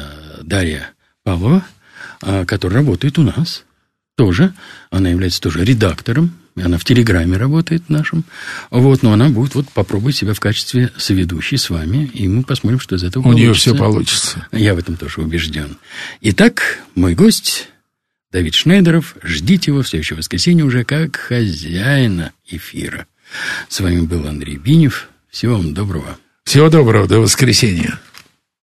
Дарья 0.42 0.90
Павлова, 1.24 1.64
э, 2.24 2.46
которая 2.46 2.80
работает 2.80 3.20
у 3.20 3.24
нас 3.24 3.64
тоже. 4.16 4.54
Она 4.90 5.10
является 5.10 5.42
тоже 5.42 5.64
редактором, 5.64 6.34
и 6.56 6.62
она 6.62 6.78
в 6.78 6.84
Телеграме 6.86 7.38
работает 7.38 7.90
нашем. 7.90 8.24
Вот, 8.72 9.04
но 9.04 9.14
она 9.14 9.30
будет 9.30 9.56
вот 9.56 9.70
попробовать 9.70 10.16
себя 10.16 10.34
в 10.34 10.40
качестве 10.40 10.92
соведущей 10.98 11.58
с 11.58 11.70
вами, 11.70 12.10
и 12.14 12.28
мы 12.28 12.44
посмотрим, 12.44 12.80
что 12.80 12.96
из 12.96 13.04
этого 13.04 13.22
У 13.22 13.26
получится. 13.26 13.42
нее 13.44 13.54
все 13.54 13.76
получится. 13.76 14.48
Я 14.52 14.74
в 14.74 14.78
этом 14.78 14.96
тоже 14.98 15.22
убежден. 15.22 15.78
Итак, 16.22 16.80
мой 16.96 17.14
гость 17.14 17.70
Давид 18.32 18.54
Шнейдеров. 18.56 19.16
Ждите 19.24 19.72
его 19.72 19.82
в 19.82 19.88
следующее 19.88 20.18
воскресенье 20.18 20.66
уже 20.66 20.84
как 20.84 21.16
хозяина 21.16 22.32
эфира. 22.48 23.06
С 23.70 23.80
вами 23.80 24.02
был 24.02 24.28
Андрей 24.28 24.58
Бинев. 24.58 25.10
Всего 25.30 25.56
вам 25.56 25.74
доброго. 25.74 26.18
Всего 26.44 26.70
доброго, 26.70 27.08
до 27.08 27.20
воскресенья. 27.20 28.00